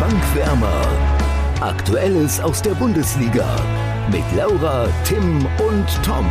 Bankwärmer. 0.00 0.86
Aktuelles 1.60 2.40
aus 2.40 2.60
der 2.62 2.74
Bundesliga 2.74 3.56
mit 4.10 4.24
Laura, 4.36 4.88
Tim 5.04 5.46
und 5.58 5.86
Tom. 6.04 6.28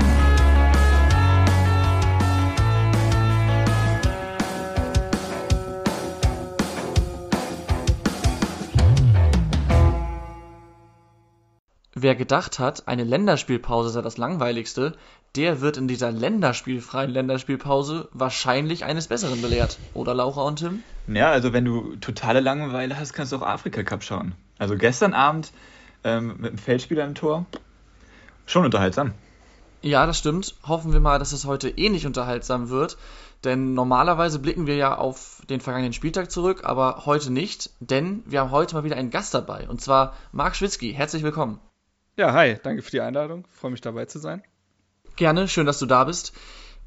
Wer 11.95 12.15
gedacht 12.15 12.59
hat, 12.59 12.89
eine 12.89 13.05
Länderspielpause 13.05 13.89
sei 13.89 14.01
das 14.01 14.17
langweiligste, 14.17 14.97
der 15.35 15.61
wird 15.61 15.77
in 15.77 15.87
dieser 15.87 16.11
länderspielfreien 16.11 17.09
Länderspielpause 17.09 18.09
wahrscheinlich 18.13 18.85
eines 18.85 19.07
Besseren 19.07 19.41
belehrt. 19.41 19.79
Oder 19.93 20.13
Laura 20.13 20.43
und 20.43 20.59
Tim? 20.59 20.83
Ja, 21.07 21.31
also 21.31 21.53
wenn 21.53 21.65
du 21.65 21.95
totale 21.95 22.39
Langeweile 22.39 22.99
hast, 22.99 23.13
kannst 23.13 23.31
du 23.31 23.37
auch 23.37 23.41
Afrika 23.41 23.83
Cup 23.83 24.03
schauen. 24.03 24.33
Also 24.59 24.77
gestern 24.77 25.13
Abend 25.13 25.51
ähm, 26.03 26.35
mit 26.37 26.51
einem 26.51 26.57
Feldspieler 26.57 27.05
im 27.05 27.15
Tor, 27.15 27.45
schon 28.45 28.65
unterhaltsam. 28.65 29.13
Ja, 29.81 30.05
das 30.05 30.17
stimmt. 30.17 30.55
Hoffen 30.65 30.93
wir 30.93 30.99
mal, 30.99 31.19
dass 31.19 31.33
es 31.33 31.45
heute 31.45 31.69
eh 31.69 31.89
nicht 31.89 32.05
unterhaltsam 32.05 32.69
wird. 32.69 32.97
Denn 33.43 33.73
normalerweise 33.73 34.39
blicken 34.39 34.67
wir 34.67 34.77
ja 34.77 34.97
auf 34.97 35.41
den 35.49 35.59
vergangenen 35.59 35.91
Spieltag 35.91 36.31
zurück, 36.31 36.61
aber 36.63 37.05
heute 37.05 37.29
nicht, 37.29 37.71
denn 37.81 38.23
wir 38.25 38.39
haben 38.39 38.51
heute 38.51 38.75
mal 38.75 38.85
wieder 38.85 38.95
einen 38.95 39.09
Gast 39.09 39.33
dabei. 39.33 39.67
Und 39.67 39.81
zwar 39.81 40.15
Marc 40.31 40.55
Schwitzky. 40.55 40.93
Herzlich 40.93 41.23
willkommen. 41.23 41.59
Ja, 42.15 42.31
hi, 42.31 42.57
danke 42.63 42.81
für 42.83 42.91
die 42.91 43.01
Einladung. 43.01 43.45
Freue 43.51 43.71
mich 43.71 43.81
dabei 43.81 44.05
zu 44.05 44.19
sein. 44.19 44.43
Gerne, 45.15 45.47
schön, 45.47 45.67
dass 45.67 45.77
du 45.77 45.85
da 45.85 46.05
bist. 46.05 46.33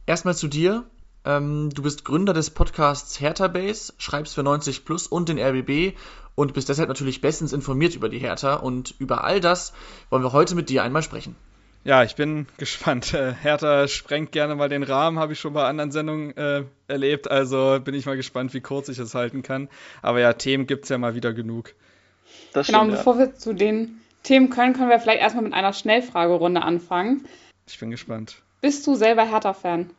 Erstmal 0.05 0.35
zu 0.35 0.49
dir. 0.49 0.85
Ähm, 1.25 1.71
du 1.73 1.83
bist 1.83 2.05
Gründer 2.05 2.33
des 2.33 2.51
Podcasts 2.51 3.21
Hertha 3.21 3.47
Base, 3.47 3.93
schreibst 3.99 4.35
für 4.35 4.43
90 4.43 4.85
Plus 4.85 5.07
und 5.07 5.29
den 5.29 5.39
RBB 5.39 5.97
und 6.35 6.53
bist 6.53 6.69
deshalb 6.69 6.89
natürlich 6.89 7.21
bestens 7.21 7.53
informiert 7.53 7.95
über 7.95 8.09
die 8.09 8.19
Hertha. 8.19 8.55
Und 8.55 8.95
über 8.99 9.23
all 9.23 9.41
das 9.41 9.73
wollen 10.11 10.25
wir 10.25 10.33
heute 10.33 10.57
mit 10.57 10.71
dir 10.71 10.83
einmal 10.83 11.03
sprechen. 11.03 11.37
Ja, 11.85 12.03
ich 12.03 12.17
bin 12.17 12.47
gespannt. 12.59 13.15
Äh, 13.15 13.33
Hertha 13.33 13.87
sprengt 13.87 14.33
gerne 14.33 14.57
mal 14.57 14.69
den 14.69 14.83
Rahmen, 14.83 15.21
habe 15.21 15.35
ich 15.35 15.39
schon 15.39 15.53
bei 15.53 15.65
anderen 15.65 15.93
Sendungen 15.93 16.37
äh, 16.37 16.65
erlebt. 16.89 17.31
Also 17.31 17.79
bin 17.83 17.95
ich 17.95 18.07
mal 18.07 18.17
gespannt, 18.17 18.55
wie 18.55 18.61
kurz 18.61 18.89
ich 18.89 18.99
es 18.99 19.15
halten 19.15 19.45
kann. 19.45 19.69
Aber 20.03 20.19
ja, 20.19 20.33
Themen 20.33 20.67
gibt 20.67 20.85
es 20.85 20.89
ja 20.89 20.99
mal 20.99 21.15
wieder 21.15 21.33
genug. 21.33 21.75
Das 22.53 22.67
genau, 22.67 22.81
stimmt, 22.81 22.91
und 22.91 22.97
bevor 22.97 23.15
ja. 23.15 23.19
wir 23.21 23.35
zu 23.37 23.53
den 23.53 24.01
Themen 24.25 24.51
können, 24.51 24.75
können 24.75 24.91
wir 24.91 24.99
vielleicht 24.99 25.21
erstmal 25.21 25.45
mit 25.45 25.53
einer 25.55 25.73
Schnellfragerunde 25.73 26.63
anfangen. 26.63 27.25
Ich 27.69 27.79
bin 27.79 27.91
gespannt. 27.91 28.43
Bist 28.61 28.87
du 28.87 28.95
selber 28.95 29.25
Hertha-Fan? 29.25 29.91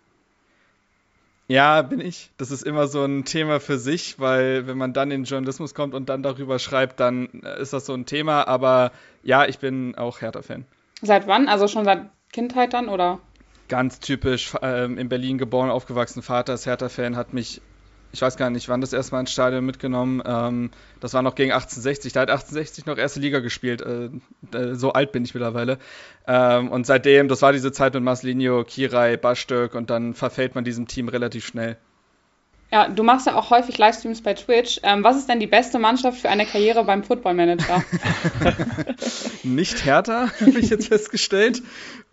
Ja, 1.47 1.81
bin 1.81 2.01
ich. 2.01 2.29
Das 2.37 2.51
ist 2.51 2.63
immer 2.63 2.87
so 2.87 3.05
ein 3.05 3.23
Thema 3.23 3.59
für 3.59 3.77
sich, 3.77 4.19
weil 4.19 4.67
wenn 4.67 4.77
man 4.77 4.91
dann 4.93 5.11
in 5.11 5.21
den 5.21 5.25
Journalismus 5.25 5.73
kommt 5.73 5.93
und 5.93 6.09
dann 6.09 6.21
darüber 6.21 6.59
schreibt, 6.59 6.99
dann 6.99 7.27
ist 7.59 7.71
das 7.71 7.85
so 7.85 7.93
ein 7.93 8.05
Thema. 8.05 8.47
Aber 8.47 8.91
ja, 9.23 9.45
ich 9.45 9.59
bin 9.59 9.95
auch 9.95 10.21
Hertha-Fan. 10.21 10.65
Seit 11.01 11.27
wann? 11.27 11.47
Also 11.47 11.67
schon 11.67 11.85
seit 11.85 12.09
Kindheit 12.33 12.73
dann 12.73 12.89
oder? 12.89 13.19
Ganz 13.69 13.99
typisch, 13.99 14.53
ähm, 14.61 14.97
in 14.97 15.07
Berlin 15.07 15.37
geboren, 15.37 15.69
aufgewachsen. 15.69 16.21
Vater 16.21 16.53
ist 16.53 16.65
Hertha-Fan, 16.65 17.15
hat 17.15 17.33
mich 17.33 17.61
ich 18.11 18.21
weiß 18.21 18.37
gar 18.37 18.49
nicht, 18.49 18.69
wann 18.69 18.81
das 18.81 18.93
erste 18.93 19.13
Mal 19.13 19.21
ins 19.21 19.31
Stadion 19.31 19.65
mitgenommen. 19.65 20.21
Ähm, 20.25 20.71
das 20.99 21.13
war 21.13 21.21
noch 21.21 21.35
gegen 21.35 21.51
1860. 21.51 22.13
Da 22.13 22.21
hat 22.21 22.29
1860 22.29 22.85
noch 22.85 22.97
erste 22.97 23.19
Liga 23.19 23.39
gespielt. 23.39 23.81
Äh, 23.81 24.09
äh, 24.55 24.75
so 24.75 24.93
alt 24.93 25.11
bin 25.11 25.23
ich 25.23 25.33
mittlerweile. 25.33 25.77
Ähm, 26.27 26.69
und 26.69 26.85
seitdem, 26.85 27.27
das 27.27 27.41
war 27.41 27.53
diese 27.53 27.71
Zeit 27.71 27.93
mit 27.93 28.03
Marcelinho, 28.03 28.63
Kirai, 28.63 29.17
Bastöck 29.17 29.75
und 29.75 29.89
dann 29.89 30.13
verfällt 30.13 30.55
man 30.55 30.63
diesem 30.63 30.87
Team 30.87 31.09
relativ 31.09 31.45
schnell. 31.45 31.77
Ja, 32.71 32.89
du 32.89 33.01
machst 33.03 33.27
ja 33.27 33.35
auch 33.35 33.49
häufig 33.49 33.77
Livestreams 33.77 34.21
bei 34.21 34.33
Twitch. 34.33 34.81
Ähm, 34.83 35.01
was 35.03 35.15
ist 35.15 35.29
denn 35.29 35.39
die 35.39 35.47
beste 35.47 35.79
Mannschaft 35.79 36.19
für 36.19 36.29
eine 36.29 36.45
Karriere 36.45 36.83
beim 36.83 37.03
Football 37.03 37.33
Manager? 37.33 37.81
Nicht 39.43 39.85
härter, 39.85 40.29
habe 40.41 40.59
ich 40.59 40.69
jetzt 40.69 40.89
festgestellt, 40.89 41.61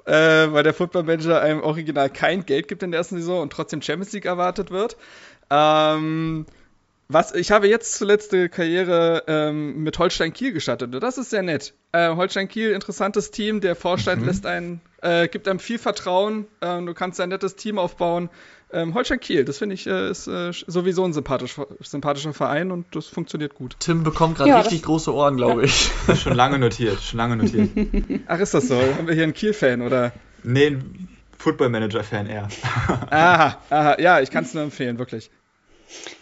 äh, 0.04 0.12
weil 0.12 0.62
der 0.62 0.72
Football 0.72 1.02
Manager 1.02 1.40
einem 1.40 1.60
original 1.60 2.08
kein 2.08 2.46
Geld 2.46 2.68
gibt 2.68 2.84
in 2.84 2.92
der 2.92 2.98
ersten 2.98 3.16
Saison 3.16 3.42
und 3.42 3.52
trotzdem 3.52 3.82
Champions 3.82 4.12
League 4.12 4.26
erwartet 4.26 4.70
wird. 4.70 4.96
Ähm, 5.50 6.46
was, 7.08 7.34
ich 7.34 7.50
habe 7.50 7.68
jetzt 7.68 7.94
zuletzt 7.94 8.32
die 8.32 8.48
Karriere 8.48 9.24
ähm, 9.26 9.82
mit 9.82 9.98
Holstein 9.98 10.32
Kiel 10.32 10.52
gestartet. 10.52 10.90
Das 11.02 11.18
ist 11.18 11.30
sehr 11.30 11.42
nett. 11.42 11.74
Äh, 11.92 12.16
Holstein 12.16 12.48
Kiel, 12.48 12.72
interessantes 12.72 13.30
Team. 13.30 13.60
Der 13.60 13.76
Vorstand 13.76 14.22
mhm. 14.22 14.28
lässt 14.28 14.46
einen, 14.46 14.80
äh, 15.02 15.28
gibt 15.28 15.46
einem 15.46 15.58
viel 15.58 15.78
Vertrauen. 15.78 16.46
Äh, 16.60 16.82
du 16.82 16.94
kannst 16.94 17.20
ein 17.20 17.28
nettes 17.28 17.56
Team 17.56 17.78
aufbauen. 17.78 18.30
Ähm, 18.72 18.94
Holstein 18.94 19.20
Kiel, 19.20 19.44
das 19.44 19.58
finde 19.58 19.74
ich, 19.74 19.86
äh, 19.86 20.10
ist 20.10 20.26
äh, 20.26 20.50
sowieso 20.66 21.04
ein 21.04 21.12
sympathisch, 21.12 21.56
sympathischer 21.80 22.32
Verein 22.32 22.72
und 22.72 22.86
das 22.96 23.06
funktioniert 23.06 23.54
gut. 23.54 23.76
Tim 23.78 24.02
bekommt 24.02 24.38
gerade 24.38 24.50
ja, 24.50 24.60
richtig 24.60 24.82
große 24.82 25.14
Ohren, 25.14 25.36
glaube 25.36 25.64
ich. 25.64 25.90
schon 26.16 26.34
lange 26.34 26.58
notiert, 26.58 27.00
schon 27.00 27.18
lange 27.18 27.36
notiert. 27.36 27.68
Ach, 28.26 28.40
ist 28.40 28.54
das 28.54 28.66
so? 28.66 28.76
Haben 28.76 29.06
wir 29.06 29.14
hier 29.14 29.24
einen 29.24 29.34
Kiel-Fan 29.34 29.82
oder? 29.82 30.12
Nee, 30.42 30.78
Football 31.44 31.68
Manager-Fan 31.68 32.26
eher. 32.26 32.48
aha, 33.10 33.58
aha, 33.68 34.00
ja, 34.00 34.20
ich 34.20 34.30
kann 34.30 34.44
es 34.44 34.54
nur 34.54 34.62
empfehlen, 34.62 34.98
wirklich. 34.98 35.30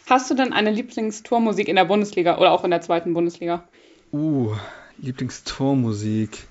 Hast 0.09 0.29
du 0.29 0.35
denn 0.35 0.53
eine 0.53 0.73
Lieblingstormusik 0.73 1.69
in 1.69 1.77
der 1.77 1.85
Bundesliga 1.85 2.39
oder 2.39 2.51
auch 2.51 2.65
in 2.65 2.73
der 2.73 2.81
zweiten 2.81 3.15
Bundesliga? 3.15 3.63
Uh, 4.13 4.53
Lieblingstormusik. 4.99 6.49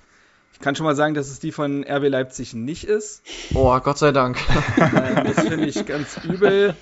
Ich 0.53 0.59
kann 0.61 0.77
schon 0.77 0.85
mal 0.85 0.95
sagen, 0.95 1.15
dass 1.15 1.29
es 1.29 1.41
die 1.41 1.51
von 1.51 1.83
RB 1.83 2.07
Leipzig 2.07 2.53
nicht 2.53 2.85
ist. 2.85 3.23
Oh, 3.53 3.77
Gott 3.81 3.97
sei 3.97 4.13
Dank. 4.13 4.37
Das 4.77 5.45
finde 5.45 5.65
ich 5.65 5.85
ganz 5.85 6.21
übel. 6.23 6.73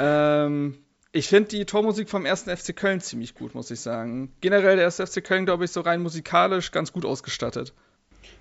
Ähm, 0.00 0.76
ich 1.12 1.28
finde 1.28 1.50
die 1.50 1.64
Tormusik 1.66 2.10
vom 2.10 2.26
ersten 2.26 2.54
FC 2.54 2.74
Köln 2.74 3.00
ziemlich 3.00 3.36
gut, 3.36 3.54
muss 3.54 3.70
ich 3.70 3.78
sagen. 3.78 4.32
Generell 4.40 4.74
der 4.74 4.86
erste 4.86 5.06
FC 5.06 5.22
Köln, 5.22 5.46
glaube 5.46 5.66
ich, 5.66 5.70
so 5.70 5.82
rein 5.82 6.02
musikalisch 6.02 6.72
ganz 6.72 6.92
gut 6.92 7.04
ausgestattet. 7.04 7.74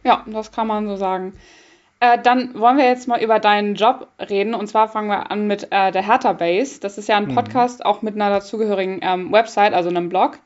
Ja, 0.04 0.26
das 0.26 0.52
kann 0.52 0.66
man 0.66 0.88
so 0.88 0.96
sagen. 0.96 1.34
Äh, 2.00 2.22
dann 2.22 2.54
wollen 2.60 2.78
wir 2.78 2.86
jetzt 2.86 3.08
mal 3.08 3.24
über 3.24 3.40
deinen 3.40 3.74
Job 3.76 4.08
reden. 4.20 4.54
Und 4.54 4.68
zwar 4.68 4.88
fangen 4.88 5.10
wir 5.10 5.32
an 5.32 5.48
mit 5.48 5.72
äh, 5.72 5.92
der 5.92 6.06
Hertha 6.06 6.34
Base. 6.34 6.80
Das 6.80 6.98
ist 6.98 7.10
ja 7.10 7.18
ein 7.18 7.26
mhm. 7.28 7.36
Podcast, 7.36 7.80
mhm. 7.80 7.86
auch 7.86 8.02
mit 8.04 8.16
einer 8.16 8.30
dazugehörigen 8.30 9.00
ähm, 9.02 9.32
Website, 9.32 9.74
also 9.74 9.90
einem 9.90 10.10
Blog. 10.10 10.38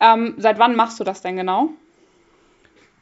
Ähm, 0.00 0.34
seit 0.38 0.58
wann 0.58 0.74
machst 0.76 0.98
du 1.00 1.04
das 1.04 1.20
denn 1.20 1.36
genau? 1.36 1.68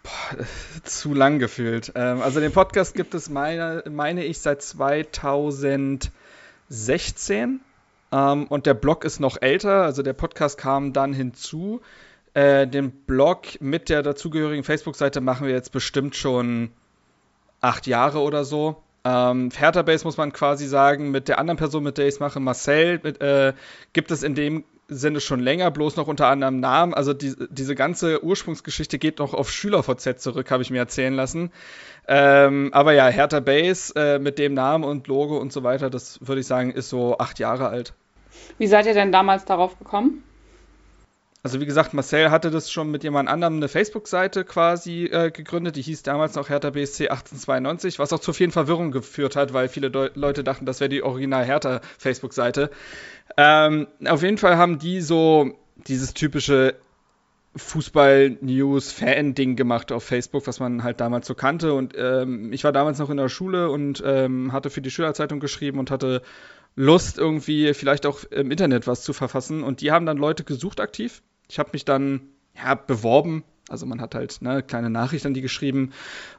Boah, 0.02 0.38
zu 0.82 1.14
lang 1.14 1.38
gefühlt. 1.38 1.92
Ähm, 1.94 2.20
also 2.20 2.40
den 2.40 2.52
Podcast 2.52 2.96
gibt 2.96 3.14
es, 3.14 3.30
meine, 3.30 3.84
meine 3.88 4.24
ich, 4.24 4.40
seit 4.40 4.62
2016. 4.62 6.10
Ähm, 8.10 8.46
und 8.48 8.66
der 8.66 8.74
Blog 8.74 9.04
ist 9.04 9.20
noch 9.20 9.40
älter. 9.40 9.84
Also 9.84 10.02
der 10.02 10.14
Podcast 10.14 10.58
kam 10.58 10.92
dann 10.92 11.12
hinzu. 11.12 11.80
Äh, 12.34 12.66
den 12.66 12.90
Blog 12.90 13.60
mit 13.60 13.88
der 13.88 14.02
dazugehörigen 14.02 14.64
Facebook-Seite 14.64 15.20
machen 15.20 15.46
wir 15.46 15.54
jetzt 15.54 15.70
bestimmt 15.70 16.16
schon 16.16 16.72
acht 17.62 17.86
Jahre 17.86 18.18
oder 18.20 18.44
so. 18.44 18.82
Ähm, 19.04 19.50
Hertha 19.56 19.82
Base 19.82 20.04
muss 20.04 20.16
man 20.16 20.32
quasi 20.32 20.66
sagen, 20.66 21.10
mit 21.10 21.28
der 21.28 21.38
anderen 21.38 21.56
Person, 21.56 21.82
mit 21.82 21.98
der 21.98 22.06
ich 22.06 22.14
es 22.14 22.20
mache, 22.20 22.38
Marcel, 22.38 23.00
mit, 23.02 23.20
äh, 23.20 23.52
gibt 23.92 24.10
es 24.10 24.22
in 24.22 24.34
dem 24.34 24.64
Sinne 24.88 25.20
schon 25.20 25.40
länger, 25.40 25.70
bloß 25.70 25.96
noch 25.96 26.06
unter 26.06 26.28
anderem 26.28 26.60
Namen. 26.60 26.94
Also 26.94 27.14
die, 27.14 27.34
diese 27.50 27.74
ganze 27.74 28.22
Ursprungsgeschichte 28.22 28.98
geht 28.98 29.18
noch 29.18 29.34
auf 29.34 29.50
SchülerVZ 29.50 30.20
zurück, 30.20 30.50
habe 30.50 30.62
ich 30.62 30.70
mir 30.70 30.78
erzählen 30.78 31.14
lassen. 31.14 31.50
Ähm, 32.06 32.70
aber 32.72 32.92
ja, 32.92 33.08
Hertha 33.08 33.40
Base 33.40 33.94
äh, 33.96 34.18
mit 34.18 34.38
dem 34.38 34.54
Namen 34.54 34.84
und 34.84 35.08
Logo 35.08 35.38
und 35.38 35.52
so 35.52 35.62
weiter, 35.62 35.90
das 35.90 36.18
würde 36.20 36.40
ich 36.40 36.46
sagen, 36.46 36.70
ist 36.70 36.88
so 36.88 37.18
acht 37.18 37.38
Jahre 37.38 37.68
alt. 37.68 37.94
Wie 38.58 38.66
seid 38.66 38.86
ihr 38.86 38.94
denn 38.94 39.12
damals 39.12 39.44
darauf 39.44 39.78
gekommen? 39.78 40.22
Also 41.44 41.60
wie 41.60 41.66
gesagt, 41.66 41.92
Marcel 41.92 42.30
hatte 42.30 42.52
das 42.52 42.70
schon 42.70 42.92
mit 42.92 43.02
jemand 43.02 43.28
anderem 43.28 43.56
eine 43.56 43.66
Facebook-Seite 43.66 44.44
quasi 44.44 45.06
äh, 45.06 45.32
gegründet, 45.32 45.74
die 45.74 45.82
hieß 45.82 46.04
damals 46.04 46.36
noch 46.36 46.48
Hertha 46.48 46.70
BSC 46.70 47.08
1892, 47.08 47.98
was 47.98 48.12
auch 48.12 48.20
zu 48.20 48.32
vielen 48.32 48.52
Verwirrungen 48.52 48.92
geführt 48.92 49.34
hat, 49.34 49.52
weil 49.52 49.68
viele 49.68 49.90
Deu 49.90 50.10
Leute 50.14 50.44
dachten, 50.44 50.66
das 50.66 50.78
wäre 50.78 50.88
die 50.88 51.02
original 51.02 51.44
Hertha 51.44 51.80
Facebook-Seite. 51.98 52.70
Ähm, 53.36 53.88
auf 54.06 54.22
jeden 54.22 54.38
Fall 54.38 54.56
haben 54.56 54.78
die 54.78 55.00
so 55.00 55.58
dieses 55.88 56.14
typische 56.14 56.76
Fußball-News-Fan-Ding 57.56 59.56
gemacht 59.56 59.90
auf 59.90 60.04
Facebook, 60.04 60.46
was 60.46 60.60
man 60.60 60.84
halt 60.84 61.00
damals 61.00 61.26
so 61.26 61.34
kannte. 61.34 61.74
Und 61.74 61.94
ähm, 61.96 62.52
ich 62.52 62.62
war 62.62 62.70
damals 62.70 63.00
noch 63.00 63.10
in 63.10 63.16
der 63.16 63.28
Schule 63.28 63.68
und 63.68 64.00
ähm, 64.06 64.52
hatte 64.52 64.70
für 64.70 64.80
die 64.80 64.92
Schülerzeitung 64.92 65.40
geschrieben 65.40 65.80
und 65.80 65.90
hatte 65.90 66.22
Lust, 66.76 67.18
irgendwie 67.18 67.74
vielleicht 67.74 68.06
auch 68.06 68.22
im 68.30 68.52
Internet 68.52 68.86
was 68.86 69.02
zu 69.02 69.12
verfassen. 69.12 69.64
Und 69.64 69.80
die 69.80 69.90
haben 69.90 70.06
dann 70.06 70.18
Leute 70.18 70.44
gesucht 70.44 70.80
aktiv 70.80 71.20
ich 71.48 71.58
habe 71.58 71.70
mich 71.72 71.84
dann 71.84 72.20
ja, 72.54 72.74
beworben 72.74 73.44
also 73.72 73.86
man 73.86 74.00
hat 74.00 74.14
halt 74.14 74.38
eine 74.40 74.62
kleine 74.62 74.90
Nachricht 74.90 75.24
an 75.24 75.34
die 75.34 75.40
geschrieben, 75.40 75.92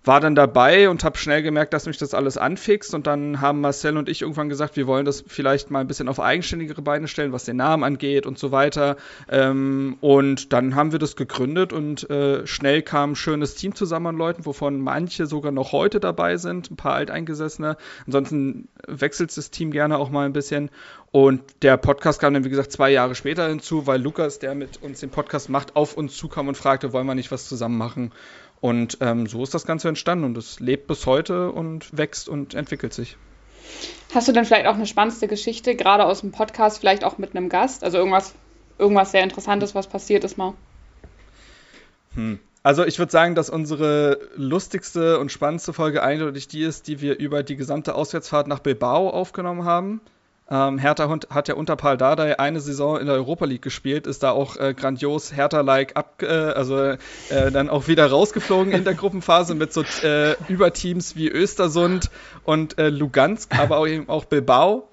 war 0.03 0.19
dann 0.19 0.35
dabei 0.35 0.89
und 0.89 1.03
habe 1.03 1.17
schnell 1.17 1.41
gemerkt, 1.41 1.73
dass 1.73 1.87
mich 1.87 1.97
das 1.97 2.13
alles 2.13 2.37
anfixt. 2.37 2.93
Und 2.93 3.07
dann 3.07 3.41
haben 3.41 3.61
Marcel 3.61 3.97
und 3.97 4.07
ich 4.07 4.21
irgendwann 4.21 4.49
gesagt, 4.49 4.75
wir 4.75 4.87
wollen 4.87 5.05
das 5.05 5.23
vielleicht 5.25 5.71
mal 5.71 5.79
ein 5.79 5.87
bisschen 5.87 6.09
auf 6.09 6.19
eigenständigere 6.19 6.81
Beine 6.81 7.07
stellen, 7.07 7.31
was 7.31 7.45
den 7.45 7.57
Namen 7.57 7.83
angeht 7.83 8.25
und 8.25 8.37
so 8.37 8.51
weiter. 8.51 8.97
Ähm, 9.29 9.97
und 9.99 10.53
dann 10.53 10.75
haben 10.75 10.91
wir 10.91 10.99
das 10.99 11.15
gegründet 11.15 11.73
und 11.73 12.09
äh, 12.09 12.45
schnell 12.45 12.81
kam 12.81 13.11
ein 13.11 13.15
schönes 13.15 13.55
Team 13.55 13.73
zusammen 13.73 14.07
an 14.07 14.17
Leuten, 14.17 14.45
wovon 14.45 14.79
manche 14.79 15.25
sogar 15.25 15.51
noch 15.51 15.71
heute 15.71 15.99
dabei 15.99 16.37
sind, 16.37 16.71
ein 16.71 16.75
paar 16.75 16.95
Alteingesessene. 16.95 17.77
Ansonsten 18.05 18.67
wechselt 18.85 19.35
das 19.35 19.49
Team 19.49 19.71
gerne 19.71 19.97
auch 19.97 20.11
mal 20.11 20.25
ein 20.25 20.33
bisschen. 20.33 20.69
Und 21.13 21.43
der 21.61 21.77
Podcast 21.77 22.19
kam 22.19 22.33
dann, 22.33 22.43
wie 22.43 22.49
gesagt, 22.49 22.71
zwei 22.71 22.89
Jahre 22.89 23.13
später 23.13 23.47
hinzu, 23.47 23.85
weil 23.85 24.01
Lukas, 24.01 24.39
der 24.39 24.55
mit 24.55 24.81
uns 24.81 24.99
den 24.99 25.11
Podcast 25.11 25.47
macht, 25.47 25.75
auf 25.75 25.95
uns 25.95 26.17
zukam 26.17 26.47
und 26.47 26.57
fragte, 26.57 26.91
wollen 26.91 27.05
wir 27.05 27.13
nicht 27.13 27.31
was 27.31 27.47
zusammen 27.47 27.77
machen? 27.77 28.11
Und 28.61 28.97
ähm, 28.99 29.27
so 29.27 29.43
ist 29.43 29.53
das 29.53 29.67
Ganze 29.67 29.89
entstanden 29.89 30.25
und 30.25 30.35
es 30.39 30.59
lebt 30.59 30.87
bis 30.87 31.05
heute 31.05 31.51
und 31.51 31.95
wächst 31.95 32.27
und 32.27 32.55
entwickelt 32.55 32.95
sich. 32.95 33.15
Hast 34.11 34.27
du 34.27 34.31
denn 34.31 34.43
vielleicht 34.43 34.65
auch 34.65 34.73
eine 34.73 34.87
spannendste 34.87 35.27
Geschichte, 35.27 35.75
gerade 35.75 36.05
aus 36.05 36.21
dem 36.21 36.31
Podcast, 36.31 36.79
vielleicht 36.79 37.03
auch 37.03 37.19
mit 37.19 37.35
einem 37.35 37.47
Gast? 37.47 37.83
Also 37.83 37.99
irgendwas, 37.99 38.33
irgendwas 38.79 39.11
sehr 39.11 39.21
Interessantes, 39.21 39.75
was 39.75 39.85
passiert 39.85 40.23
ist 40.23 40.39
mal? 40.39 40.55
Hm. 42.15 42.39
Also 42.63 42.85
ich 42.85 42.97
würde 42.97 43.11
sagen, 43.11 43.35
dass 43.35 43.51
unsere 43.51 44.17
lustigste 44.35 45.19
und 45.19 45.31
spannendste 45.31 45.73
Folge 45.73 46.01
eindeutig 46.01 46.47
die 46.47 46.63
ist, 46.63 46.87
die 46.87 47.01
wir 47.01 47.19
über 47.19 47.43
die 47.43 47.55
gesamte 47.55 47.93
Auswärtsfahrt 47.93 48.47
nach 48.47 48.59
Bilbao 48.59 49.11
aufgenommen 49.11 49.65
haben. 49.65 50.01
Ähm, 50.49 50.77
Hertha 50.77 51.09
hat 51.29 51.47
ja 51.47 51.55
unter 51.55 51.75
Paul 51.75 51.97
Dardai 51.97 52.37
eine 52.37 52.59
Saison 52.59 52.99
in 52.99 53.05
der 53.05 53.15
Europa 53.15 53.45
League 53.45 53.61
gespielt, 53.61 54.07
ist 54.07 54.23
da 54.23 54.31
auch 54.31 54.57
äh, 54.57 54.73
grandios 54.73 55.33
Hertha-like 55.33 55.95
ab, 55.95 56.21
äh, 56.21 56.27
also 56.27 56.77
äh, 56.79 56.97
dann 57.51 57.69
auch 57.69 57.87
wieder 57.87 58.07
rausgeflogen 58.07 58.73
in 58.73 58.83
der 58.83 58.93
Gruppenphase 58.93 59.55
mit 59.55 59.71
so 59.71 59.83
äh, 60.03 60.35
Überteams 60.49 61.15
wie 61.15 61.29
Östersund 61.29 62.09
und 62.43 62.77
äh, 62.77 62.89
Lugansk, 62.89 63.57
aber 63.57 63.77
auch 63.77 63.87
eben 63.87 64.09
auch 64.09 64.25
Bilbao. 64.25 64.89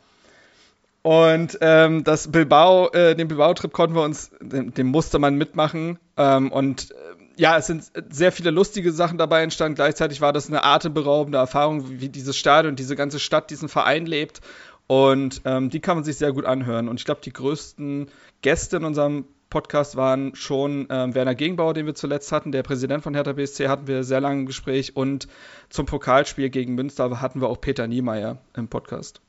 Und 1.03 1.59
ähm, 1.63 2.05
das 2.05 2.31
Bilbao, 2.31 2.91
äh, 2.93 3.15
den 3.15 3.29
Bilbao-Trip 3.29 3.73
konnten 3.73 3.97
wir 3.97 4.03
uns, 4.03 4.31
den, 4.41 4.75
den 4.75 4.87
musste 4.87 5.19
man 5.19 5.35
mitmachen. 5.35 5.99
Ähm, 6.17 6.53
und 6.53 6.91
äh, 6.91 6.95
ja, 7.37 7.57
es 7.57 7.69
sind 7.69 7.91
sehr 8.11 8.33
viele 8.33 8.51
lustige 8.51 8.93
Sachen 8.93 9.17
dabei 9.17 9.43
entstanden. 9.43 9.77
Gleichzeitig 9.77 10.21
war 10.21 10.35
das 10.35 10.49
eine 10.49 10.63
atemberaubende 10.63 11.39
Erfahrung, 11.39 12.01
wie 12.01 12.11
dieses 12.11 12.37
Stadion, 12.37 12.77
diese 12.77 12.97
ganze 12.97 13.19
Stadt, 13.19 13.49
diesen 13.49 13.71
Verein 13.71 14.05
lebt. 14.05 14.43
Und 14.91 15.43
ähm, 15.45 15.71
die 15.71 15.79
kann 15.79 15.99
man 15.99 16.03
sich 16.03 16.17
sehr 16.17 16.33
gut 16.33 16.45
anhören. 16.45 16.89
Und 16.89 16.99
ich 16.99 17.05
glaube, 17.05 17.21
die 17.25 17.33
größten 17.33 18.09
Gäste 18.43 18.79
in 18.79 18.85
unserem 18.85 19.25
Podcast 19.49 19.95
waren 19.95 20.35
schon 20.35 20.89
ähm, 20.91 21.15
Werner 21.15 21.37
Gegenbauer, 21.37 21.75
den 21.75 21.87
wir 21.87 21.95
zuletzt 21.95 22.33
hatten, 22.33 22.51
der 22.51 22.65
Präsident 22.65 23.05
von 23.05 23.15
Hertha 23.15 23.35
BSC, 23.35 23.69
hatten 23.69 23.87
wir 23.87 24.03
sehr 24.03 24.21
lange 24.21 24.41
im 24.41 24.47
Gespräch. 24.47 24.97
Und 24.97 25.29
zum 25.69 25.87
Pokalspiel 25.87 26.51
gegen 26.51 26.75
Münster 26.75 27.21
hatten 27.21 27.41
wir 27.41 27.49
auch 27.49 27.61
Peter 27.61 27.87
Niemeyer 27.87 28.39
im 28.57 28.67
Podcast. 28.67 29.21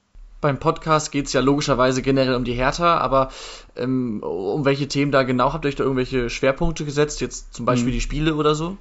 Beim 0.41 0.57
Podcast 0.57 1.11
geht 1.11 1.27
es 1.27 1.33
ja 1.33 1.41
logischerweise 1.41 2.01
generell 2.01 2.33
um 2.33 2.43
die 2.43 2.53
Hertha, 2.53 2.97
aber 2.97 3.29
ähm, 3.75 4.23
um 4.23 4.65
welche 4.65 4.87
Themen 4.87 5.11
da 5.11 5.21
genau 5.21 5.53
habt 5.53 5.65
ihr 5.65 5.69
euch 5.69 5.75
da 5.75 5.83
irgendwelche 5.83 6.31
Schwerpunkte 6.31 6.85
gesetzt? 6.85 7.21
Jetzt 7.21 7.53
zum 7.53 7.67
Beispiel 7.67 7.89
hm. 7.89 7.93
die 7.93 8.01
Spiele 8.01 8.33
oder 8.33 8.55
so? 8.55 8.77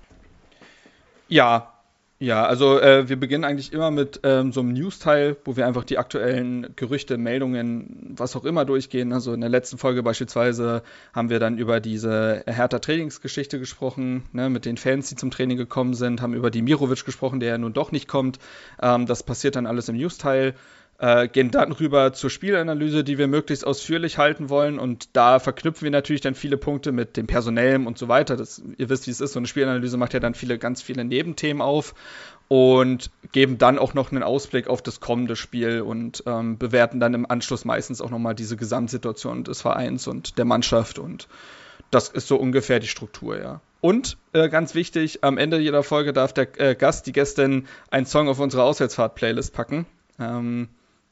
Ja, 1.28 1.74
ja, 2.22 2.44
also 2.44 2.78
äh, 2.78 3.08
wir 3.08 3.18
beginnen 3.18 3.44
eigentlich 3.44 3.72
immer 3.72 3.90
mit 3.90 4.20
ähm, 4.24 4.52
so 4.52 4.60
einem 4.60 4.74
News-Teil, 4.74 5.38
wo 5.46 5.56
wir 5.56 5.66
einfach 5.66 5.84
die 5.84 5.96
aktuellen 5.96 6.76
Gerüchte, 6.76 7.16
Meldungen, 7.16 8.14
was 8.14 8.36
auch 8.36 8.44
immer 8.44 8.66
durchgehen. 8.66 9.14
Also 9.14 9.32
in 9.32 9.40
der 9.40 9.48
letzten 9.48 9.78
Folge 9.78 10.02
beispielsweise 10.02 10.82
haben 11.14 11.30
wir 11.30 11.38
dann 11.38 11.56
über 11.56 11.80
diese 11.80 12.42
härter 12.46 12.82
Trainingsgeschichte 12.82 13.58
gesprochen, 13.58 14.24
ne, 14.32 14.50
mit 14.50 14.66
den 14.66 14.76
Fans, 14.76 15.08
die 15.08 15.16
zum 15.16 15.30
Training 15.30 15.56
gekommen 15.56 15.94
sind, 15.94 16.20
haben 16.20 16.34
über 16.34 16.50
die 16.50 16.60
Mirovic 16.60 17.06
gesprochen, 17.06 17.40
der 17.40 17.48
ja 17.48 17.58
nun 17.58 17.72
doch 17.72 17.90
nicht 17.90 18.06
kommt. 18.06 18.38
Ähm, 18.82 19.06
das 19.06 19.22
passiert 19.22 19.56
dann 19.56 19.66
alles 19.66 19.88
im 19.88 19.96
News-Teil 19.96 20.54
äh, 21.00 21.28
gehen 21.28 21.50
dann 21.50 21.72
rüber 21.72 22.12
zur 22.12 22.28
Spielanalyse, 22.28 23.02
die 23.04 23.16
wir 23.16 23.26
möglichst 23.26 23.66
ausführlich 23.66 24.18
halten 24.18 24.50
wollen. 24.50 24.78
Und 24.78 25.08
da 25.14 25.38
verknüpfen 25.38 25.84
wir 25.84 25.90
natürlich 25.90 26.20
dann 26.20 26.34
viele 26.34 26.58
Punkte 26.58 26.92
mit 26.92 27.16
dem 27.16 27.26
Personellen 27.26 27.86
und 27.86 27.96
so 27.96 28.08
weiter. 28.08 28.36
Das, 28.36 28.62
ihr 28.76 28.90
wisst, 28.90 29.06
wie 29.06 29.10
es 29.10 29.22
ist. 29.22 29.32
So 29.32 29.38
eine 29.38 29.46
Spielanalyse 29.46 29.96
macht 29.96 30.12
ja 30.12 30.20
dann 30.20 30.34
viele, 30.34 30.58
ganz 30.58 30.82
viele 30.82 31.04
Nebenthemen 31.04 31.62
auf 31.62 31.94
und 32.48 33.10
geben 33.32 33.56
dann 33.56 33.78
auch 33.78 33.94
noch 33.94 34.12
einen 34.12 34.22
Ausblick 34.22 34.68
auf 34.68 34.82
das 34.82 35.00
kommende 35.00 35.36
Spiel 35.36 35.80
und 35.80 36.22
ähm, 36.26 36.58
bewerten 36.58 37.00
dann 37.00 37.14
im 37.14 37.30
Anschluss 37.30 37.64
meistens 37.64 38.02
auch 38.02 38.10
nochmal 38.10 38.34
diese 38.34 38.58
Gesamtsituation 38.58 39.44
des 39.44 39.62
Vereins 39.62 40.06
und 40.06 40.36
der 40.36 40.44
Mannschaft. 40.44 40.98
Und 40.98 41.28
das 41.90 42.10
ist 42.10 42.28
so 42.28 42.36
ungefähr 42.36 42.78
die 42.78 42.88
Struktur, 42.88 43.40
ja. 43.40 43.60
Und 43.80 44.18
äh, 44.34 44.50
ganz 44.50 44.74
wichtig, 44.74 45.24
am 45.24 45.38
Ende 45.38 45.58
jeder 45.58 45.82
Folge 45.82 46.12
darf 46.12 46.34
der 46.34 46.60
äh, 46.60 46.74
Gast, 46.74 47.06
die 47.06 47.12
Gästin, 47.12 47.66
einen 47.90 48.04
Song 48.04 48.28
auf 48.28 48.38
unsere 48.38 48.64
Auswärtsfahrt-Playlist 48.64 49.54
packen. 49.54 49.86
Ähm, 50.18 50.68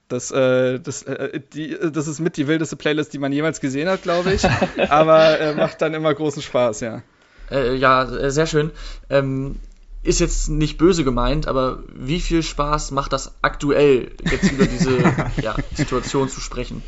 das, 0.09 0.31
äh, 0.31 0.81
das, 0.81 1.03
äh, 1.03 1.41
die, 1.53 1.77
das 1.93 2.09
ist 2.09 2.21
mit 2.21 2.37
die 2.37 2.49
wildeste 2.49 2.77
Playlist, 2.77 3.13
die 3.13 3.19
man 3.19 3.33
jemals 3.33 3.61
gesehen 3.61 3.89
hat, 3.89 4.03
glaube 4.03 4.33
ich. 4.33 4.43
Aber 4.91 5.39
äh, 5.39 5.55
macht 5.55 5.81
dann 5.83 5.95
immer 5.95 6.13
großen 6.15 6.43
Spaß, 6.43 6.81
ja. 6.81 7.03
Äh, 7.51 7.77
ja, 7.77 8.05
äh, 8.05 8.31
sehr 8.31 8.47
schön. 8.47 8.71
Ähm, 9.11 9.57
ist 10.03 10.21
jetzt 10.21 10.49
nicht 10.49 10.79
böse 10.79 11.05
gemeint, 11.05 11.49
aber 11.49 11.83
wie 11.95 12.21
viel 12.21 12.43
Spaß 12.43 12.93
macht 12.93 13.13
das 13.13 13.35
aktuell, 13.43 14.13
jetzt 14.31 14.51
über 14.53 14.67
diese 14.67 14.99
ja, 15.43 15.55
Situation 15.75 16.29
zu 16.29 16.41
sprechen? 16.41 16.83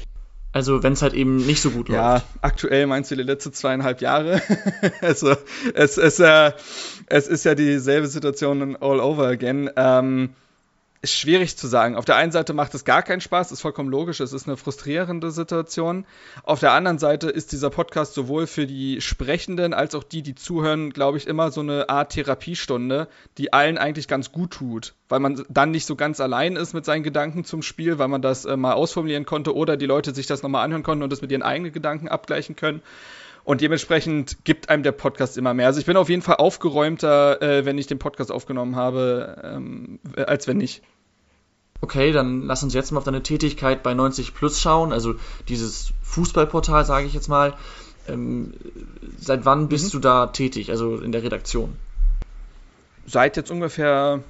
Also 0.52 0.82
wenn 0.82 0.94
es 0.94 1.02
halt 1.02 1.14
eben 1.14 1.36
nicht 1.36 1.60
so 1.60 1.70
gut 1.70 1.88
läuft. 1.88 2.00
Ja, 2.00 2.22
aktuell 2.40 2.86
meinst 2.86 3.10
du 3.10 3.16
die 3.16 3.22
letzten 3.22 3.52
zweieinhalb 3.52 4.00
Jahre? 4.00 4.42
also 5.00 5.36
es, 5.74 5.96
es, 5.96 6.18
äh, 6.18 6.52
es 7.06 7.28
ist 7.28 7.44
ja 7.44 7.54
dieselbe 7.54 8.08
Situation 8.08 8.76
all 8.80 9.00
over 9.00 9.28
again. 9.28 9.70
Ähm, 9.76 10.30
ist 11.02 11.16
schwierig 11.16 11.56
zu 11.56 11.66
sagen. 11.66 11.96
Auf 11.96 12.04
der 12.04 12.16
einen 12.16 12.30
Seite 12.30 12.52
macht 12.52 12.74
es 12.74 12.84
gar 12.84 13.02
keinen 13.02 13.22
Spaß, 13.22 13.52
ist 13.52 13.62
vollkommen 13.62 13.88
logisch, 13.88 14.20
es 14.20 14.34
ist 14.34 14.46
eine 14.46 14.58
frustrierende 14.58 15.30
Situation. 15.30 16.04
Auf 16.42 16.60
der 16.60 16.72
anderen 16.72 16.98
Seite 16.98 17.30
ist 17.30 17.52
dieser 17.52 17.70
Podcast 17.70 18.12
sowohl 18.12 18.46
für 18.46 18.66
die 18.66 19.00
Sprechenden 19.00 19.72
als 19.72 19.94
auch 19.94 20.04
die, 20.04 20.22
die 20.22 20.34
zuhören, 20.34 20.90
glaube 20.90 21.16
ich, 21.16 21.26
immer 21.26 21.50
so 21.50 21.62
eine 21.62 21.88
Art 21.88 22.12
Therapiestunde, 22.12 23.08
die 23.38 23.52
allen 23.52 23.78
eigentlich 23.78 24.08
ganz 24.08 24.30
gut 24.30 24.50
tut, 24.50 24.94
weil 25.08 25.20
man 25.20 25.42
dann 25.48 25.70
nicht 25.70 25.86
so 25.86 25.96
ganz 25.96 26.20
allein 26.20 26.56
ist 26.56 26.74
mit 26.74 26.84
seinen 26.84 27.02
Gedanken 27.02 27.44
zum 27.44 27.62
Spiel, 27.62 27.98
weil 27.98 28.08
man 28.08 28.20
das 28.20 28.44
äh, 28.44 28.58
mal 28.58 28.74
ausformulieren 28.74 29.24
konnte 29.24 29.54
oder 29.54 29.78
die 29.78 29.86
Leute 29.86 30.14
sich 30.14 30.26
das 30.26 30.42
nochmal 30.42 30.64
anhören 30.64 30.82
konnten 30.82 31.02
und 31.02 31.10
das 31.10 31.22
mit 31.22 31.32
ihren 31.32 31.42
eigenen 31.42 31.72
Gedanken 31.72 32.08
abgleichen 32.08 32.56
können. 32.56 32.82
Und 33.50 33.60
dementsprechend 33.62 34.44
gibt 34.44 34.68
einem 34.68 34.84
der 34.84 34.92
Podcast 34.92 35.36
immer 35.36 35.54
mehr. 35.54 35.66
Also 35.66 35.80
ich 35.80 35.86
bin 35.86 35.96
auf 35.96 36.08
jeden 36.08 36.22
Fall 36.22 36.36
aufgeräumter, 36.36 37.42
äh, 37.42 37.64
wenn 37.64 37.78
ich 37.78 37.88
den 37.88 37.98
Podcast 37.98 38.30
aufgenommen 38.30 38.76
habe, 38.76 39.42
ähm, 39.42 39.98
als 40.14 40.46
wenn 40.46 40.58
nicht. 40.58 40.84
Okay, 41.80 42.12
dann 42.12 42.42
lass 42.42 42.62
uns 42.62 42.74
jetzt 42.74 42.92
mal 42.92 42.98
auf 42.98 43.04
deine 43.04 43.24
Tätigkeit 43.24 43.82
bei 43.82 43.92
90 43.92 44.34
Plus 44.34 44.60
schauen, 44.60 44.92
also 44.92 45.16
dieses 45.48 45.92
Fußballportal, 46.02 46.84
sage 46.84 47.08
ich 47.08 47.12
jetzt 47.12 47.26
mal. 47.26 47.54
Ähm, 48.06 48.54
seit 49.18 49.44
wann 49.44 49.68
bist 49.68 49.86
mhm. 49.86 49.90
du 49.90 49.98
da 49.98 50.26
tätig, 50.28 50.70
also 50.70 50.98
in 50.98 51.10
der 51.10 51.24
Redaktion? 51.24 51.74
Seit 53.04 53.36
jetzt 53.36 53.50
ungefähr, 53.50 54.22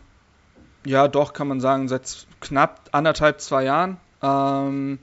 ja 0.87 1.09
doch, 1.09 1.35
kann 1.35 1.47
man 1.47 1.61
sagen, 1.61 1.89
seit 1.89 2.27
knapp 2.41 2.89
anderthalb, 2.93 3.43
zwei 3.43 3.65
Jahren. 3.65 3.99
Ähm, 4.23 4.99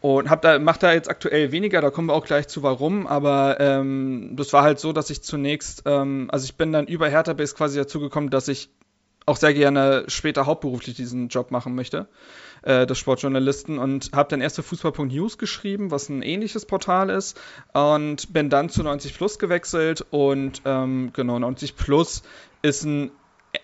und 0.00 0.30
hab 0.30 0.42
da, 0.42 0.58
mach 0.58 0.76
da 0.76 0.92
jetzt 0.92 1.10
aktuell 1.10 1.50
weniger, 1.50 1.80
da 1.80 1.90
kommen 1.90 2.08
wir 2.08 2.14
auch 2.14 2.24
gleich 2.24 2.48
zu 2.48 2.62
warum, 2.62 3.06
aber 3.06 3.58
ähm, 3.58 4.34
das 4.36 4.52
war 4.52 4.62
halt 4.62 4.78
so, 4.78 4.92
dass 4.92 5.10
ich 5.10 5.22
zunächst, 5.22 5.82
ähm, 5.86 6.28
also 6.30 6.44
ich 6.44 6.54
bin 6.54 6.72
dann 6.72 6.86
über 6.86 7.08
Hertha 7.08 7.32
Base 7.32 7.54
quasi 7.54 7.78
dazu 7.78 7.98
gekommen, 7.98 8.30
dass 8.30 8.48
ich 8.48 8.70
auch 9.26 9.36
sehr 9.36 9.52
gerne 9.52 10.04
später 10.06 10.46
hauptberuflich 10.46 10.96
diesen 10.96 11.28
Job 11.28 11.50
machen 11.50 11.74
möchte, 11.74 12.08
äh, 12.62 12.86
des 12.86 12.98
Sportjournalisten 12.98 13.78
und 13.78 14.10
habe 14.14 14.30
dann 14.30 14.40
erst 14.40 14.56
für 14.56 14.62
Fußball.news 14.62 15.36
geschrieben, 15.36 15.90
was 15.90 16.08
ein 16.08 16.22
ähnliches 16.22 16.64
Portal 16.64 17.10
ist 17.10 17.38
und 17.74 18.32
bin 18.32 18.50
dann 18.50 18.70
zu 18.70 18.82
90 18.82 19.14
Plus 19.14 19.38
gewechselt 19.38 20.06
und 20.10 20.62
ähm, 20.64 21.10
genau 21.12 21.38
90 21.38 21.76
Plus 21.76 22.22
ist 22.62 22.84
ein 22.84 23.10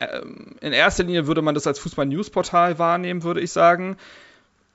äh, 0.00 0.21
in 0.61 0.73
erster 0.73 1.05
Linie 1.05 1.26
würde 1.26 1.43
man 1.43 1.55
das 1.55 1.67
als 1.67 1.79
Fußball-News-Portal 1.79 2.79
wahrnehmen, 2.79 3.23
würde 3.23 3.41
ich 3.41 3.53
sagen. 3.53 3.97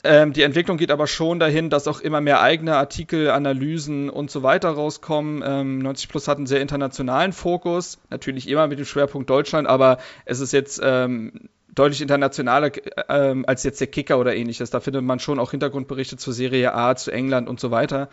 Ähm, 0.04 0.32
die 0.32 0.44
Entwicklung 0.44 0.78
geht 0.78 0.92
aber 0.92 1.08
schon 1.08 1.40
dahin, 1.40 1.70
dass 1.70 1.88
auch 1.88 2.00
immer 2.00 2.22
mehr 2.22 2.42
eigene 2.42 2.76
Artikel, 2.78 3.30
Analysen 3.30 4.10
und 4.10 4.32
so 4.32 4.44
weiter 4.44 4.70
rauskommen. 4.70 5.44
Ähm, 5.46 5.80
90 5.80 6.08
Plus 6.08 6.28
hat 6.30 6.38
einen 6.38 6.48
sehr 6.48 6.62
internationalen 6.62 7.34
Fokus, 7.34 8.00
natürlich 8.10 8.48
immer 8.48 8.68
mit 8.68 8.80
dem 8.80 8.86
Schwerpunkt 8.86 9.30
Deutschland, 9.30 9.68
aber 9.68 9.98
es 10.24 10.40
ist 10.40 10.54
jetzt 10.54 10.80
ähm, 10.82 11.50
deutlich 11.76 12.02
internationaler 12.02 12.72
ähm, 13.10 13.44
als 13.46 13.64
jetzt 13.64 13.82
der 13.82 13.88
Kicker 13.88 14.20
oder 14.20 14.36
ähnliches. 14.36 14.70
Da 14.70 14.80
findet 14.80 15.04
man 15.04 15.20
schon 15.20 15.38
auch 15.38 15.52
Hintergrundberichte 15.52 16.16
zur 16.16 16.34
Serie 16.34 16.74
A, 16.74 16.96
zu 16.96 17.12
England 17.12 17.50
und 17.50 17.60
so 17.60 17.70
weiter. 17.70 18.08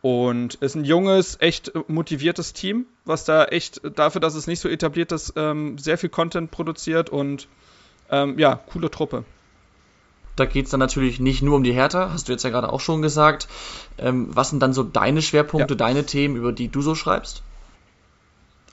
Und 0.00 0.54
es 0.60 0.72
ist 0.72 0.74
ein 0.76 0.84
junges, 0.84 1.36
echt 1.40 1.72
motiviertes 1.88 2.52
Team, 2.52 2.86
was 3.04 3.24
da 3.24 3.44
echt 3.44 3.80
dafür, 3.96 4.20
dass 4.20 4.34
es 4.34 4.46
nicht 4.46 4.60
so 4.60 4.68
etabliert 4.68 5.12
ist, 5.12 5.34
ähm, 5.36 5.78
sehr 5.78 5.98
viel 5.98 6.10
Content 6.10 6.50
produziert 6.50 7.10
und 7.10 7.48
ähm, 8.10 8.38
ja, 8.38 8.56
coole 8.56 8.90
Truppe. 8.90 9.24
Da 10.38 10.46
geht 10.46 10.66
es 10.66 10.70
dann 10.70 10.80
natürlich 10.80 11.20
nicht 11.20 11.42
nur 11.42 11.56
um 11.56 11.64
die 11.64 11.72
Hertha, 11.72 12.10
hast 12.12 12.28
du 12.28 12.32
jetzt 12.32 12.44
ja 12.44 12.50
gerade 12.50 12.72
auch 12.72 12.80
schon 12.80 13.02
gesagt. 13.02 13.48
Ähm, 13.98 14.28
was 14.30 14.50
sind 14.50 14.60
dann 14.60 14.72
so 14.72 14.82
deine 14.82 15.22
Schwerpunkte, 15.22 15.74
ja. 15.74 15.78
deine 15.78 16.06
Themen, 16.06 16.36
über 16.36 16.52
die 16.52 16.68
du 16.68 16.80
so 16.82 16.94
schreibst? 16.94 17.42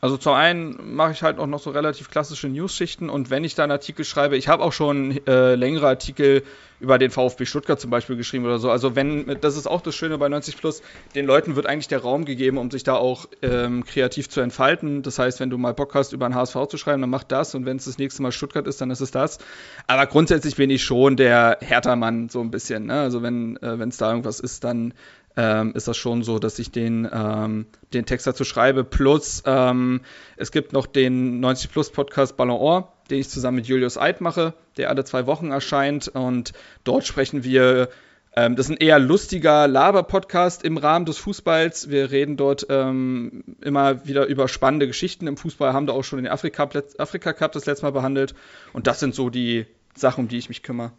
Also 0.02 0.18
zum 0.18 0.34
einen 0.34 0.96
mache 0.96 1.14
ich 1.14 1.24
halt 1.24 1.40
auch 1.40 1.48
noch 1.48 1.60
so 1.60 1.72
relativ 1.72 2.10
klassische 2.12 2.48
News-Schichten 2.48 3.10
und 3.10 3.30
wenn 3.30 3.44
ich 3.44 3.56
da 3.56 3.64
einen 3.64 3.72
Artikel 3.72 4.06
schreibe, 4.06 4.38
ich 4.38 4.48
habe 4.48 4.64
auch 4.64 4.74
schon 4.74 5.26
äh, 5.26 5.56
längere 5.56 5.88
Artikel 5.88 6.44
über 6.80 6.98
den 6.98 7.10
VfB 7.10 7.46
Stuttgart 7.46 7.80
zum 7.80 7.90
Beispiel 7.90 8.18
geschrieben 8.18 8.46
oder 8.46 8.60
so. 8.60 8.70
Also 8.70 8.96
wenn, 8.96 9.38
das 9.40 9.56
ist 9.56 9.66
auch 9.66 9.82
das 9.82 9.96
Schöne 9.96 10.18
bei 10.18 10.28
90 10.28 10.58
Plus, 10.58 10.82
den 11.16 11.26
Leuten 11.26 11.56
wird 11.56 11.66
eigentlich 11.66 11.88
der 11.88 12.02
Raum 12.02 12.26
gegeben, 12.26 12.58
um 12.58 12.70
sich 12.70 12.84
da 12.84 12.96
auch 12.96 13.28
ähm, 13.42 13.86
kreativ 13.86 14.30
zu 14.30 14.42
entfalten. 14.42 15.02
Das 15.02 15.18
heißt, 15.18 15.40
wenn 15.40 15.50
du 15.50 15.58
mal 15.58 15.74
Bock 15.74 15.96
hast, 15.96 16.12
über 16.12 16.26
einen 16.26 16.36
HSV 16.36 16.68
zu 16.70 16.78
schreiben, 16.78 17.02
dann 17.02 17.10
mach 17.10 17.24
das 17.24 17.56
und 17.56 17.66
wenn 17.66 17.78
es 17.78 17.86
das 17.86 17.98
nächste 17.98 18.22
Mal 18.22 18.32
Stuttgart 18.32 18.68
ist, 18.68 18.82
dann 18.82 18.92
ist 18.92 19.00
es 19.00 19.12
das. 19.12 19.40
Aber 19.88 20.06
grundsätzlich 20.06 20.58
bin 20.58 20.70
ich 20.70 20.84
schon 20.84 21.16
der 21.16 21.58
Härtermann 21.62 22.30
so 22.30 22.42
ein 22.42 22.52
bisschen. 22.52 22.88
Ne? 22.88 23.00
Also 23.00 23.24
wenn 23.24 23.58
äh, 23.58 23.78
es 23.88 23.98
da 23.98 24.10
irgendwas 24.10 24.40
ist, 24.42 24.64
dann 24.64 24.94
ähm, 25.38 25.74
ist 25.74 25.88
das 25.88 25.98
schon 25.98 26.24
so, 26.24 26.40
dass 26.40 26.60
ich 26.60 26.72
den, 26.72 27.08
ähm, 27.12 27.66
den 27.94 28.06
Text 28.06 28.28
dazu 28.28 28.44
schreibe. 28.44 28.84
Plus 28.84 29.44
ähm, 29.46 30.02
es 30.38 30.52
gibt 30.52 30.74
noch 30.74 30.86
den 30.86 31.40
90 31.40 31.72
Plus 31.72 31.92
Podcast 31.92 32.38
Ballon 32.38 32.60
Or, 32.60 32.94
den 33.10 33.20
ich 33.20 33.30
zusammen 33.30 33.58
mit 33.58 33.68
Julius 33.68 33.98
Eid 33.98 34.22
mache, 34.22 34.54
der 34.78 34.90
alle 34.90 35.04
zwei 35.04 35.26
Wochen 35.26 35.52
erscheint. 35.52 36.08
Und 36.08 36.54
dort 36.84 37.06
sprechen 37.06 37.44
wir 37.44 37.90
ähm, 38.38 38.58
das 38.58 38.66
ist 38.66 38.74
ein 38.74 38.86
eher 38.86 39.00
lustiger 39.00 39.66
Laber-Podcast 39.68 40.64
im 40.64 40.78
Rahmen 40.78 41.06
des 41.06 41.18
Fußballs. 41.18 41.90
Wir 41.90 42.12
reden 42.12 42.36
dort 42.36 42.68
ähm, 42.70 43.44
immer 43.62 44.06
wieder 44.06 44.26
über 44.26 44.50
spannende 44.50 44.88
Geschichten 44.88 45.28
im 45.28 45.38
Fußball, 45.38 45.72
haben 45.72 45.88
da 45.88 45.94
auch 45.94 46.04
schon 46.04 46.22
den 46.22 46.28
Afrika, 46.28 46.70
Afrika 46.98 47.32
Cup 47.32 47.54
das 47.54 47.66
letzte 47.66 47.86
Mal 47.86 47.92
behandelt. 47.92 48.36
Und 48.74 48.88
das 48.88 49.00
sind 49.00 49.16
so 49.16 49.30
die 49.30 49.66
Sachen, 49.96 50.26
um 50.26 50.28
die 50.28 50.38
ich 50.38 50.50
mich 50.50 50.64
kümmere. 50.64 50.92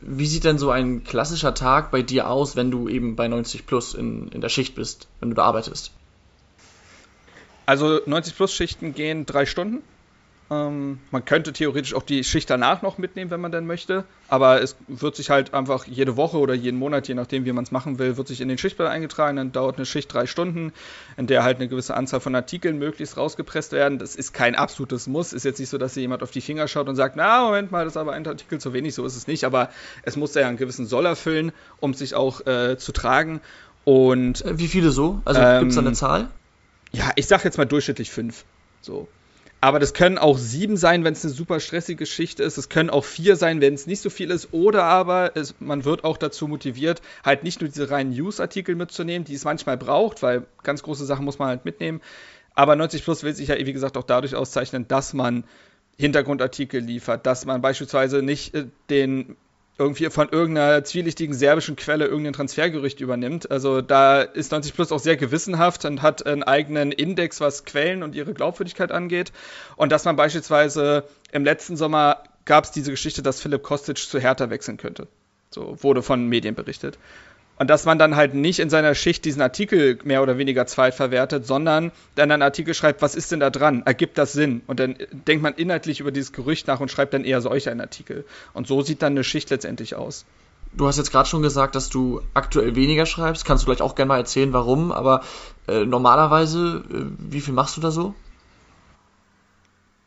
Wie 0.00 0.26
sieht 0.26 0.44
denn 0.44 0.58
so 0.58 0.70
ein 0.70 1.04
klassischer 1.04 1.54
Tag 1.54 1.90
bei 1.90 2.02
dir 2.02 2.28
aus, 2.28 2.56
wenn 2.56 2.70
du 2.70 2.88
eben 2.88 3.16
bei 3.16 3.28
90 3.28 3.66
Plus 3.66 3.94
in, 3.94 4.28
in 4.28 4.40
der 4.40 4.48
Schicht 4.48 4.74
bist, 4.74 5.08
wenn 5.20 5.30
du 5.30 5.34
da 5.34 5.44
arbeitest? 5.44 5.92
Also 7.66 8.00
90 8.06 8.34
Plus 8.34 8.52
Schichten 8.52 8.94
gehen 8.94 9.26
drei 9.26 9.46
Stunden. 9.46 9.82
Ähm, 10.52 10.98
man 11.12 11.24
könnte 11.24 11.52
theoretisch 11.52 11.94
auch 11.94 12.02
die 12.02 12.24
Schicht 12.24 12.50
danach 12.50 12.82
noch 12.82 12.98
mitnehmen, 12.98 13.30
wenn 13.30 13.40
man 13.40 13.52
denn 13.52 13.66
möchte. 13.66 14.04
Aber 14.28 14.60
es 14.60 14.76
wird 14.88 15.14
sich 15.14 15.30
halt 15.30 15.54
einfach 15.54 15.86
jede 15.86 16.16
Woche 16.16 16.38
oder 16.38 16.54
jeden 16.54 16.76
Monat, 16.76 17.06
je 17.06 17.14
nachdem, 17.14 17.44
wie 17.44 17.52
man 17.52 17.62
es 17.62 17.70
machen 17.70 18.00
will, 18.00 18.16
wird 18.16 18.26
sich 18.26 18.40
in 18.40 18.48
den 18.48 18.58
Schichtplan 18.58 18.88
eingetragen. 18.88 19.36
Dann 19.36 19.52
dauert 19.52 19.76
eine 19.76 19.86
Schicht 19.86 20.12
drei 20.12 20.26
Stunden, 20.26 20.72
in 21.16 21.28
der 21.28 21.44
halt 21.44 21.58
eine 21.58 21.68
gewisse 21.68 21.96
Anzahl 21.96 22.18
von 22.18 22.34
Artikeln 22.34 22.78
möglichst 22.78 23.16
rausgepresst 23.16 23.70
werden. 23.70 23.98
Das 23.98 24.16
ist 24.16 24.32
kein 24.32 24.56
absolutes 24.56 25.06
Muss. 25.06 25.32
Ist 25.32 25.44
jetzt 25.44 25.60
nicht 25.60 25.68
so, 25.68 25.78
dass 25.78 25.94
hier 25.94 26.02
jemand 26.02 26.24
auf 26.24 26.32
die 26.32 26.40
Finger 26.40 26.66
schaut 26.66 26.88
und 26.88 26.96
sagt, 26.96 27.14
na, 27.14 27.44
Moment 27.44 27.70
mal, 27.70 27.84
das 27.84 27.92
ist 27.92 27.96
aber 27.96 28.12
ein 28.12 28.26
Artikel 28.26 28.60
zu 28.60 28.72
wenig. 28.72 28.94
So 28.94 29.06
ist 29.06 29.16
es 29.16 29.28
nicht. 29.28 29.44
Aber 29.44 29.70
es 30.02 30.16
muss 30.16 30.34
ja 30.34 30.48
einen 30.48 30.56
gewissen 30.56 30.86
Soll 30.86 31.06
erfüllen, 31.06 31.52
um 31.78 31.94
sich 31.94 32.16
auch 32.16 32.44
äh, 32.46 32.76
zu 32.76 32.90
tragen. 32.90 33.40
Und 33.84 34.44
äh, 34.44 34.58
wie 34.58 34.68
viele 34.68 34.90
so? 34.90 35.22
Also 35.24 35.40
ähm, 35.40 35.60
gibt 35.60 35.70
es 35.70 35.76
da 35.76 35.82
eine 35.82 35.92
Zahl? 35.92 36.28
Ja, 36.90 37.12
ich 37.14 37.28
sag 37.28 37.44
jetzt 37.44 37.56
mal 37.56 37.66
durchschnittlich 37.66 38.10
fünf. 38.10 38.44
So. 38.80 39.06
Aber 39.62 39.78
das 39.78 39.92
können 39.92 40.16
auch 40.16 40.38
sieben 40.38 40.78
sein, 40.78 41.04
wenn 41.04 41.12
es 41.12 41.24
eine 41.24 41.34
super 41.34 41.60
stressige 41.60 41.98
Geschichte 41.98 42.42
ist. 42.42 42.56
Es 42.56 42.70
können 42.70 42.88
auch 42.88 43.04
vier 43.04 43.36
sein, 43.36 43.60
wenn 43.60 43.74
es 43.74 43.86
nicht 43.86 44.00
so 44.00 44.08
viel 44.08 44.30
ist. 44.30 44.52
Oder 44.52 44.84
aber 44.84 45.36
es, 45.36 45.54
man 45.60 45.84
wird 45.84 46.04
auch 46.04 46.16
dazu 46.16 46.48
motiviert, 46.48 47.02
halt 47.24 47.44
nicht 47.44 47.60
nur 47.60 47.68
diese 47.68 47.90
reinen 47.90 48.12
News-Artikel 48.12 48.74
mitzunehmen, 48.74 49.24
die 49.26 49.34
es 49.34 49.44
manchmal 49.44 49.76
braucht, 49.76 50.22
weil 50.22 50.46
ganz 50.62 50.82
große 50.82 51.04
Sachen 51.04 51.26
muss 51.26 51.38
man 51.38 51.48
halt 51.48 51.66
mitnehmen. 51.66 52.00
Aber 52.54 52.74
90 52.74 53.04
Plus 53.04 53.22
will 53.22 53.34
sich 53.34 53.48
ja, 53.48 53.58
wie 53.58 53.72
gesagt, 53.72 53.98
auch 53.98 54.04
dadurch 54.04 54.34
auszeichnen, 54.34 54.88
dass 54.88 55.12
man 55.12 55.44
Hintergrundartikel 55.98 56.80
liefert, 56.80 57.26
dass 57.26 57.44
man 57.44 57.60
beispielsweise 57.60 58.22
nicht 58.22 58.54
äh, 58.54 58.66
den 58.88 59.36
irgendwie 59.80 60.10
von 60.10 60.28
irgendeiner 60.28 60.84
zwielichtigen 60.84 61.34
serbischen 61.34 61.74
Quelle 61.74 62.04
irgendein 62.04 62.34
Transfergerücht 62.34 63.00
übernimmt. 63.00 63.50
Also 63.50 63.80
da 63.80 64.20
ist 64.20 64.52
90 64.52 64.74
Plus 64.74 64.92
auch 64.92 64.98
sehr 64.98 65.16
gewissenhaft 65.16 65.86
und 65.86 66.02
hat 66.02 66.26
einen 66.26 66.42
eigenen 66.42 66.92
Index, 66.92 67.40
was 67.40 67.64
Quellen 67.64 68.02
und 68.02 68.14
ihre 68.14 68.34
Glaubwürdigkeit 68.34 68.92
angeht. 68.92 69.32
Und 69.76 69.90
dass 69.90 70.04
man 70.04 70.16
beispielsweise 70.16 71.04
im 71.32 71.44
letzten 71.44 71.78
Sommer 71.78 72.22
gab 72.44 72.64
es 72.64 72.72
diese 72.72 72.90
Geschichte, 72.90 73.22
dass 73.22 73.40
Philipp 73.40 73.62
Kostic 73.62 73.96
zu 73.96 74.20
Hertha 74.20 74.50
wechseln 74.50 74.76
könnte. 74.76 75.08
So 75.48 75.82
wurde 75.82 76.02
von 76.02 76.26
Medien 76.28 76.54
berichtet. 76.54 76.98
Und 77.60 77.68
dass 77.68 77.84
man 77.84 77.98
dann 77.98 78.16
halt 78.16 78.32
nicht 78.32 78.58
in 78.58 78.70
seiner 78.70 78.94
Schicht 78.94 79.26
diesen 79.26 79.42
Artikel 79.42 79.98
mehr 80.02 80.22
oder 80.22 80.38
weniger 80.38 80.66
zweitverwertet, 80.66 81.46
sondern 81.46 81.92
dann 82.14 82.30
einen 82.30 82.40
Artikel 82.40 82.72
schreibt, 82.72 83.02
was 83.02 83.14
ist 83.14 83.32
denn 83.32 83.40
da 83.40 83.50
dran? 83.50 83.82
Ergibt 83.84 84.16
das 84.16 84.32
Sinn? 84.32 84.62
Und 84.66 84.80
dann 84.80 84.96
denkt 85.12 85.42
man 85.42 85.52
inhaltlich 85.52 86.00
über 86.00 86.10
dieses 86.10 86.32
Gerücht 86.32 86.68
nach 86.68 86.80
und 86.80 86.90
schreibt 86.90 87.12
dann 87.12 87.22
eher 87.22 87.42
solch 87.42 87.68
einen 87.68 87.82
Artikel. 87.82 88.24
Und 88.54 88.66
so 88.66 88.80
sieht 88.80 89.02
dann 89.02 89.12
eine 89.12 89.24
Schicht 89.24 89.50
letztendlich 89.50 89.94
aus. 89.94 90.24
Du 90.72 90.86
hast 90.86 90.96
jetzt 90.96 91.12
gerade 91.12 91.28
schon 91.28 91.42
gesagt, 91.42 91.74
dass 91.74 91.90
du 91.90 92.22
aktuell 92.32 92.76
weniger 92.76 93.04
schreibst. 93.04 93.44
Kannst 93.44 93.62
du 93.62 93.66
vielleicht 93.66 93.82
auch 93.82 93.94
gerne 93.94 94.08
mal 94.08 94.16
erzählen, 94.16 94.54
warum? 94.54 94.90
Aber 94.90 95.20
äh, 95.68 95.84
normalerweise, 95.84 96.82
äh, 96.90 97.04
wie 97.18 97.42
viel 97.42 97.52
machst 97.52 97.76
du 97.76 97.82
da 97.82 97.90
so? 97.90 98.14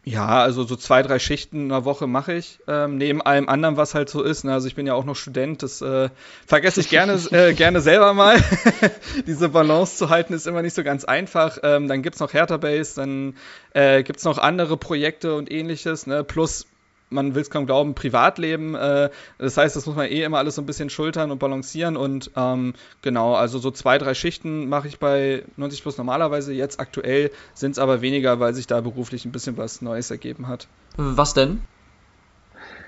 Ja, 0.05 0.41
also 0.41 0.63
so 0.63 0.75
zwei, 0.75 1.01
drei 1.01 1.17
Schichten 1.17 1.61
in 1.61 1.69
der 1.69 1.85
Woche 1.85 2.07
mache 2.07 2.33
ich, 2.33 2.59
ähm, 2.67 2.97
neben 2.97 3.21
allem 3.21 3.47
anderen, 3.47 3.77
was 3.77 3.95
halt 3.95 4.09
so 4.09 4.21
ist. 4.21 4.43
Ne? 4.43 4.51
Also 4.51 4.67
ich 4.67 4.75
bin 4.75 4.85
ja 4.85 4.95
auch 4.95 5.05
noch 5.05 5.15
Student, 5.15 5.63
das 5.63 5.81
äh, 5.81 6.09
vergesse 6.45 6.81
ich 6.81 6.89
gerne, 6.89 7.13
äh, 7.31 7.53
gerne 7.53 7.79
selber 7.79 8.13
mal. 8.13 8.37
Diese 9.27 9.47
Balance 9.47 9.95
zu 9.95 10.09
halten 10.09 10.33
ist 10.33 10.45
immer 10.45 10.61
nicht 10.61 10.75
so 10.75 10.83
ganz 10.83 11.05
einfach. 11.05 11.59
Ähm, 11.63 11.87
dann 11.87 12.01
gibt's 12.01 12.19
noch 12.19 12.33
Hertha 12.33 12.57
Base, 12.57 12.95
dann 12.95 13.37
äh, 13.73 14.03
gibt's 14.03 14.25
noch 14.25 14.39
andere 14.39 14.75
Projekte 14.75 15.35
und 15.35 15.49
ähnliches, 15.49 16.05
ne? 16.05 16.25
plus 16.25 16.65
man 17.13 17.35
will 17.35 17.41
es 17.41 17.49
kaum 17.49 17.65
glauben, 17.65 17.95
Privatleben. 17.95 18.75
Äh, 18.75 19.09
das 19.37 19.57
heißt, 19.57 19.75
das 19.75 19.85
muss 19.85 19.95
man 19.95 20.07
eh 20.07 20.23
immer 20.23 20.39
alles 20.39 20.55
so 20.55 20.61
ein 20.61 20.65
bisschen 20.65 20.89
schultern 20.89 21.31
und 21.31 21.39
balancieren. 21.39 21.95
Und 21.95 22.31
ähm, 22.35 22.73
genau, 23.01 23.35
also 23.35 23.59
so 23.59 23.71
zwei, 23.71 23.97
drei 23.97 24.13
Schichten 24.13 24.67
mache 24.67 24.87
ich 24.87 24.99
bei 24.99 25.43
90 25.57 25.81
Plus 25.81 25.97
normalerweise. 25.97 26.53
Jetzt 26.53 26.79
aktuell 26.79 27.31
sind 27.53 27.71
es 27.71 27.79
aber 27.79 28.01
weniger, 28.01 28.39
weil 28.39 28.53
sich 28.53 28.67
da 28.67 28.81
beruflich 28.81 29.25
ein 29.25 29.31
bisschen 29.31 29.57
was 29.57 29.81
Neues 29.81 30.11
ergeben 30.11 30.47
hat. 30.47 30.67
Was 30.97 31.33
denn? 31.33 31.61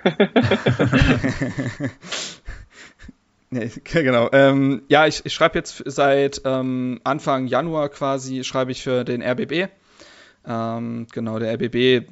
nee, 3.50 3.72
genau. 3.84 4.30
Ähm, 4.32 4.84
ja, 4.88 5.08
ich, 5.08 5.26
ich 5.26 5.34
schreibe 5.34 5.58
jetzt 5.58 5.82
seit 5.86 6.42
ähm, 6.46 7.02
Anfang 7.04 7.48
Januar 7.48 7.90
quasi, 7.90 8.44
schreibe 8.44 8.72
ich 8.72 8.84
für 8.84 9.04
den 9.04 9.24
RBB. 9.24 9.70
Ähm, 10.48 11.08
genau, 11.12 11.40
der 11.40 11.54
RBB 11.56 12.08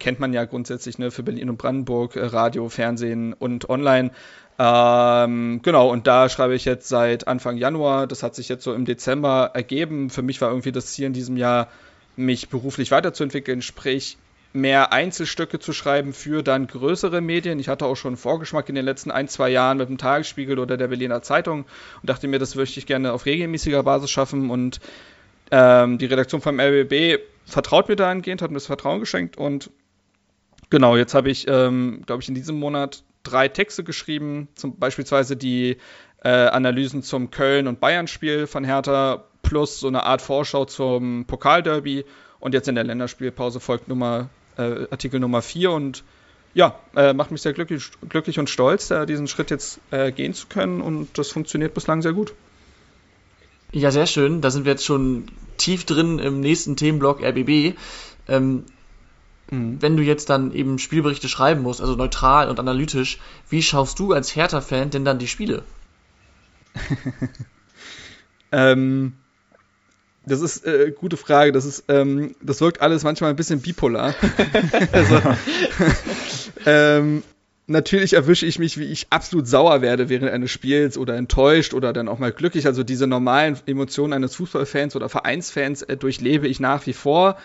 kennt 0.00 0.18
man 0.18 0.32
ja 0.32 0.44
grundsätzlich 0.44 0.98
ne, 0.98 1.10
für 1.10 1.22
Berlin 1.22 1.50
und 1.50 1.58
Brandenburg, 1.58 2.16
äh, 2.16 2.24
Radio, 2.24 2.68
Fernsehen 2.68 3.32
und 3.32 3.68
online. 3.70 4.10
Ähm, 4.58 5.60
genau, 5.62 5.88
und 5.90 6.06
da 6.06 6.28
schreibe 6.28 6.54
ich 6.54 6.64
jetzt 6.64 6.88
seit 6.88 7.28
Anfang 7.28 7.56
Januar. 7.56 8.06
Das 8.06 8.22
hat 8.22 8.34
sich 8.34 8.48
jetzt 8.48 8.64
so 8.64 8.74
im 8.74 8.84
Dezember 8.84 9.52
ergeben. 9.54 10.10
Für 10.10 10.22
mich 10.22 10.40
war 10.40 10.50
irgendwie 10.50 10.72
das 10.72 10.86
Ziel 10.86 11.06
in 11.06 11.12
diesem 11.12 11.36
Jahr, 11.36 11.68
mich 12.16 12.48
beruflich 12.48 12.90
weiterzuentwickeln, 12.90 13.62
sprich 13.62 14.18
mehr 14.52 14.92
Einzelstücke 14.92 15.60
zu 15.60 15.72
schreiben 15.72 16.12
für 16.12 16.42
dann 16.42 16.66
größere 16.66 17.20
Medien. 17.20 17.58
Ich 17.60 17.68
hatte 17.68 17.86
auch 17.86 17.94
schon 17.94 18.10
einen 18.10 18.16
Vorgeschmack 18.16 18.68
in 18.68 18.74
den 18.74 18.84
letzten 18.84 19.10
ein, 19.10 19.28
zwei 19.28 19.48
Jahren 19.48 19.78
mit 19.78 19.88
dem 19.88 19.98
Tagesspiegel 19.98 20.58
oder 20.58 20.76
der 20.76 20.88
Berliner 20.88 21.22
Zeitung 21.22 21.60
und 22.02 22.10
dachte 22.10 22.26
mir, 22.26 22.38
das 22.38 22.54
möchte 22.56 22.80
ich 22.80 22.86
gerne 22.86 23.12
auf 23.12 23.26
regelmäßiger 23.26 23.82
Basis 23.82 24.10
schaffen 24.10 24.50
und 24.50 24.80
ähm, 25.52 25.98
die 25.98 26.06
Redaktion 26.06 26.40
vom 26.40 26.58
RBB 26.60 27.20
vertraut 27.44 27.88
mir 27.88 27.96
dahingehend, 27.96 28.42
hat 28.42 28.50
mir 28.50 28.56
das 28.56 28.66
Vertrauen 28.66 29.00
geschenkt 29.00 29.36
und 29.36 29.70
Genau, 30.70 30.96
jetzt 30.96 31.14
habe 31.14 31.30
ich, 31.30 31.46
ähm, 31.48 32.02
glaube 32.06 32.22
ich, 32.22 32.28
in 32.28 32.34
diesem 32.34 32.58
Monat 32.58 33.02
drei 33.24 33.48
Texte 33.48 33.84
geschrieben, 33.84 34.48
zum 34.54 34.78
beispielsweise 34.78 35.36
die 35.36 35.76
äh, 36.22 36.28
Analysen 36.28 37.02
zum 37.02 37.30
Köln- 37.30 37.66
und 37.66 37.80
Bayern-Spiel 37.80 38.46
von 38.46 38.64
Hertha 38.64 39.24
plus 39.42 39.80
so 39.80 39.88
eine 39.88 40.04
Art 40.04 40.22
Vorschau 40.22 40.64
zum 40.64 41.24
Pokalderby 41.26 42.04
und 42.38 42.54
jetzt 42.54 42.68
in 42.68 42.76
der 42.76 42.84
Länderspielpause 42.84 43.58
folgt 43.58 43.88
Nummer, 43.88 44.30
äh, 44.56 44.86
Artikel 44.90 45.18
Nummer 45.18 45.42
4 45.42 45.72
und 45.72 46.04
ja, 46.54 46.78
äh, 46.96 47.12
macht 47.12 47.30
mich 47.30 47.42
sehr 47.42 47.52
glücklich, 47.52 47.90
glücklich 48.08 48.38
und 48.38 48.50
stolz, 48.50 48.92
diesen 49.08 49.28
Schritt 49.28 49.50
jetzt 49.50 49.80
äh, 49.92 50.10
gehen 50.10 50.34
zu 50.34 50.46
können 50.48 50.80
und 50.80 51.16
das 51.16 51.30
funktioniert 51.30 51.74
bislang 51.74 52.02
sehr 52.02 52.12
gut. 52.12 52.32
Ja, 53.72 53.92
sehr 53.92 54.06
schön. 54.06 54.40
Da 54.40 54.50
sind 54.50 54.64
wir 54.64 54.72
jetzt 54.72 54.84
schon 54.84 55.26
tief 55.56 55.84
drin 55.84 56.18
im 56.18 56.40
nächsten 56.40 56.74
Themenblock 56.74 57.22
RBB. 57.22 57.76
Ähm, 58.26 58.64
Mhm. 59.50 59.80
Wenn 59.80 59.96
du 59.96 60.02
jetzt 60.02 60.30
dann 60.30 60.52
eben 60.52 60.78
Spielberichte 60.78 61.28
schreiben 61.28 61.62
musst, 61.62 61.80
also 61.80 61.94
neutral 61.96 62.48
und 62.48 62.58
analytisch, 62.58 63.18
wie 63.48 63.62
schaust 63.62 63.98
du 63.98 64.12
als 64.12 64.34
Hertha-Fan 64.34 64.90
denn 64.90 65.04
dann 65.04 65.18
die 65.18 65.28
Spiele? 65.28 65.62
ähm, 68.52 69.14
das 70.26 70.40
ist 70.40 70.66
äh, 70.66 70.92
gute 70.96 71.16
Frage. 71.16 71.52
Das 71.52 71.64
ist, 71.64 71.84
ähm, 71.88 72.34
das 72.42 72.60
wirkt 72.60 72.80
alles 72.80 73.02
manchmal 73.02 73.30
ein 73.30 73.36
bisschen 73.36 73.60
bipolar. 73.60 74.14
also, 74.92 75.20
ähm, 76.66 77.22
natürlich 77.66 78.12
erwische 78.12 78.46
ich 78.46 78.58
mich, 78.58 78.78
wie 78.78 78.84
ich 78.84 79.06
absolut 79.10 79.48
sauer 79.48 79.80
werde 79.82 80.08
während 80.08 80.30
eines 80.30 80.50
Spiels 80.50 80.98
oder 80.98 81.16
enttäuscht 81.16 81.74
oder 81.74 81.92
dann 81.92 82.08
auch 82.08 82.18
mal 82.18 82.32
glücklich. 82.32 82.66
Also 82.66 82.84
diese 82.84 83.06
normalen 83.06 83.58
Emotionen 83.66 84.12
eines 84.12 84.36
Fußballfans 84.36 84.94
oder 84.94 85.08
Vereinsfans 85.08 85.82
äh, 85.82 85.96
durchlebe 85.96 86.46
ich 86.46 86.60
nach 86.60 86.86
wie 86.86 86.92
vor. 86.92 87.36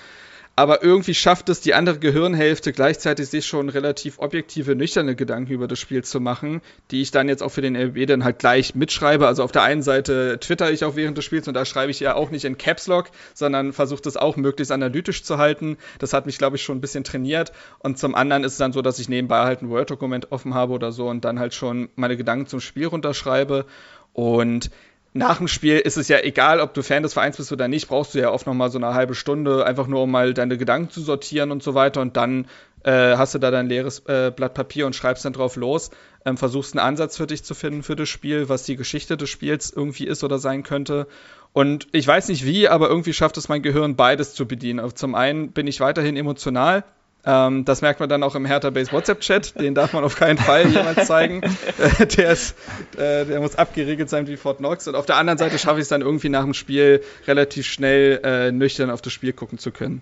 Aber 0.57 0.83
irgendwie 0.83 1.13
schafft 1.13 1.49
es 1.49 1.59
die 1.59 1.73
andere 1.73 1.99
Gehirnhälfte 1.99 2.71
gleichzeitig 2.71 3.27
sich 3.27 3.45
schon 3.45 3.67
relativ 3.67 4.19
objektive, 4.19 4.75
nüchterne 4.75 5.15
Gedanken 5.15 5.51
über 5.51 5.67
das 5.67 5.79
Spiel 5.79 6.03
zu 6.03 6.21
machen, 6.21 6.61
die 6.91 7.01
ich 7.01 7.11
dann 7.11 7.27
jetzt 7.27 7.43
auch 7.43 7.49
für 7.49 7.61
den 7.61 7.75
LB 7.75 8.07
dann 8.07 8.23
halt 8.23 8.39
gleich 8.39 8.73
mitschreibe. 8.73 9.27
Also 9.27 9.43
auf 9.43 9.51
der 9.51 9.63
einen 9.63 9.81
Seite 9.81 10.39
twitter 10.39 10.71
ich 10.71 10.85
auch 10.85 10.95
während 10.95 11.17
des 11.17 11.25
Spiels 11.25 11.49
und 11.49 11.55
da 11.55 11.65
schreibe 11.65 11.91
ich 11.91 11.99
ja 11.99 12.15
auch 12.15 12.31
nicht 12.31 12.45
in 12.45 12.57
Caps 12.57 12.87
Lock, 12.87 13.09
sondern 13.33 13.73
versuche 13.73 14.01
das 14.01 14.15
auch 14.15 14.37
möglichst 14.37 14.71
analytisch 14.71 15.23
zu 15.23 15.37
halten. 15.37 15.77
Das 15.99 16.13
hat 16.13 16.25
mich, 16.25 16.37
glaube 16.37 16.55
ich, 16.55 16.63
schon 16.63 16.77
ein 16.77 16.81
bisschen 16.81 17.03
trainiert. 17.03 17.51
Und 17.79 17.99
zum 17.99 18.15
anderen 18.15 18.45
ist 18.45 18.53
es 18.53 18.57
dann 18.57 18.71
so, 18.71 18.81
dass 18.81 18.99
ich 18.99 19.09
nebenbei 19.09 19.43
halt 19.43 19.61
ein 19.61 19.69
Word-Dokument 19.69 20.31
offen 20.31 20.53
habe 20.53 20.71
oder 20.71 20.93
so 20.93 21.09
und 21.09 21.25
dann 21.25 21.37
halt 21.37 21.53
schon 21.53 21.89
meine 21.95 22.15
Gedanken 22.15 22.47
zum 22.47 22.61
Spiel 22.61 22.87
runterschreibe. 22.87 23.65
Und 24.13 24.69
nach 25.15 25.37
dem 25.37 25.47
Spiel 25.47 25.79
ist 25.79 25.95
es 25.95 26.09
ja 26.09 26.19
egal, 26.19 26.59
ob 26.59 26.73
du 26.73 26.83
Fan 26.83 27.01
des 27.01 27.13
Vereins 27.13 27.37
bist 27.37 27.49
oder 27.53 27.69
nicht, 27.69 27.87
brauchst 27.87 28.13
du 28.13 28.19
ja 28.19 28.31
oft 28.31 28.45
noch 28.47 28.53
mal 28.53 28.69
so 28.69 28.77
eine 28.77 28.93
halbe 28.93 29.15
Stunde, 29.15 29.65
einfach 29.65 29.87
nur 29.87 30.03
um 30.03 30.11
mal 30.11 30.33
deine 30.33 30.57
Gedanken 30.57 30.89
zu 30.89 30.99
sortieren 30.99 31.51
und 31.51 31.63
so 31.63 31.73
weiter. 31.73 32.01
Und 32.01 32.17
dann 32.17 32.47
äh, 32.83 33.15
hast 33.15 33.33
du 33.33 33.39
da 33.39 33.49
dein 33.49 33.67
leeres 33.67 33.99
äh, 34.07 34.33
Blatt 34.35 34.53
Papier 34.53 34.85
und 34.85 34.93
schreibst 34.93 35.23
dann 35.23 35.31
drauf 35.31 35.55
los. 35.55 35.89
Ähm, 36.25 36.35
versuchst 36.35 36.77
einen 36.77 36.85
Ansatz 36.85 37.15
für 37.15 37.27
dich 37.27 37.45
zu 37.45 37.53
finden 37.53 37.81
für 37.81 37.95
das 37.95 38.09
Spiel, 38.09 38.49
was 38.49 38.63
die 38.63 38.75
Geschichte 38.75 39.15
des 39.15 39.29
Spiels 39.29 39.71
irgendwie 39.71 40.05
ist 40.05 40.21
oder 40.25 40.37
sein 40.37 40.63
könnte. 40.63 41.07
Und 41.53 41.87
ich 41.93 42.05
weiß 42.05 42.27
nicht 42.27 42.45
wie, 42.45 42.67
aber 42.67 42.89
irgendwie 42.89 43.13
schafft 43.13 43.37
es 43.37 43.47
mein 43.47 43.61
Gehirn, 43.61 43.95
beides 43.95 44.33
zu 44.33 44.45
bedienen. 44.45 44.85
Zum 44.95 45.15
einen 45.15 45.53
bin 45.53 45.65
ich 45.65 45.79
weiterhin 45.79 46.17
emotional, 46.17 46.83
ähm, 47.25 47.65
das 47.65 47.81
merkt 47.81 47.99
man 47.99 48.07
dann 48.07 48.21
auch 48.23 48.35
im 48.35 48.45
Hertha 48.45 48.69
Base 48.69 48.91
WhatsApp-Chat. 48.91 49.59
Den 49.59 49.73
darf 49.73 49.93
man 49.93 50.03
auf 50.03 50.15
keinen 50.15 50.37
Fall 50.37 50.67
jemals 50.67 51.07
zeigen. 51.07 51.41
Äh, 51.77 52.05
der, 52.05 52.31
ist, 52.31 52.55
äh, 52.97 53.25
der 53.25 53.39
muss 53.39 53.55
abgeregelt 53.55 54.09
sein 54.09 54.27
wie 54.27 54.37
Fort 54.37 54.59
Knox. 54.59 54.87
Und 54.87 54.95
auf 54.95 55.05
der 55.05 55.17
anderen 55.17 55.37
Seite 55.37 55.57
schaffe 55.57 55.77
ich 55.77 55.83
es 55.83 55.87
dann 55.89 56.01
irgendwie 56.01 56.29
nach 56.29 56.43
dem 56.43 56.53
Spiel 56.53 57.01
relativ 57.27 57.65
schnell 57.65 58.21
äh, 58.23 58.51
nüchtern 58.51 58.89
auf 58.89 59.01
das 59.01 59.13
Spiel 59.13 59.33
gucken 59.33 59.57
zu 59.57 59.71
können. 59.71 60.01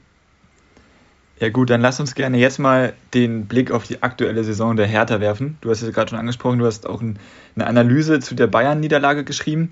Ja 1.39 1.49
gut, 1.49 1.69
dann 1.69 1.81
lass 1.81 1.99
uns 1.99 2.15
gerne 2.15 2.37
jetzt 2.37 2.59
mal 2.59 2.93
den 3.13 3.47
Blick 3.47 3.71
auf 3.71 3.83
die 3.83 4.03
aktuelle 4.03 4.43
Saison 4.43 4.75
der 4.75 4.85
Hertha 4.85 5.19
werfen. 5.19 5.57
Du 5.61 5.69
hast 5.69 5.81
es 5.81 5.93
gerade 5.93 6.09
schon 6.09 6.19
angesprochen, 6.19 6.59
du 6.59 6.65
hast 6.65 6.87
auch 6.87 7.01
ein, 7.01 7.17
eine 7.55 7.67
Analyse 7.67 8.19
zu 8.19 8.35
der 8.35 8.47
Bayern-Niederlage 8.47 9.23
geschrieben. 9.23 9.71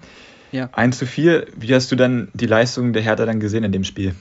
Ja. 0.51 0.70
1 0.74 0.98
zu 0.98 1.05
4. 1.05 1.48
Wie 1.55 1.74
hast 1.74 1.91
du 1.91 1.96
dann 1.96 2.29
die 2.34 2.48
Leistung 2.48 2.93
der 2.93 3.01
Hertha 3.01 3.25
dann 3.25 3.39
gesehen 3.39 3.63
in 3.63 3.72
dem 3.72 3.84
Spiel? 3.84 4.15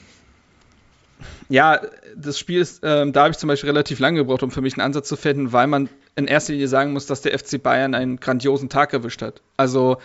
Ja, 1.50 1.80
das 2.16 2.38
Spiel 2.38 2.60
ist, 2.60 2.80
ähm, 2.84 3.12
da 3.12 3.22
habe 3.22 3.32
ich 3.32 3.38
zum 3.38 3.48
Beispiel 3.48 3.70
relativ 3.70 3.98
lange 3.98 4.20
gebraucht, 4.20 4.44
um 4.44 4.52
für 4.52 4.60
mich 4.60 4.74
einen 4.74 4.82
Ansatz 4.86 5.08
zu 5.08 5.16
finden, 5.16 5.52
weil 5.52 5.66
man 5.66 5.88
in 6.14 6.28
erster 6.28 6.52
Linie 6.52 6.68
sagen 6.68 6.92
muss, 6.92 7.06
dass 7.06 7.22
der 7.22 7.36
FC 7.36 7.60
Bayern 7.60 7.94
einen 7.94 8.20
grandiosen 8.20 8.68
Tag 8.68 8.92
erwischt 8.92 9.20
hat. 9.20 9.42
Also 9.56 9.98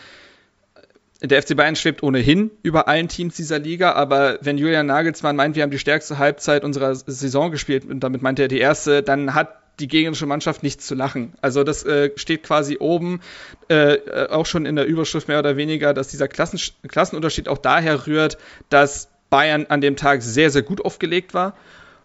der 1.22 1.42
FC 1.42 1.56
Bayern 1.56 1.76
schwebt 1.76 2.02
ohnehin 2.02 2.50
über 2.64 2.88
allen 2.88 3.10
Teams 3.10 3.36
dieser 3.36 3.60
Liga, 3.60 3.92
aber 3.92 4.40
wenn 4.42 4.58
Julian 4.58 4.88
Nagelsmann 4.88 5.36
meint, 5.36 5.56
wir 5.56 5.62
haben 5.62 5.70
die 5.70 5.78
stärkste 5.78 6.18
Halbzeit 6.18 6.64
unserer 6.64 6.96
Saison 6.96 7.52
gespielt, 7.52 7.86
und 7.86 8.00
damit 8.00 8.24
meint 8.24 8.40
er 8.40 8.48
die 8.48 8.60
erste, 8.60 9.04
dann 9.04 9.36
hat 9.36 9.56
die 9.80 9.88
gegnerische 9.88 10.26
Mannschaft 10.26 10.64
nichts 10.64 10.88
zu 10.88 10.96
lachen. 10.96 11.34
Also 11.42 11.64
das 11.64 11.84
äh, 11.84 12.12
steht 12.16 12.42
quasi 12.42 12.78
oben, 12.80 13.22
äh, 13.68 14.28
auch 14.30 14.48
schon 14.48 14.66
in 14.66 14.76
der 14.76 14.86
Überschrift 14.86 15.28
mehr 15.28 15.38
oder 15.38 15.58
weniger, 15.58 15.94
dass 15.94 16.08
dieser 16.08 16.28
Klassen 16.28 16.60
Klassenunterschied 16.88 17.48
auch 17.50 17.60
daher 17.60 18.08
rührt, 18.08 18.38
dass 18.70 19.10
Bayern 19.36 19.66
an 19.68 19.82
dem 19.82 19.98
Tag 19.98 20.22
sehr, 20.22 20.50
sehr 20.50 20.62
gut 20.62 20.80
aufgelegt 20.86 21.34
war. 21.34 21.58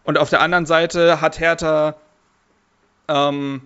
Und 0.02 0.18
auf 0.18 0.30
der 0.30 0.40
anderen 0.40 0.66
Seite 0.66 1.20
hat 1.20 1.38
Hertha, 1.38 1.94
ähm, 3.06 3.62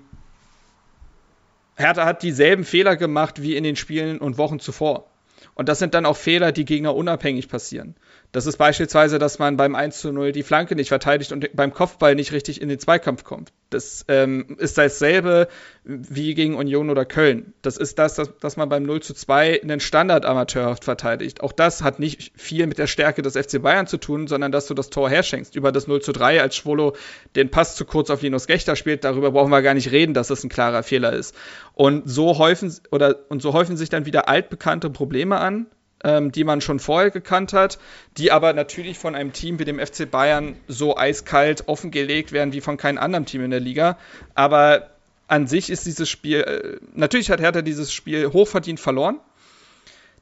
Hertha 1.75 2.05
hat 2.05 2.23
dieselben 2.23 2.65
Fehler 2.65 2.97
gemacht 2.97 3.41
wie 3.41 3.57
in 3.57 3.65
den 3.65 3.77
Spielen 3.77 4.19
und 4.19 4.37
Wochen 4.37 4.61
zuvor. 4.61 5.07
Und 5.55 5.71
das 5.71 5.79
sind 5.79 5.95
dann 5.95 6.05
auch 6.05 6.19
Fehler, 6.19 6.53
die 6.53 6.67
Gegner 6.67 6.95
unabhängig 6.95 7.49
passieren. 7.49 7.97
Das 8.35 8.47
ist 8.47 8.57
beispielsweise, 8.57 9.21
dass 9.21 9.39
man 9.39 9.57
beim 9.57 9.77
1 9.77 10.01
zu 10.01 10.11
0 10.11 10.33
die 10.33 10.43
Flanke 10.43 10.75
nicht 10.75 10.89
verteidigt 10.89 11.31
und 11.31 11.55
beim 11.55 11.73
Kopfball 11.73 12.17
nicht 12.17 12.33
richtig 12.33 12.61
in 12.61 12.69
den 12.69 12.81
Zweikampf 12.81 13.23
kommt. 13.23 13.53
Das 13.71 14.05
ähm, 14.09 14.57
ist 14.59 14.77
dasselbe 14.77 15.47
wie 15.85 16.35
gegen 16.35 16.57
Union 16.57 16.91
oder 16.91 17.05
Köln. 17.05 17.55
Das 17.63 17.77
ist 17.77 17.97
das, 18.01 18.17
dass, 18.17 18.37
dass 18.41 18.57
man 18.57 18.69
beim 18.69 18.83
0 18.83 19.03
zu 19.03 19.15
2 19.15 19.63
einen 19.63 19.79
Standard 19.79 20.25
amateurhaft 20.25 20.83
verteidigt. 20.83 21.43
Auch 21.43 21.53
das 21.53 21.85
hat 21.85 22.01
nicht 22.01 22.33
viel 22.35 22.67
mit 22.67 22.79
der 22.79 22.89
Stärke 22.89 23.23
des 23.23 23.37
FC 23.37 23.63
Bayern 23.63 23.87
zu 23.87 23.99
tun, 23.99 24.27
sondern 24.27 24.51
dass 24.51 24.67
du 24.67 24.75
das 24.75 24.91
Tor 24.91 25.09
herschenkst. 25.09 25.55
Über 25.55 25.71
das 25.71 25.87
0 25.87 26.03
zu 26.03 26.11
3, 26.11 26.43
als 26.43 26.57
Schwolo 26.57 26.97
den 27.37 27.53
Pass 27.53 27.77
zu 27.77 27.85
kurz 27.85 28.11
auf 28.11 28.23
Linus 28.23 28.49
Gechter 28.49 28.75
spielt, 28.75 29.05
darüber 29.05 29.31
brauchen 29.31 29.53
wir 29.53 29.63
gar 29.63 29.75
nicht 29.75 29.93
reden, 29.93 30.13
dass 30.13 30.27
das 30.27 30.43
ein 30.43 30.51
klarer 30.51 30.83
Fehler 30.83 31.13
ist. 31.13 31.37
Und 31.73 32.11
so 32.11 32.37
häufen, 32.37 32.75
oder, 32.91 33.15
und 33.29 33.43
so 33.43 33.53
häufen 33.53 33.77
sich 33.77 33.91
dann 33.91 34.07
wieder 34.07 34.29
altbekannte 34.29 34.91
Probleme 34.91 35.39
an, 35.39 35.69
ähm, 36.05 36.31
die 36.31 36.45
man 36.45 36.61
schon 36.61 36.79
vorher 36.79 37.11
gekannt 37.11 37.53
hat, 37.53 37.79
die 38.17 38.31
aber 38.31 38.53
natürlich 38.53 38.99
von 38.99 39.15
einem 39.15 39.33
Team 39.33 39.59
wie 39.59 39.65
dem 39.65 39.79
FC 39.79 40.09
Bayern 40.09 40.57
so 40.69 40.97
eiskalt 40.97 41.67
offengelegt 41.67 42.33
werden 42.33 42.53
wie 42.53 42.61
von 42.61 42.77
keinem 42.77 42.99
anderen 42.99 43.27
Team 43.27 43.45
in 43.45 43.51
der 43.51 43.61
Liga. 43.61 43.99
Aber 44.35 44.91
an 45.27 45.47
sich 45.47 45.71
ist 45.71 45.87
dieses 45.87 46.09
Spiel, 46.09 46.41
äh, 46.41 46.77
natürlich 46.95 47.31
hat 47.31 47.41
Hertha 47.41 47.63
dieses 47.63 47.93
Spiel 47.93 48.33
hochverdient 48.33 48.79
verloren. 48.79 49.19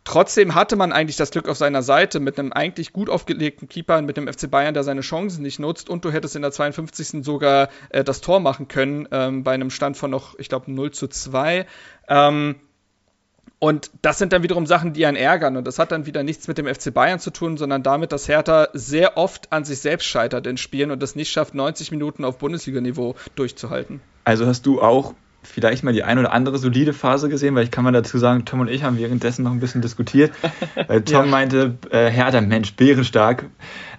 Trotzdem 0.04 0.56
hatte 0.56 0.74
man 0.74 0.92
eigentlich 0.92 1.16
das 1.16 1.30
Glück 1.30 1.48
auf 1.48 1.56
seiner 1.56 1.82
Seite 1.82 2.18
mit 2.18 2.36
einem 2.36 2.52
eigentlich 2.52 2.92
gut 2.92 3.08
aufgelegten 3.08 3.68
Keeper, 3.68 4.02
mit 4.02 4.16
dem 4.16 4.26
FC 4.26 4.50
Bayern, 4.50 4.74
der 4.74 4.82
seine 4.82 5.02
Chancen 5.02 5.42
nicht 5.42 5.60
nutzt. 5.60 5.88
Und 5.88 6.04
du 6.04 6.10
hättest 6.10 6.34
in 6.34 6.42
der 6.42 6.50
52. 6.50 7.24
sogar 7.24 7.68
äh, 7.90 8.02
das 8.02 8.20
Tor 8.20 8.40
machen 8.40 8.66
können, 8.66 9.06
ähm, 9.12 9.44
bei 9.44 9.52
einem 9.52 9.70
Stand 9.70 9.96
von 9.96 10.10
noch, 10.10 10.36
ich 10.40 10.48
glaube, 10.48 10.72
0 10.72 10.90
zu 10.90 11.06
2. 11.06 11.66
Ähm, 12.08 12.56
und 13.62 13.92
das 14.02 14.18
sind 14.18 14.32
dann 14.32 14.42
wiederum 14.42 14.66
Sachen, 14.66 14.92
die 14.92 15.06
einen 15.06 15.16
ärgern. 15.16 15.56
Und 15.56 15.68
das 15.68 15.78
hat 15.78 15.92
dann 15.92 16.04
wieder 16.04 16.24
nichts 16.24 16.48
mit 16.48 16.58
dem 16.58 16.66
FC 16.66 16.92
Bayern 16.92 17.20
zu 17.20 17.30
tun, 17.30 17.56
sondern 17.56 17.84
damit, 17.84 18.10
dass 18.10 18.26
Hertha 18.26 18.66
sehr 18.72 19.16
oft 19.16 19.52
an 19.52 19.64
sich 19.64 19.78
selbst 19.78 20.06
scheitert 20.06 20.48
in 20.48 20.56
Spielen 20.56 20.90
und 20.90 21.00
es 21.00 21.14
nicht 21.14 21.30
schafft, 21.30 21.54
90 21.54 21.92
Minuten 21.92 22.24
auf 22.24 22.38
Bundesliga-Niveau 22.38 23.14
durchzuhalten. 23.36 24.00
Also 24.24 24.46
hast 24.46 24.66
du 24.66 24.82
auch 24.82 25.14
vielleicht 25.44 25.84
mal 25.84 25.92
die 25.92 26.02
ein 26.02 26.18
oder 26.18 26.32
andere 26.32 26.58
solide 26.58 26.92
Phase 26.92 27.28
gesehen, 27.28 27.54
weil 27.54 27.62
ich 27.62 27.70
kann 27.70 27.84
mal 27.84 27.92
dazu 27.92 28.18
sagen, 28.18 28.44
Tom 28.46 28.58
und 28.58 28.68
ich 28.68 28.82
haben 28.82 28.98
währenddessen 28.98 29.44
noch 29.44 29.52
ein 29.52 29.60
bisschen 29.60 29.80
diskutiert. 29.80 30.32
Weil 30.88 31.02
Tom 31.02 31.26
ja. 31.26 31.30
meinte, 31.30 31.76
äh, 31.90 32.10
Hertha, 32.10 32.40
Mensch, 32.40 32.74
bärenstark. 32.74 33.44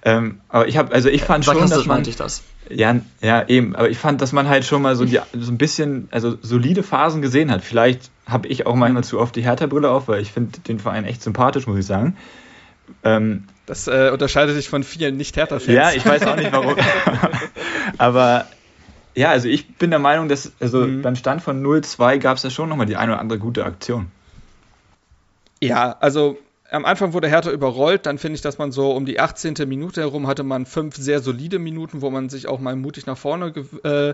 Ähm, 0.03 0.41
aber 0.49 0.67
ich 0.67 0.75
habe, 0.75 0.93
also 0.93 1.07
ich 1.07 1.23
fand 1.23 1.45
schon, 1.45 1.69
dass 1.69 1.85
man, 1.85 2.01
ich 2.05 2.17
das. 2.17 2.43
Ja, 2.69 2.99
ja, 3.21 3.47
eben. 3.47 3.77
Aber 3.77 3.89
ich 3.89 3.97
fand, 3.97 4.19
dass 4.19 4.33
man 4.33 4.49
halt 4.49 4.65
schon 4.65 4.81
mal 4.81 4.97
so, 4.97 5.05
die, 5.05 5.19
so 5.31 5.51
ein 5.53 5.57
bisschen, 5.57 6.09
also 6.11 6.37
solide 6.41 6.83
Phasen 6.83 7.21
gesehen 7.21 7.49
hat. 7.49 7.61
Vielleicht 7.63 8.11
habe 8.25 8.47
ich 8.47 8.65
auch 8.65 8.75
manchmal 8.75 9.03
zu 9.03 9.19
oft 9.19 9.35
die 9.35 9.43
Hertha-Brille 9.43 9.89
auf, 9.89 10.07
weil 10.07 10.21
ich 10.21 10.31
finde 10.31 10.59
den 10.59 10.79
Verein 10.79 11.05
echt 11.05 11.21
sympathisch, 11.21 11.67
muss 11.67 11.77
ich 11.77 11.85
sagen. 11.85 12.17
Ähm, 13.03 13.45
das 13.65 13.87
äh, 13.87 14.09
unterscheidet 14.11 14.55
sich 14.55 14.69
von 14.69 14.83
vielen 14.83 15.17
Nicht-Hertha-Fans. 15.17 15.73
Ja, 15.73 15.91
ich 15.91 16.05
weiß 16.05 16.25
auch 16.27 16.35
nicht 16.35 16.51
warum. 16.51 16.75
Aber 17.97 18.45
ja, 19.15 19.29
also 19.29 19.47
ich 19.47 19.75
bin 19.75 19.89
der 19.89 19.99
Meinung, 19.99 20.27
dass 20.27 20.51
also 20.59 20.79
mhm. 20.81 21.01
beim 21.01 21.15
Stand 21.15 21.41
von 21.41 21.63
0-2 21.63 22.17
gab 22.17 22.37
es 22.37 22.43
ja 22.43 22.49
schon 22.49 22.69
nochmal 22.69 22.85
die 22.85 22.95
eine 22.95 23.13
oder 23.13 23.21
andere 23.21 23.39
gute 23.39 23.65
Aktion. 23.65 24.07
Ja, 25.61 25.95
also 25.99 26.37
am 26.71 26.85
Anfang 26.85 27.13
wurde 27.13 27.29
Hertha 27.29 27.51
überrollt, 27.51 28.05
dann 28.05 28.17
finde 28.17 28.35
ich, 28.35 28.41
dass 28.41 28.57
man 28.57 28.71
so 28.71 28.91
um 28.91 29.05
die 29.05 29.19
18. 29.19 29.53
Minute 29.67 30.01
herum 30.01 30.25
hatte 30.27 30.43
man 30.43 30.65
fünf 30.65 30.95
sehr 30.95 31.19
solide 31.19 31.59
Minuten, 31.59 32.01
wo 32.01 32.09
man 32.09 32.29
sich 32.29 32.47
auch 32.47 32.59
mal 32.59 32.75
mutig 32.75 33.05
nach 33.05 33.17
vorne 33.17 33.53
äh, 33.83 34.13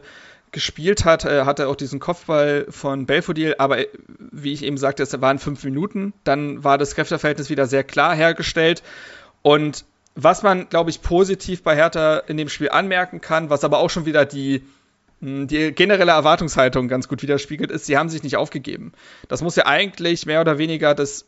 gespielt 0.51 1.05
hat. 1.05 1.25
Er 1.25 1.45
hatte 1.45 1.67
auch 1.67 1.75
diesen 1.75 1.99
Kopfball 1.99 2.65
von 2.69 3.05
Belfodil, 3.05 3.55
aber 3.57 3.79
äh, 3.79 3.87
wie 4.31 4.53
ich 4.53 4.63
eben 4.63 4.77
sagte, 4.77 5.03
es 5.03 5.21
waren 5.21 5.39
fünf 5.39 5.63
Minuten. 5.63 6.13
Dann 6.23 6.63
war 6.63 6.77
das 6.77 6.95
Kräfteverhältnis 6.95 7.49
wieder 7.49 7.67
sehr 7.67 7.83
klar 7.83 8.15
hergestellt. 8.15 8.83
Und 9.41 9.85
was 10.15 10.43
man, 10.43 10.69
glaube 10.69 10.89
ich, 10.89 11.01
positiv 11.01 11.63
bei 11.63 11.75
Hertha 11.75 12.17
in 12.17 12.37
dem 12.37 12.49
Spiel 12.49 12.69
anmerken 12.69 13.21
kann, 13.21 13.49
was 13.49 13.63
aber 13.63 13.79
auch 13.79 13.89
schon 13.89 14.05
wieder 14.05 14.25
die 14.25 14.63
hm, 15.21 15.47
die 15.47 15.71
generelle 15.71 16.11
Erwartungshaltung 16.11 16.87
ganz 16.87 17.07
gut 17.07 17.21
widerspiegelt 17.21 17.71
ist, 17.71 17.85
sie 17.85 17.97
haben 17.97 18.09
sich 18.09 18.23
nicht 18.23 18.37
aufgegeben. 18.37 18.93
Das 19.27 19.41
muss 19.41 19.55
ja 19.55 19.65
eigentlich 19.65 20.25
mehr 20.25 20.41
oder 20.41 20.57
weniger 20.57 20.95
das 20.95 21.25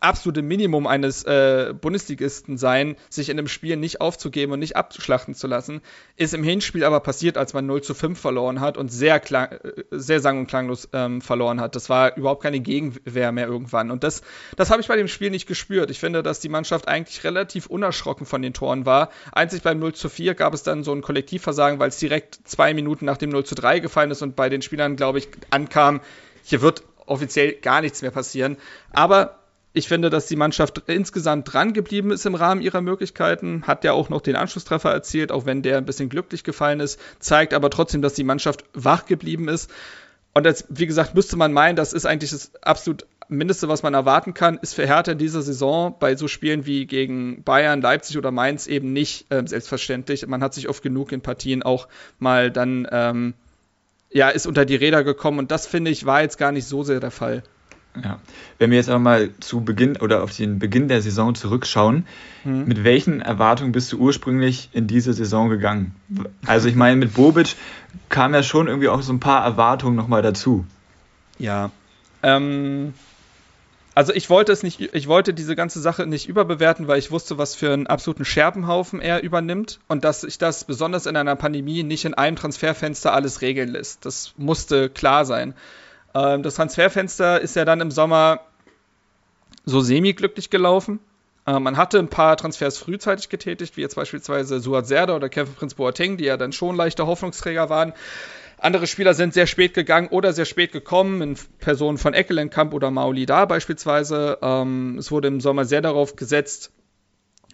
absolute 0.00 0.42
Minimum 0.42 0.86
eines 0.86 1.24
äh, 1.24 1.74
Bundesligisten 1.78 2.58
sein, 2.58 2.96
sich 3.10 3.28
in 3.28 3.38
einem 3.38 3.48
Spiel 3.48 3.76
nicht 3.76 4.00
aufzugeben 4.00 4.52
und 4.52 4.58
nicht 4.60 4.76
abschlachten 4.76 5.34
zu 5.34 5.46
lassen. 5.46 5.80
Ist 6.16 6.34
im 6.34 6.42
Hinspiel 6.42 6.84
aber 6.84 7.00
passiert, 7.00 7.36
als 7.36 7.54
man 7.54 7.66
0 7.66 7.82
zu 7.82 7.94
5 7.94 8.18
verloren 8.18 8.60
hat 8.60 8.76
und 8.76 8.90
sehr, 8.90 9.20
klang, 9.20 9.52
äh, 9.52 9.84
sehr 9.90 10.20
sang- 10.20 10.40
und 10.40 10.46
klanglos 10.46 10.88
ähm, 10.92 11.20
verloren 11.20 11.60
hat. 11.60 11.76
Das 11.76 11.88
war 11.88 12.16
überhaupt 12.16 12.42
keine 12.42 12.60
Gegenwehr 12.60 13.32
mehr 13.32 13.46
irgendwann. 13.46 13.90
Und 13.90 14.04
das, 14.04 14.22
das 14.56 14.70
habe 14.70 14.80
ich 14.80 14.88
bei 14.88 14.96
dem 14.96 15.08
Spiel 15.08 15.30
nicht 15.30 15.46
gespürt. 15.46 15.90
Ich 15.90 16.00
finde, 16.00 16.22
dass 16.22 16.40
die 16.40 16.48
Mannschaft 16.48 16.88
eigentlich 16.88 17.24
relativ 17.24 17.66
unerschrocken 17.66 18.26
von 18.26 18.42
den 18.42 18.54
Toren 18.54 18.86
war. 18.86 19.10
Einzig 19.32 19.62
beim 19.62 19.78
0 19.78 19.94
zu 19.94 20.08
4 20.08 20.34
gab 20.34 20.54
es 20.54 20.62
dann 20.62 20.84
so 20.84 20.92
ein 20.92 21.02
Kollektivversagen, 21.02 21.78
weil 21.78 21.88
es 21.88 21.98
direkt 21.98 22.38
zwei 22.44 22.74
Minuten 22.74 23.04
nach 23.04 23.16
dem 23.16 23.30
0 23.30 23.44
zu 23.44 23.54
3 23.54 23.80
gefallen 23.80 24.10
ist 24.10 24.22
und 24.22 24.36
bei 24.36 24.48
den 24.48 24.62
Spielern, 24.62 24.96
glaube 24.96 25.18
ich, 25.18 25.28
ankam, 25.50 26.00
hier 26.42 26.62
wird 26.62 26.82
offiziell 27.06 27.52
gar 27.54 27.80
nichts 27.80 28.02
mehr 28.02 28.10
passieren. 28.10 28.56
Aber 28.92 29.38
ich 29.72 29.88
finde, 29.88 30.10
dass 30.10 30.26
die 30.26 30.36
Mannschaft 30.36 30.82
insgesamt 30.86 31.52
dran 31.52 31.72
geblieben 31.72 32.10
ist 32.10 32.26
im 32.26 32.34
Rahmen 32.34 32.60
ihrer 32.60 32.80
Möglichkeiten, 32.80 33.64
hat 33.66 33.84
ja 33.84 33.92
auch 33.92 34.08
noch 34.08 34.20
den 34.20 34.36
Anschlusstreffer 34.36 34.90
erzielt, 34.90 35.30
auch 35.30 35.46
wenn 35.46 35.62
der 35.62 35.78
ein 35.78 35.84
bisschen 35.84 36.08
glücklich 36.08 36.42
gefallen 36.42 36.80
ist, 36.80 36.98
zeigt 37.18 37.54
aber 37.54 37.70
trotzdem, 37.70 38.02
dass 38.02 38.14
die 38.14 38.24
Mannschaft 38.24 38.64
wach 38.72 39.06
geblieben 39.06 39.48
ist. 39.48 39.70
Und 40.34 40.44
jetzt, 40.44 40.66
wie 40.68 40.86
gesagt, 40.86 41.14
müsste 41.14 41.36
man 41.36 41.52
meinen, 41.52 41.76
das 41.76 41.92
ist 41.92 42.06
eigentlich 42.06 42.30
das 42.30 42.52
absolut 42.62 43.06
Mindeste, 43.28 43.68
was 43.68 43.82
man 43.82 43.92
erwarten 43.92 44.32
kann, 44.32 44.58
ist 44.58 44.74
für 44.74 44.86
Hertha 44.86 45.12
in 45.12 45.18
dieser 45.18 45.42
Saison 45.42 45.94
bei 45.98 46.16
so 46.16 46.28
Spielen 46.28 46.64
wie 46.64 46.86
gegen 46.86 47.42
Bayern, 47.42 47.82
Leipzig 47.82 48.16
oder 48.16 48.30
Mainz 48.30 48.66
eben 48.66 48.94
nicht 48.94 49.26
ähm, 49.30 49.46
selbstverständlich. 49.46 50.26
Man 50.26 50.42
hat 50.42 50.54
sich 50.54 50.68
oft 50.68 50.82
genug 50.82 51.12
in 51.12 51.20
Partien 51.20 51.62
auch 51.62 51.88
mal 52.18 52.50
dann, 52.50 52.88
ähm, 52.90 53.34
ja, 54.10 54.30
ist 54.30 54.46
unter 54.46 54.64
die 54.64 54.76
Räder 54.76 55.04
gekommen 55.04 55.38
und 55.38 55.50
das 55.50 55.66
finde 55.66 55.90
ich 55.90 56.06
war 56.06 56.22
jetzt 56.22 56.38
gar 56.38 56.52
nicht 56.52 56.66
so 56.66 56.84
sehr 56.84 57.00
der 57.00 57.10
Fall. 57.10 57.42
Ja. 58.04 58.18
Wenn 58.58 58.70
wir 58.70 58.78
jetzt 58.78 58.88
aber 58.88 58.98
mal 58.98 59.30
zu 59.40 59.62
Beginn 59.62 59.96
oder 59.96 60.22
auf 60.22 60.36
den 60.36 60.58
Beginn 60.58 60.88
der 60.88 61.02
Saison 61.02 61.34
zurückschauen, 61.34 62.06
mhm. 62.44 62.64
mit 62.66 62.84
welchen 62.84 63.20
Erwartungen 63.20 63.72
bist 63.72 63.92
du 63.92 63.98
ursprünglich 63.98 64.70
in 64.72 64.86
diese 64.86 65.12
Saison 65.12 65.48
gegangen? 65.48 65.94
Also 66.46 66.68
ich 66.68 66.74
meine, 66.74 66.96
mit 66.96 67.14
Bobic 67.14 67.56
kam 68.08 68.34
ja 68.34 68.42
schon 68.42 68.68
irgendwie 68.68 68.88
auch 68.88 69.02
so 69.02 69.12
ein 69.12 69.20
paar 69.20 69.44
Erwartungen 69.44 69.96
nochmal 69.96 70.22
dazu. 70.22 70.64
Ja. 71.38 71.70
Ähm, 72.22 72.94
also 73.98 74.12
ich 74.12 74.30
wollte 74.30 74.52
es 74.52 74.62
nicht, 74.62 74.94
ich 74.94 75.08
wollte 75.08 75.34
diese 75.34 75.56
ganze 75.56 75.80
Sache 75.80 76.06
nicht 76.06 76.28
überbewerten, 76.28 76.86
weil 76.86 77.00
ich 77.00 77.10
wusste, 77.10 77.36
was 77.36 77.56
für 77.56 77.72
einen 77.72 77.88
absoluten 77.88 78.24
Scherbenhaufen 78.24 79.00
er 79.00 79.24
übernimmt 79.24 79.80
und 79.88 80.04
dass 80.04 80.20
sich 80.20 80.38
das 80.38 80.62
besonders 80.62 81.06
in 81.06 81.16
einer 81.16 81.34
Pandemie 81.34 81.82
nicht 81.82 82.04
in 82.04 82.14
einem 82.14 82.36
Transferfenster 82.36 83.12
alles 83.12 83.40
regeln 83.40 83.70
lässt. 83.70 84.04
Das 84.04 84.34
musste 84.36 84.88
klar 84.88 85.24
sein. 85.24 85.54
Ähm, 86.18 86.42
das 86.42 86.56
Transferfenster 86.56 87.40
ist 87.40 87.56
ja 87.56 87.64
dann 87.64 87.80
im 87.80 87.90
Sommer 87.90 88.40
so 89.64 89.80
semi-glücklich 89.80 90.50
gelaufen. 90.50 91.00
Äh, 91.46 91.60
man 91.60 91.76
hatte 91.76 91.98
ein 91.98 92.08
paar 92.08 92.36
Transfers 92.36 92.78
frühzeitig 92.78 93.28
getätigt, 93.28 93.76
wie 93.76 93.82
jetzt 93.82 93.96
beispielsweise 93.96 94.60
Suat 94.60 94.86
Serdar 94.86 95.16
oder 95.16 95.28
Kevin 95.28 95.54
Prince 95.54 95.76
Boateng, 95.76 96.16
die 96.16 96.24
ja 96.24 96.36
dann 96.36 96.52
schon 96.52 96.76
leichte 96.76 97.06
Hoffnungsträger 97.06 97.68
waren. 97.68 97.92
Andere 98.60 98.88
Spieler 98.88 99.14
sind 99.14 99.34
sehr 99.34 99.46
spät 99.46 99.72
gegangen 99.74 100.08
oder 100.08 100.32
sehr 100.32 100.44
spät 100.44 100.72
gekommen, 100.72 101.22
in 101.22 101.36
Personen 101.60 101.96
von 101.96 102.12
Eckelenkamp 102.12 102.74
oder 102.74 102.90
Mauli 102.90 103.24
da 103.24 103.44
beispielsweise. 103.44 104.38
Ähm, 104.42 104.96
es 104.98 105.12
wurde 105.12 105.28
im 105.28 105.40
Sommer 105.40 105.64
sehr 105.64 105.80
darauf 105.80 106.16
gesetzt, 106.16 106.72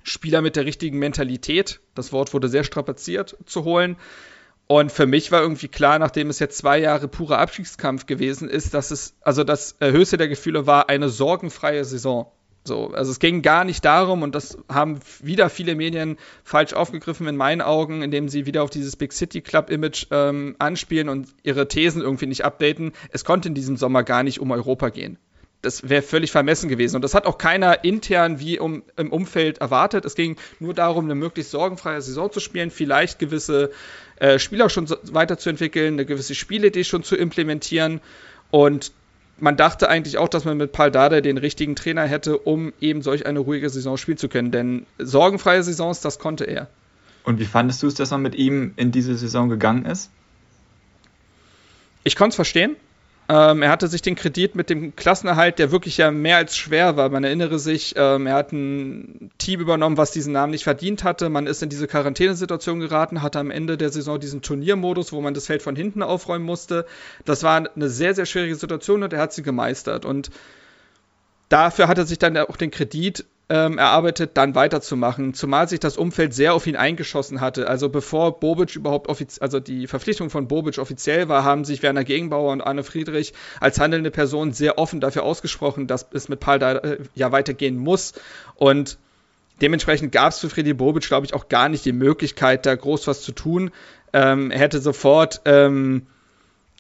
Spieler 0.03 0.42
mit 0.42 0.57
der 0.57 0.64
richtigen 0.64 0.98
Mentalität, 0.98 1.81
das 1.94 2.12
Wort 2.12 2.35
wurde 2.35 2.48
sehr 2.48 2.64
strapaziert, 2.64 3.37
zu 3.46 3.64
holen. 3.64 3.96
Und 4.66 4.90
für 4.90 5.07
mich 5.07 5.31
war 5.31 5.42
irgendwie 5.42 5.68
klar, 5.68 5.98
nachdem 5.98 6.31
es 6.31 6.38
jetzt 6.38 6.57
zwei 6.57 6.79
Jahre 6.79 7.07
purer 7.07 7.38
Abstiegskampf 7.38 8.07
gewesen 8.07 8.48
ist, 8.48 8.72
dass 8.72 8.90
es, 8.90 9.14
also 9.20 9.44
das 9.44 9.77
höchste 9.81 10.16
der 10.16 10.29
Gefühle 10.29 10.66
war 10.66 10.88
eine 10.88 11.11
sorgenfreie 11.11 11.85
Saison. 11.85 12.33
So, 12.66 12.92
also 12.94 13.11
es 13.11 13.18
ging 13.18 13.42
gar 13.42 13.64
nicht 13.64 13.85
darum, 13.85 14.22
und 14.22 14.35
das 14.35 14.57
haben 14.70 14.98
wieder 15.20 15.50
viele 15.50 15.74
Medien 15.74 16.16
falsch 16.44 16.72
aufgegriffen 16.72 17.29
in 17.29 17.37
meinen 17.37 17.61
Augen, 17.61 18.00
indem 18.00 18.31
sie 18.31 18.46
wieder 18.46 18.62
auf 18.62 18.70
dieses 18.70 18.96
Big 18.96 19.12
City 19.12 19.42
Club 19.42 19.68
Image 19.68 20.07
ähm, 20.11 20.57
anspielen 20.59 21.11
und 21.11 21.29
ihre 21.42 21.68
Thesen 21.68 22.00
irgendwie 22.00 22.27
nicht 22.27 22.42
updaten. 22.42 22.92
Es 23.11 23.27
konnte 23.27 23.48
in 23.48 23.55
diesem 23.55 23.77
Sommer 23.77 24.03
gar 24.03 24.22
nicht 24.22 24.40
um 24.40 24.50
Europa 24.50 24.88
gehen. 24.88 25.18
Das 25.61 25.88
wäre 25.88 26.03
völlig 26.03 26.31
vermessen 26.31 26.70
gewesen. 26.70 26.96
Und 26.96 27.03
das 27.03 27.14
hat 27.14 27.27
auch 27.27 27.37
keiner 27.37 27.85
intern 27.85 28.38
wie 28.38 28.59
um, 28.59 28.83
im 28.96 29.12
Umfeld 29.12 29.59
erwartet. 29.59 30.07
Es 30.07 30.14
ging 30.14 30.37
nur 30.59 30.72
darum, 30.72 31.05
eine 31.05 31.14
möglichst 31.14 31.53
sorgenfreie 31.53 32.00
Saison 32.00 32.33
zu 32.33 32.40
spielen, 32.40 32.70
vielleicht 32.70 33.18
gewisse 33.18 33.70
äh, 34.16 34.38
Spieler 34.38 34.68
schon 34.70 34.87
so 34.87 34.96
weiterzuentwickeln, 35.11 35.94
eine 35.94 36.07
gewisse 36.07 36.35
Spielidee 36.35 36.85
schon 36.85 37.03
zu 37.03 37.16
implementieren. 37.16 38.00
Und 38.50 38.92
man 39.38 39.57
dachte 39.57 39.88
eigentlich 39.88 40.18
auch, 40.18 40.29
dass 40.29 40.44
man 40.44 40.57
mit 40.57 40.72
Paul 40.72 40.90
Dardai 40.90 41.20
den 41.20 41.38
richtigen 41.38 41.74
Trainer 41.74 42.05
hätte, 42.05 42.38
um 42.38 42.72
eben 42.81 43.03
solch 43.03 43.27
eine 43.27 43.40
ruhige 43.40 43.68
Saison 43.68 43.96
spielen 43.96 44.18
zu 44.18 44.29
können. 44.29 44.50
Denn 44.50 44.87
sorgenfreie 44.98 45.62
Saisons, 45.62 46.00
das 46.00 46.18
konnte 46.18 46.44
er. 46.44 46.68
Und 47.24 47.40
wie 47.40 47.46
fandest 47.46 47.83
du 47.83 47.87
es, 47.87 47.94
dass 47.94 48.11
man 48.11 48.22
mit 48.22 48.35
ihm 48.35 48.74
in 48.77 48.92
diese 48.92 49.16
Saison 49.16 49.48
gegangen 49.48 49.87
ist? 49.87 50.11
Ich 52.05 52.16
konnte 52.16 52.31
es 52.31 52.37
verstehen. 52.37 52.77
Ähm, 53.26 53.62
er 53.62 53.70
hatte 53.70 53.88
sich 53.88 54.02
den 54.02 54.16
Kredit 54.16 54.54
mit 54.54 54.68
dem 54.68 54.94
Klassenerhalt, 54.96 55.58
der 55.58 55.70
wirklich 55.70 55.96
ja 55.96 56.10
mehr 56.10 56.37
als 56.37 56.56
schwer 56.56 56.96
war. 56.96 57.08
Man 57.08 57.24
erinnere 57.24 57.58
sich, 57.58 57.94
ähm, 57.96 58.26
er 58.26 58.34
hat 58.34 58.52
ein 58.52 59.30
Team 59.38 59.60
übernommen, 59.60 59.96
was 59.96 60.10
diesen 60.10 60.34
Namen 60.34 60.50
nicht 60.50 60.64
verdient 60.64 61.04
hatte. 61.04 61.30
Man 61.30 61.46
ist 61.46 61.62
in 61.62 61.70
diese 61.70 61.87
Quarantänesituation 61.87 62.80
geraten, 62.80 63.22
hatte 63.22 63.38
am 63.38 63.50
Ende 63.50 63.78
der 63.78 63.90
Saison 63.90 64.20
diesen 64.20 64.42
Turniermodus, 64.42 65.12
wo 65.12 65.22
man 65.22 65.32
das 65.32 65.46
Feld 65.46 65.62
von 65.62 65.74
hinten 65.74 66.02
aufräumen 66.02 66.44
musste. 66.44 66.84
Das 67.24 67.42
war 67.42 67.56
eine 67.74 67.88
sehr, 67.88 68.14
sehr 68.14 68.26
schwierige 68.26 68.56
Situation 68.56 69.02
und 69.02 69.12
er 69.14 69.20
hat 69.20 69.32
sie 69.32 69.42
gemeistert. 69.42 70.04
Und 70.04 70.30
dafür 71.48 71.88
hat 71.88 71.96
er 71.96 72.04
sich 72.04 72.18
dann 72.18 72.37
auch 72.37 72.56
den 72.58 72.70
Kredit 72.70 73.24
ähm, 73.50 73.76
erarbeitet, 73.76 74.33
dann 74.35 74.54
weiterzumachen, 74.54 75.35
zumal 75.35 75.68
sich 75.68 75.80
das 75.80 75.98
Umfeld 75.98 76.33
sehr 76.33 76.54
auf 76.54 76.66
ihn 76.66 76.76
eingeschossen 76.76 77.40
hatte. 77.40 77.68
Also 77.68 77.90
bevor 77.90 78.40
Bobic 78.40 78.74
überhaupt 78.74 79.09
offiziell, 79.09 79.42
also 79.42 79.61
die 79.61 79.87
Verpflichtung 79.87 80.30
von 80.30 80.48
Bobic 80.48 80.78
offiziell 80.78 81.28
war, 81.28 81.44
haben 81.44 81.64
sich 81.64 81.83
Werner 81.83 82.04
Gegenbauer 82.04 82.52
und 82.52 82.62
Arne 82.62 82.85
Friedrich 82.85 83.35
als 83.61 83.78
handelnde 83.78 84.11
Person 84.11 84.52
sehr 84.52 84.78
offen 84.78 85.00
dafür 85.00 85.24
ausgesprochen, 85.24 85.87
dass 85.87 86.07
es 86.12 86.28
mit 86.28 86.40
Paul 86.40 86.59
da 86.59 86.72
äh, 86.72 86.98
ja 87.14 87.33
weitergehen 87.33 87.76
muss. 87.76 88.14
Und 88.54 88.96
dementsprechend 89.61 90.11
gab 90.12 90.33
es 90.33 90.38
für 90.38 90.48
Friedi 90.48 90.72
Bobic, 90.72 91.07
glaube 91.07 91.26
ich, 91.26 91.35
auch 91.35 91.48
gar 91.48 91.68
nicht 91.68 91.85
die 91.85 91.92
Möglichkeit, 91.92 92.64
da 92.64 92.74
groß 92.74 93.07
was 93.07 93.20
zu 93.20 93.33
tun. 93.33 93.72
Ähm, 94.14 94.50
er 94.50 94.61
hätte 94.61 94.80
sofort 94.80 95.42
ähm, 95.44 96.07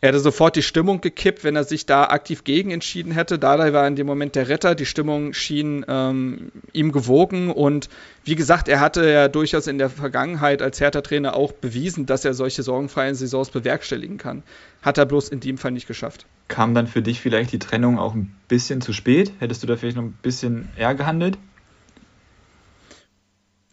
er 0.04 0.08
hätte 0.08 0.20
sofort 0.20 0.54
die 0.54 0.62
Stimmung 0.62 1.00
gekippt, 1.00 1.44
wenn 1.44 1.56
er 1.56 1.64
sich 1.64 1.86
da 1.86 2.04
aktiv 2.04 2.44
gegen 2.44 2.70
entschieden 2.70 3.10
hätte. 3.10 3.38
Dardai 3.38 3.72
war 3.72 3.86
in 3.86 3.96
dem 3.96 4.06
Moment 4.06 4.34
der 4.34 4.50
Retter. 4.50 4.74
Die 4.74 4.84
Stimmung 4.84 5.32
schien 5.32 5.82
ähm, 5.88 6.52
ihm 6.74 6.92
gewogen. 6.92 7.50
Und 7.50 7.88
wie 8.22 8.34
gesagt, 8.34 8.68
er 8.68 8.80
hatte 8.80 9.08
ja 9.08 9.28
durchaus 9.28 9.66
in 9.66 9.78
der 9.78 9.88
Vergangenheit 9.88 10.60
als 10.60 10.78
Hertha-Trainer 10.78 11.34
auch 11.34 11.52
bewiesen, 11.52 12.04
dass 12.04 12.26
er 12.26 12.34
solche 12.34 12.62
sorgenfreien 12.62 13.14
Saisons 13.14 13.48
bewerkstelligen 13.48 14.18
kann. 14.18 14.42
Hat 14.82 14.98
er 14.98 15.06
bloß 15.06 15.30
in 15.30 15.40
dem 15.40 15.56
Fall 15.56 15.70
nicht 15.70 15.88
geschafft. 15.88 16.26
Kam 16.48 16.74
dann 16.74 16.86
für 16.86 17.00
dich 17.00 17.22
vielleicht 17.22 17.52
die 17.52 17.58
Trennung 17.58 17.98
auch 17.98 18.14
ein 18.14 18.36
bisschen 18.46 18.82
zu 18.82 18.92
spät? 18.92 19.32
Hättest 19.38 19.62
du 19.62 19.66
da 19.66 19.78
vielleicht 19.78 19.96
noch 19.96 20.04
ein 20.04 20.18
bisschen 20.20 20.68
eher 20.76 20.94
gehandelt? 20.94 21.38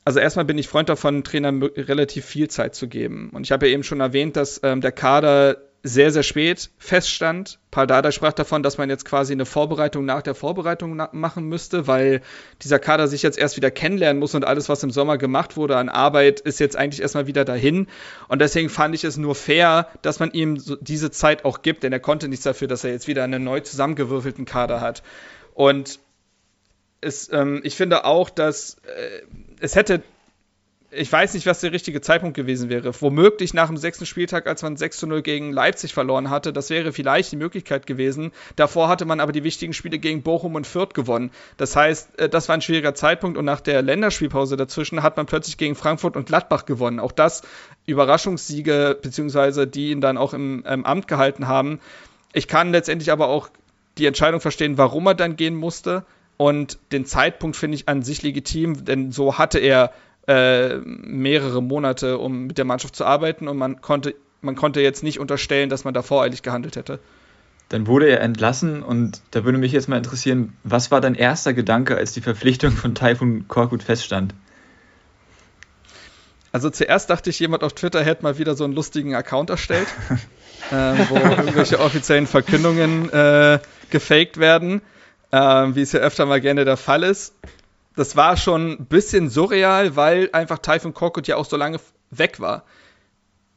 also 0.04 0.20
erstmal 0.20 0.46
bin 0.46 0.58
ich 0.58 0.68
Freund 0.68 0.90
davon, 0.90 1.24
Trainern 1.24 1.62
relativ 1.62 2.26
viel 2.26 2.48
Zeit 2.48 2.74
zu 2.74 2.88
geben. 2.88 3.30
Und 3.34 3.44
ich 3.46 3.52
habe 3.52 3.68
ja 3.68 3.74
eben 3.74 3.84
schon 3.84 4.00
erwähnt, 4.00 4.36
dass 4.36 4.60
ähm, 4.64 4.82
der 4.82 4.92
Kader 4.92 5.58
sehr, 5.84 6.12
sehr 6.12 6.24
spät 6.24 6.70
feststand. 6.78 7.58
Paul 7.72 7.88
Dada 7.88 8.12
sprach 8.12 8.34
davon, 8.34 8.62
dass 8.62 8.78
man 8.78 8.90
jetzt 8.90 9.06
quasi 9.06 9.34
eine 9.34 9.46
Vorbereitung 9.46 10.06
nach 10.06 10.22
der 10.22 10.36
Vorbereitung 10.36 11.02
machen 11.12 11.46
müsste, 11.46 11.88
weil 11.88 12.22
dieser 12.62 12.78
Kader 12.78 13.08
sich 13.08 13.24
jetzt 13.24 13.40
erst 13.40 13.58
wieder 13.58 13.72
kennenlernen 13.72 14.20
muss 14.20 14.36
und 14.36 14.46
alles, 14.46 14.70
was 14.70 14.84
im 14.84 14.92
Sommer 14.92 15.18
gemacht 15.18 15.58
wurde 15.58 15.78
an 15.78 15.90
Arbeit, 15.90 16.40
ist 16.40 16.60
jetzt 16.60 16.76
eigentlich 16.76 17.02
erstmal 17.02 17.26
wieder 17.26 17.46
dahin. 17.46 17.88
Und 18.28 18.40
deswegen 18.40 18.70
fand 18.70 18.94
ich 18.94 19.04
es 19.04 19.18
nur 19.18 19.34
fair, 19.34 19.88
dass 20.04 20.20
man 20.20 20.32
ihm 20.32 20.58
so 20.58 20.76
diese 20.76 21.10
Zeit 21.10 21.46
auch 21.46 21.64
gibt, 21.64 21.82
denn 21.84 21.94
er 21.94 22.00
konnte 22.00 22.28
nichts 22.28 22.44
dafür, 22.44 22.68
dass 22.68 22.84
er 22.84 22.92
jetzt 22.92 23.08
wieder 23.08 23.24
einen 23.24 23.44
neu 23.44 23.62
zusammengewürfelten 23.62 24.46
Kader 24.46 24.82
hat. 24.82 25.02
Und 25.56 26.00
es, 27.02 27.32
ähm, 27.34 27.62
ich 27.64 27.76
finde 27.76 28.06
auch, 28.06 28.30
dass 28.30 28.78
äh, 28.86 29.22
es 29.60 29.76
hätte 29.76 30.04
ich 30.94 31.12
weiß 31.12 31.34
nicht, 31.36 31.46
was 31.46 31.62
der 31.62 31.72
richtige 31.72 32.02
Zeitpunkt 32.02 32.36
gewesen 32.36 32.70
wäre. 32.70 32.92
Womöglich 33.00 33.54
nach 33.54 33.68
dem 33.68 33.78
sechsten 33.78 34.06
Spieltag, 34.06 34.46
als 34.46 34.62
man 34.62 34.76
6 34.76 34.98
zu 34.98 35.08
0 35.08 35.22
gegen 35.22 35.54
Leipzig 35.54 35.94
verloren 35.94 36.30
hatte, 36.30 36.52
das 36.52 36.70
wäre 36.70 36.92
vielleicht 36.92 37.32
die 37.32 37.38
Möglichkeit 37.38 37.88
gewesen. 37.88 38.34
Davor 38.58 38.90
hatte 38.90 39.06
man 39.06 39.22
aber 39.22 39.32
die 39.32 39.46
wichtigen 39.46 39.72
Spiele 39.72 40.00
gegen 40.00 40.22
Bochum 40.22 40.56
und 40.56 40.68
Fürth 40.68 40.94
gewonnen. 40.94 41.32
Das 41.56 41.78
heißt, 41.78 42.20
äh, 42.20 42.30
das 42.30 42.50
war 42.50 42.56
ein 42.56 42.62
schwieriger 42.62 42.94
Zeitpunkt 42.94 43.38
und 43.38 43.46
nach 43.46 43.62
der 43.62 43.82
Länderspielpause 43.82 44.58
dazwischen 44.58 45.02
hat 45.02 45.16
man 45.16 45.28
plötzlich 45.28 45.58
gegen 45.58 45.76
Frankfurt 45.76 46.18
und 46.18 46.26
Gladbach 46.26 46.66
gewonnen. 46.66 47.00
Auch 47.00 47.14
das 47.14 47.44
Überraschungssiege, 47.86 49.00
beziehungsweise 49.02 49.68
die 49.68 49.92
ihn 49.92 50.02
dann 50.02 50.18
auch 50.18 50.34
im, 50.34 50.66
im 50.66 50.86
Amt 50.86 51.08
gehalten 51.08 51.48
haben. 51.48 51.80
Ich 52.34 52.50
kann 52.50 52.72
letztendlich 52.74 53.12
aber 53.12 53.28
auch 53.28 53.50
die 53.98 54.08
Entscheidung 54.08 54.42
verstehen, 54.42 54.78
warum 54.78 55.08
er 55.08 55.16
dann 55.16 55.38
gehen 55.38 55.56
musste. 55.56 56.06
Und 56.36 56.80
den 56.92 57.06
Zeitpunkt 57.06 57.56
finde 57.56 57.76
ich 57.76 57.88
an 57.88 58.02
sich 58.02 58.24
legitim, 58.24 58.84
denn 58.84 59.12
so 59.12 59.38
hatte 59.38 59.60
er 59.60 59.94
äh, 60.28 60.78
mehrere 60.78 61.62
Monate, 61.62 62.18
um 62.18 62.48
mit 62.48 62.58
der 62.58 62.66
Mannschaft 62.66 62.96
zu 62.96 63.06
arbeiten 63.06 63.48
und 63.48 63.58
man 63.58 63.82
konnte, 63.82 64.16
man 64.42 64.56
konnte 64.56 64.82
jetzt 64.82 65.04
nicht 65.04 65.20
unterstellen, 65.20 65.70
dass 65.70 65.84
man 65.84 65.94
da 65.94 66.02
voreilig 66.02 66.44
gehandelt 66.44 66.76
hätte. 66.76 67.00
Dann 67.70 67.88
wurde 67.88 68.08
er 68.10 68.22
entlassen 68.22 68.84
und 68.84 69.22
da 69.32 69.46
würde 69.46 69.58
mich 69.58 69.72
jetzt 69.72 69.88
mal 69.88 69.98
interessieren, 69.98 70.54
was 70.64 70.92
war 70.92 71.00
dein 71.02 71.16
erster 71.16 71.54
Gedanke, 71.54 71.96
als 71.96 72.14
die 72.14 72.22
Verpflichtung 72.22 72.72
von 72.72 72.96
Taifun 72.96 73.48
Korkut 73.48 73.82
feststand? 73.82 74.36
Also 76.52 76.70
zuerst 76.70 77.10
dachte 77.10 77.30
ich, 77.30 77.40
jemand 77.40 77.64
auf 77.64 77.74
Twitter 77.74 78.04
hätte 78.04 78.24
mal 78.24 78.38
wieder 78.38 78.56
so 78.56 78.66
einen 78.66 78.74
lustigen 78.74 79.16
Account 79.16 79.50
erstellt, 79.50 79.88
äh, 80.72 80.76
wo 81.08 81.16
irgendwelche 81.16 81.80
offiziellen 81.80 82.28
Verkündungen 82.28 83.10
äh, 83.10 83.60
gefaked 83.90 84.38
werden, 84.38 84.82
äh, 85.32 85.38
wie 85.40 85.82
es 85.82 85.94
ja 85.94 86.02
öfter 86.02 86.26
mal 86.26 86.42
gerne 86.42 86.66
der 86.66 86.78
Fall 86.78 87.04
ist 87.04 87.34
das 87.96 88.16
war 88.16 88.38
schon 88.38 88.72
ein 88.72 88.86
bisschen 88.86 89.30
surreal, 89.30 89.96
weil 89.96 90.30
einfach 90.34 90.60
Typhon 90.60 90.94
Korkut 90.94 91.28
ja 91.28 91.36
auch 91.36 91.46
so 91.46 91.58
lange 91.58 91.80
weg 92.10 92.40
war. 92.40 92.64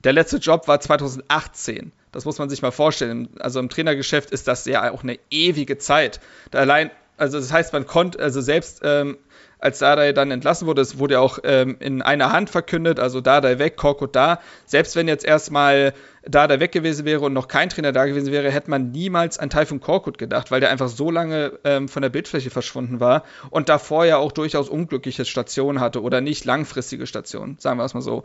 Der 0.03 0.13
letzte 0.13 0.37
Job 0.37 0.69
war 0.69 0.81
2018. 0.81 1.93
Das 2.13 2.25
muss 2.25 2.39
man 2.39 2.51
sich 2.51 2.63
mal 2.63 2.71
vorstellen. 2.71 3.29
Also 3.41 3.59
im 3.61 3.69
Trainergeschäft 3.69 4.31
ist 4.31 4.47
das 4.49 4.65
ja 4.67 4.91
auch 4.93 5.03
eine 5.03 5.19
ewige 5.31 5.79
Zeit. 5.79 6.21
Da 6.51 6.61
allein 6.61 6.91
Also 7.17 7.39
das 7.39 7.53
heißt, 7.53 7.73
man 7.73 7.87
konnte, 7.87 8.19
also 8.19 8.41
selbst 8.41 8.81
ähm, 8.85 9.19
als 9.65 9.79
Dardai 9.79 10.13
dann 10.13 10.31
entlassen 10.31 10.67
wurde, 10.67 10.83
es 10.83 10.99
wurde 10.99 11.15
ja 11.15 11.21
auch 11.21 11.39
ähm, 11.43 11.77
in 11.81 12.03
einer 12.03 12.33
Hand 12.33 12.51
verkündet, 12.51 13.01
also 13.01 13.23
Dardai 13.23 13.59
weg, 13.59 13.77
Korkut 13.77 14.15
da. 14.15 14.41
Selbst 14.67 14.95
wenn 14.95 15.09
jetzt 15.09 15.25
erstmal 15.25 15.95
Dardai 16.23 16.61
weg 16.61 16.71
gewesen 16.71 17.07
wäre 17.07 17.21
und 17.21 17.33
noch 17.33 17.49
kein 17.49 17.71
Trainer 17.71 17.91
da 17.93 18.05
gewesen 18.05 18.31
wäre, 18.31 18.51
hätte 18.51 18.69
man 18.69 18.91
niemals 18.91 19.39
an 19.39 19.49
Taifun 19.49 19.81
Korkut 19.81 20.19
gedacht, 20.19 20.51
weil 20.51 20.61
der 20.61 20.71
einfach 20.71 20.89
so 20.89 21.11
lange 21.11 21.59
ähm, 21.65 21.89
von 21.89 22.03
der 22.03 22.11
Bildfläche 22.11 22.51
verschwunden 22.51 23.01
war 23.01 23.25
und 23.49 23.71
davor 23.71 24.05
ja 24.05 24.19
auch 24.19 24.33
durchaus 24.33 24.69
unglückliche 24.69 25.25
Stationen 25.25 25.81
hatte 25.81 26.03
oder 26.03 26.21
nicht 26.21 26.45
langfristige 26.45 27.07
Stationen, 27.07 27.57
sagen 27.59 27.79
wir 27.79 27.85
es 27.85 27.95
mal 27.95 28.03
so. 28.03 28.25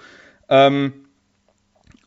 Ähm, 0.49 1.06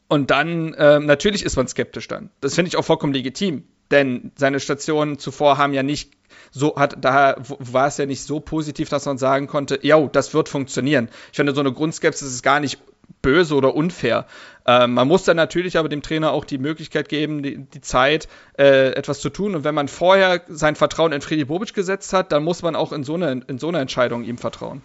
und 0.09 0.31
dann, 0.31 0.77
ähm, 0.77 1.07
natürlich 1.07 1.43
ist 1.43 1.57
man 1.57 1.69
skeptisch 1.69 2.07
dann. 2.07 2.29
Das 2.43 2.55
finde 2.55 2.69
ich 2.69 2.77
auch 2.77 2.85
vollkommen 2.85 3.15
legitim, 3.15 3.65
denn 3.93 4.33
seine 4.37 4.61
Stationen 4.61 5.19
zuvor 5.19 5.59
haben 5.59 5.73
ja 5.73 5.83
nicht 5.83 6.11
so 6.51 6.77
hat, 6.77 6.97
da 7.01 7.37
war 7.39 7.87
es 7.87 7.97
ja 7.97 8.07
nicht 8.07 8.23
so 8.23 8.41
positiv, 8.41 8.89
dass 8.89 9.07
man 9.07 9.19
sagen 9.19 9.47
konnte, 9.47 9.79
ja, 9.83 9.99
das 10.07 10.35
wird 10.35 10.49
funktionieren. 10.49 11.09
Ich 11.31 11.37
finde, 11.37 11.55
so 11.55 11.61
eine 11.61 11.73
Grundskepsis 11.73 12.29
ist 12.29 12.43
gar 12.43 12.61
nicht 12.61 12.79
böse 13.23 13.55
oder 13.55 13.75
unfair. 13.75 14.27
Äh, 14.67 14.87
man 14.87 15.09
muss 15.09 15.25
dann 15.25 15.37
natürlich 15.37 15.79
aber 15.79 15.89
dem 15.89 16.03
Trainer 16.03 16.33
auch 16.33 16.45
die 16.45 16.59
Möglichkeit 16.59 17.09
geben, 17.09 17.43
die, 17.43 17.59
die 17.59 17.81
Zeit, 17.81 18.29
äh, 18.59 18.93
etwas 18.93 19.21
zu 19.21 19.31
tun. 19.31 19.55
Und 19.55 19.65
wenn 19.65 19.75
man 19.75 19.89
vorher 19.89 20.43
sein 20.49 20.77
Vertrauen 20.77 21.13
in 21.13 21.21
Freddy 21.21 21.45
Bobic 21.45 21.75
gesetzt 21.75 22.13
hat, 22.13 22.33
dann 22.33 22.45
muss 22.45 22.63
man 22.63 22.77
auch 22.77 22.93
in 22.93 23.05
so 23.05 23.15
eine, 23.15 23.43
in 23.47 23.59
so 23.59 23.69
eine 23.69 23.79
Entscheidung 23.79 24.25
ihm 24.25 24.39
vertrauen. 24.39 24.83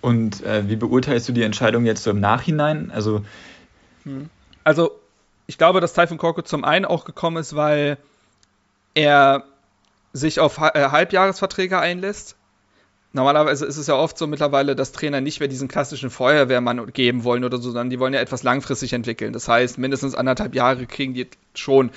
Und 0.00 0.42
äh, 0.44 0.68
wie 0.68 0.76
beurteilst 0.76 1.28
du 1.28 1.32
die 1.32 1.42
Entscheidung 1.42 1.84
jetzt 1.84 2.02
so 2.02 2.10
im 2.10 2.20
Nachhinein? 2.20 2.90
Also, 2.92 3.22
hm. 4.04 4.28
also 4.64 4.92
ich 5.46 5.58
glaube, 5.58 5.80
dass 5.80 5.92
Typhon 5.92 6.18
Korko 6.18 6.42
zum 6.42 6.64
einen 6.64 6.84
auch 6.84 7.04
gekommen 7.04 7.36
ist, 7.36 7.54
weil 7.54 7.98
er 8.94 9.44
sich 10.12 10.40
auf 10.40 10.58
äh, 10.58 10.88
Halbjahresverträge 10.90 11.78
einlässt. 11.78 12.36
Normalerweise 13.14 13.66
ist 13.66 13.76
es 13.76 13.86
ja 13.86 13.94
oft 13.94 14.16
so 14.16 14.26
mittlerweile, 14.26 14.74
dass 14.74 14.92
Trainer 14.92 15.20
nicht 15.20 15.40
mehr 15.40 15.48
diesen 15.48 15.68
klassischen 15.68 16.08
Feuerwehrmann 16.08 16.92
geben 16.92 17.24
wollen 17.24 17.44
oder 17.44 17.58
so, 17.58 17.64
sondern 17.64 17.90
die 17.90 18.00
wollen 18.00 18.14
ja 18.14 18.20
etwas 18.20 18.42
langfristig 18.42 18.94
entwickeln. 18.94 19.34
Das 19.34 19.48
heißt, 19.48 19.76
mindestens 19.76 20.14
anderthalb 20.14 20.54
Jahre 20.54 20.86
kriegen 20.86 21.12
die 21.12 21.28
schon. 21.54 21.90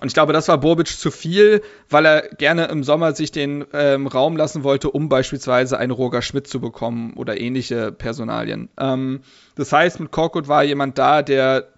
Und 0.00 0.08
ich 0.08 0.14
glaube, 0.14 0.32
das 0.32 0.48
war 0.48 0.58
Bobic 0.58 0.88
zu 0.88 1.10
viel, 1.10 1.62
weil 1.88 2.06
er 2.06 2.28
gerne 2.28 2.66
im 2.66 2.82
Sommer 2.82 3.14
sich 3.14 3.30
den 3.30 3.64
ähm, 3.72 4.06
Raum 4.06 4.36
lassen 4.36 4.64
wollte, 4.64 4.90
um 4.90 5.08
beispielsweise 5.08 5.78
einen 5.78 5.92
Roger 5.92 6.22
Schmidt 6.22 6.46
zu 6.46 6.60
bekommen 6.60 7.14
oder 7.14 7.38
ähnliche 7.38 7.92
Personalien. 7.92 8.68
Ähm, 8.78 9.20
das 9.56 9.72
heißt, 9.72 10.00
mit 10.00 10.10
Korkut 10.10 10.48
war 10.48 10.64
jemand 10.64 10.98
da, 10.98 11.22
der 11.22 11.68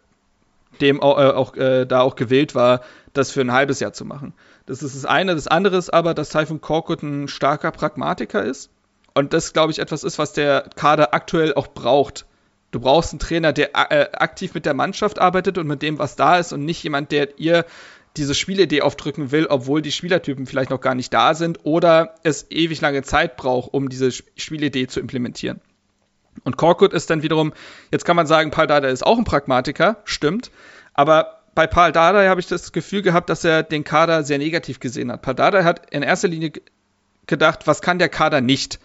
dem 0.80 1.00
auch, 1.00 1.18
äh, 1.18 1.30
auch 1.30 1.56
äh, 1.56 1.86
da 1.86 2.00
auch 2.00 2.16
gewillt 2.16 2.54
war, 2.54 2.82
das 3.12 3.30
für 3.30 3.40
ein 3.40 3.52
halbes 3.52 3.80
Jahr 3.80 3.92
zu 3.92 4.04
machen. 4.04 4.34
Das 4.66 4.82
ist 4.82 4.96
das 4.96 5.04
eine. 5.04 5.34
Das 5.34 5.46
andere 5.46 5.76
ist 5.76 5.90
aber, 5.90 6.12
dass 6.12 6.28
Typhon 6.28 6.60
Korkut 6.60 7.02
ein 7.02 7.28
starker 7.28 7.70
Pragmatiker 7.70 8.44
ist. 8.44 8.70
Und 9.14 9.32
das, 9.32 9.52
glaube 9.52 9.72
ich, 9.72 9.78
etwas 9.78 10.04
ist, 10.04 10.18
was 10.18 10.32
der 10.32 10.68
Kader 10.74 11.14
aktuell 11.14 11.54
auch 11.54 11.68
braucht. 11.68 12.26
Du 12.72 12.80
brauchst 12.80 13.12
einen 13.12 13.20
Trainer, 13.20 13.52
der 13.52 13.70
äh, 13.74 14.10
aktiv 14.12 14.52
mit 14.52 14.66
der 14.66 14.74
Mannschaft 14.74 15.18
arbeitet 15.18 15.56
und 15.56 15.66
mit 15.66 15.82
dem, 15.82 15.98
was 15.98 16.16
da 16.16 16.38
ist, 16.38 16.52
und 16.52 16.64
nicht 16.64 16.82
jemand, 16.82 17.12
der 17.12 17.38
ihr 17.38 17.64
diese 18.16 18.34
Spielidee 18.34 18.82
aufdrücken 18.82 19.30
will, 19.30 19.46
obwohl 19.46 19.82
die 19.82 19.92
Spielertypen 19.92 20.46
vielleicht 20.46 20.70
noch 20.70 20.80
gar 20.80 20.94
nicht 20.94 21.12
da 21.12 21.34
sind 21.34 21.60
oder 21.64 22.14
es 22.22 22.50
ewig 22.50 22.80
lange 22.80 23.02
Zeit 23.02 23.36
braucht, 23.36 23.72
um 23.72 23.88
diese 23.88 24.10
Spielidee 24.10 24.86
zu 24.86 25.00
implementieren. 25.00 25.60
Und 26.44 26.56
Korkut 26.56 26.92
ist 26.92 27.08
dann 27.10 27.22
wiederum, 27.22 27.52
jetzt 27.90 28.04
kann 28.04 28.16
man 28.16 28.26
sagen, 28.26 28.50
Paul 28.50 28.66
Dada 28.66 28.88
ist 28.88 29.04
auch 29.04 29.18
ein 29.18 29.24
Pragmatiker, 29.24 29.98
stimmt, 30.04 30.50
aber 30.92 31.40
bei 31.56 31.66
Paul 31.66 31.90
Dardai 31.90 32.28
habe 32.28 32.38
ich 32.38 32.46
das 32.46 32.70
Gefühl 32.70 33.00
gehabt, 33.00 33.30
dass 33.30 33.42
er 33.42 33.62
den 33.62 33.82
Kader 33.82 34.22
sehr 34.22 34.36
negativ 34.36 34.78
gesehen 34.78 35.10
hat. 35.10 35.22
Paul 35.22 35.34
Dardai 35.34 35.64
hat 35.64 35.90
in 35.90 36.02
erster 36.02 36.28
Linie 36.28 36.52
gedacht, 37.26 37.66
was 37.66 37.80
kann 37.80 37.98
der 37.98 38.10
Kader 38.10 38.42
nicht? 38.42 38.78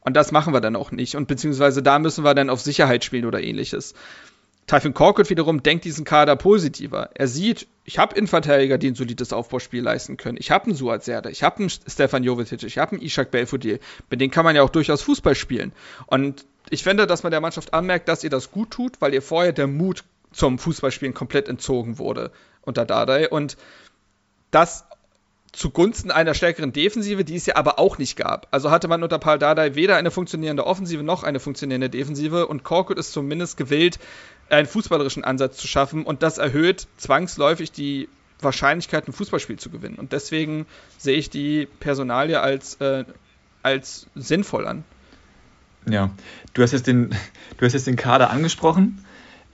Und 0.00 0.16
das 0.16 0.32
machen 0.32 0.54
wir 0.54 0.62
dann 0.62 0.74
auch 0.74 0.90
nicht. 0.90 1.16
Und 1.16 1.28
beziehungsweise 1.28 1.82
da 1.82 1.98
müssen 1.98 2.24
wir 2.24 2.34
dann 2.34 2.48
auf 2.48 2.62
Sicherheit 2.62 3.04
spielen 3.04 3.26
oder 3.26 3.42
ähnliches. 3.42 3.92
Typhon 4.66 4.94
Korkut 4.94 5.28
wiederum 5.28 5.62
denkt 5.62 5.84
diesen 5.84 6.06
Kader 6.06 6.34
positiver. 6.36 7.10
Er 7.12 7.28
sieht, 7.28 7.66
ich 7.84 7.98
habe 7.98 8.16
Innenverteidiger, 8.16 8.78
die 8.78 8.92
ein 8.92 8.94
solides 8.94 9.34
Aufbauspiel 9.34 9.82
leisten 9.82 10.16
können. 10.16 10.38
Ich 10.40 10.50
habe 10.50 10.64
einen 10.64 10.74
Suat 10.74 11.04
Serdar, 11.04 11.30
ich 11.30 11.42
habe 11.42 11.58
einen 11.58 11.68
Stefan 11.68 12.24
Jovetic, 12.24 12.62
ich 12.62 12.78
habe 12.78 12.92
einen 12.92 13.02
Ishak 13.02 13.32
Belfodil. 13.32 13.80
Mit 14.08 14.22
denen 14.22 14.30
kann 14.30 14.46
man 14.46 14.56
ja 14.56 14.62
auch 14.62 14.70
durchaus 14.70 15.02
Fußball 15.02 15.34
spielen. 15.34 15.72
Und 16.06 16.46
ich 16.70 16.82
finde, 16.84 17.06
dass 17.06 17.22
man 17.22 17.32
der 17.32 17.42
Mannschaft 17.42 17.74
anmerkt, 17.74 18.08
dass 18.08 18.24
ihr 18.24 18.30
das 18.30 18.50
gut 18.50 18.70
tut, 18.70 19.02
weil 19.02 19.12
ihr 19.12 19.20
vorher 19.20 19.52
der 19.52 19.66
Mut 19.66 20.04
zum 20.34 20.58
Fußballspielen 20.58 21.14
komplett 21.14 21.48
entzogen 21.48 21.98
wurde 21.98 22.30
unter 22.62 22.84
Dardai. 22.84 23.28
Und 23.28 23.56
das 24.50 24.84
zugunsten 25.52 26.10
einer 26.10 26.34
stärkeren 26.34 26.72
Defensive, 26.72 27.24
die 27.24 27.36
es 27.36 27.46
ja 27.46 27.56
aber 27.56 27.78
auch 27.78 27.98
nicht 27.98 28.16
gab. 28.16 28.48
Also 28.50 28.70
hatte 28.70 28.88
man 28.88 29.02
unter 29.02 29.18
Paul 29.18 29.38
Dardai 29.38 29.76
weder 29.76 29.96
eine 29.96 30.10
funktionierende 30.10 30.66
Offensive 30.66 31.02
noch 31.02 31.22
eine 31.22 31.38
funktionierende 31.38 31.88
Defensive 31.88 32.48
und 32.48 32.64
Korkut 32.64 32.98
ist 32.98 33.12
zumindest 33.12 33.56
gewillt, 33.56 34.00
einen 34.50 34.66
fußballerischen 34.66 35.24
Ansatz 35.24 35.56
zu 35.56 35.68
schaffen 35.68 36.04
und 36.04 36.22
das 36.22 36.38
erhöht 36.38 36.88
zwangsläufig 36.96 37.70
die 37.70 38.08
Wahrscheinlichkeit, 38.40 39.06
ein 39.08 39.12
Fußballspiel 39.12 39.58
zu 39.58 39.70
gewinnen. 39.70 39.94
Und 39.94 40.12
deswegen 40.12 40.66
sehe 40.98 41.16
ich 41.16 41.30
die 41.30 41.66
Personalie 41.78 42.40
als, 42.40 42.74
äh, 42.80 43.04
als 43.62 44.08
sinnvoll 44.16 44.66
an. 44.66 44.84
Ja, 45.88 46.10
du 46.52 46.62
hast 46.62 46.72
jetzt 46.72 46.86
den, 46.86 47.10
du 47.58 47.64
hast 47.64 47.74
jetzt 47.74 47.86
den 47.86 47.96
Kader 47.96 48.30
angesprochen. 48.30 49.04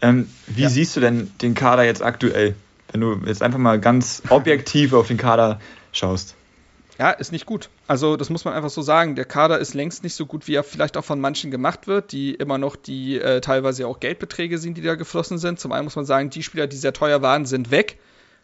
Ähm, 0.02 0.28
wie 0.46 0.62
ja. 0.62 0.68
siehst 0.68 0.96
du 0.96 1.00
denn 1.00 1.30
den 1.42 1.54
Kader 1.54 1.84
jetzt 1.84 2.02
aktuell, 2.02 2.54
wenn 2.90 3.00
du 3.00 3.20
jetzt 3.26 3.42
einfach 3.42 3.58
mal 3.58 3.80
ganz 3.80 4.22
objektiv 4.28 4.92
auf 4.92 5.08
den 5.08 5.16
Kader 5.16 5.60
schaust? 5.92 6.34
Ja, 6.98 7.10
ist 7.12 7.32
nicht 7.32 7.46
gut. 7.46 7.70
Also, 7.86 8.18
das 8.18 8.28
muss 8.28 8.44
man 8.44 8.52
einfach 8.52 8.68
so 8.68 8.82
sagen. 8.82 9.16
Der 9.16 9.24
Kader 9.24 9.58
ist 9.58 9.72
längst 9.72 10.04
nicht 10.04 10.14
so 10.14 10.26
gut, 10.26 10.46
wie 10.46 10.54
er 10.54 10.62
vielleicht 10.62 10.98
auch 10.98 11.04
von 11.04 11.18
manchen 11.18 11.50
gemacht 11.50 11.86
wird, 11.86 12.12
die 12.12 12.34
immer 12.34 12.58
noch 12.58 12.76
die 12.76 13.18
äh, 13.18 13.40
teilweise 13.40 13.86
auch 13.86 14.00
Geldbeträge 14.00 14.58
sind, 14.58 14.76
die 14.76 14.82
da 14.82 14.96
geflossen 14.96 15.38
sind. 15.38 15.58
Zum 15.58 15.72
einen 15.72 15.84
muss 15.84 15.96
man 15.96 16.04
sagen, 16.04 16.28
die 16.28 16.42
Spieler, 16.42 16.66
die 16.66 16.76
sehr 16.76 16.92
teuer 16.92 17.22
waren, 17.22 17.46
sind 17.46 17.70
weg. 17.70 17.98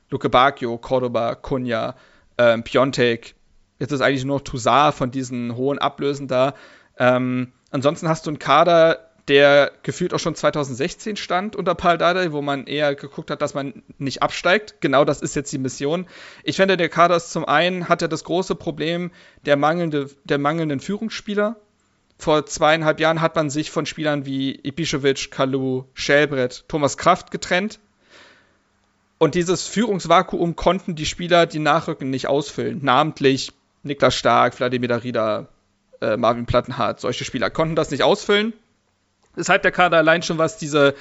Luke 0.09 0.31
Bacchio, 0.31 0.79
Cordoba, 0.79 1.35
Cunha, 1.35 1.97
ähm, 2.39 2.63
Piontek. 2.65 3.35
Jetzt 3.79 3.93
ist 3.93 4.01
eigentlich 4.01 4.25
nur 4.25 4.37
noch 4.39 4.45
Toussaint 4.45 4.95
von 4.95 5.11
diesen 5.11 5.55
hohen 5.55 5.79
Ablösen 5.79 6.27
da. 6.27 6.55
Ähm, 6.99 7.53
ansonsten 7.71 8.09
hast 8.09 8.25
du 8.25 8.31
einen 8.31 8.39
Kader, 8.39 9.06
der 9.29 9.73
gefühlt 9.83 10.15
auch 10.15 10.21
schon 10.21 10.37
2016 10.37 11.17
stand 11.17 11.57
unter 11.57 11.75
Paul 11.75 11.99
Dardai, 11.99 12.31
wo 12.33 12.43
man 12.43 12.67
eher 12.67 12.95
geguckt 12.95 13.31
hat, 13.31 13.43
dass 13.43 13.55
man 13.55 13.83
nicht 13.99 14.23
absteigt. 14.23 14.77
Genau 14.81 15.05
das 15.05 15.21
ist 15.21 15.35
jetzt 15.35 15.53
die 15.53 15.59
Mission. 15.59 16.07
Ich 16.45 16.57
finde, 16.57 16.77
der 16.77 16.89
Kader 16.89 17.17
ist 17.17 17.33
zum 17.33 17.45
einen, 17.45 17.89
hat 17.89 18.03
er 18.03 18.09
das 18.09 18.23
große 18.23 18.55
Problem 18.55 19.11
der, 19.45 19.57
mangelnde, 19.57 20.11
der 20.25 20.39
mangelnden 20.39 20.79
Führungsspieler. 20.79 21.57
Vor 22.19 22.47
zweieinhalb 22.47 23.01
Jahren 23.01 23.21
hat 23.21 23.35
man 23.35 23.51
sich 23.51 23.71
von 23.71 23.85
Spielern 23.85 24.27
wie 24.27 24.59
Ibišević, 24.61 25.31
Kalu, 25.31 25.85
Schellbrett, 25.93 26.65
Thomas 26.69 26.97
Kraft 26.97 27.33
getrennt. 27.33 27.81
Und 29.19 29.35
dieses 29.35 29.67
Führungsvakuum 29.67 30.55
konnten 30.57 30.95
die 30.95 31.07
Spieler, 31.07 31.47
die 31.47 31.59
nachrücken, 31.59 32.11
nicht 32.11 32.29
ausfüllen. 32.29 32.79
Namentlich 32.83 33.53
Niklas 33.83 34.15
Stark, 34.15 34.55
Vladimir 34.55 34.89
Darida, 34.89 35.49
äh, 36.01 36.17
Marvin 36.17 36.47
Plattenhardt, 36.47 37.01
solche 37.01 37.25
Spieler 37.25 37.51
konnten 37.51 37.75
das 37.75 37.91
nicht 37.91 38.03
ausfüllen 38.03 38.53
weshalb 39.37 39.63
der 39.63 39.73
Kader 39.73 39.99
allein 39.99 40.23
schon, 40.23 40.39
was 40.39 40.59
diese 40.59 40.95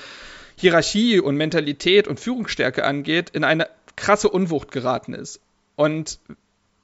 Hierarchie 0.58 1.20
und 1.20 1.36
Mentalität 1.36 2.08
und 2.08 2.20
Führungsstärke 2.20 2.86
angeht, 2.86 3.32
in 3.32 3.44
eine 3.44 3.68
krasse 3.96 4.30
Unwucht 4.30 4.72
geraten 4.72 5.14
ist. 5.14 5.40
Und 5.76 6.20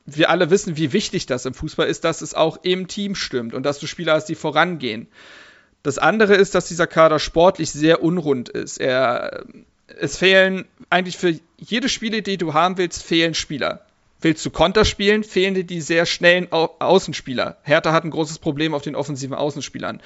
wir 0.05 0.29
alle 0.29 0.49
wissen, 0.49 0.77
wie 0.77 0.93
wichtig 0.93 1.25
das 1.25 1.45
im 1.45 1.53
Fußball 1.53 1.87
ist, 1.87 2.03
dass 2.03 2.21
es 2.21 2.33
auch 2.33 2.59
im 2.63 2.87
Team 2.87 3.15
stimmt 3.15 3.53
und 3.53 3.63
dass 3.63 3.79
du 3.79 3.87
Spieler 3.87 4.13
hast, 4.13 4.25
die 4.25 4.35
vorangehen. 4.35 5.07
Das 5.83 5.97
andere 5.97 6.35
ist, 6.35 6.55
dass 6.55 6.67
dieser 6.67 6.87
Kader 6.87 7.19
sportlich 7.19 7.71
sehr 7.71 8.03
unrund 8.03 8.49
ist. 8.49 8.79
Er, 8.79 9.45
es 9.87 10.17
fehlen 10.17 10.65
eigentlich 10.89 11.17
für 11.17 11.39
jede 11.57 11.89
Spiele, 11.89 12.21
die 12.21 12.37
du 12.37 12.53
haben 12.53 12.77
willst, 12.77 13.03
fehlen 13.03 13.33
Spieler. 13.33 13.85
Willst 14.21 14.45
du 14.45 14.51
Konter 14.51 14.85
spielen, 14.85 15.23
fehlen 15.23 15.55
dir 15.55 15.63
die 15.63 15.81
sehr 15.81 16.05
schnellen 16.05 16.51
Au 16.51 16.75
Außenspieler. 16.79 17.57
Hertha 17.63 17.91
hat 17.91 18.03
ein 18.03 18.11
großes 18.11 18.39
Problem 18.39 18.73
auf 18.73 18.83
den 18.83 18.95
offensiven 18.95 19.35
Außenspielern. 19.35 20.01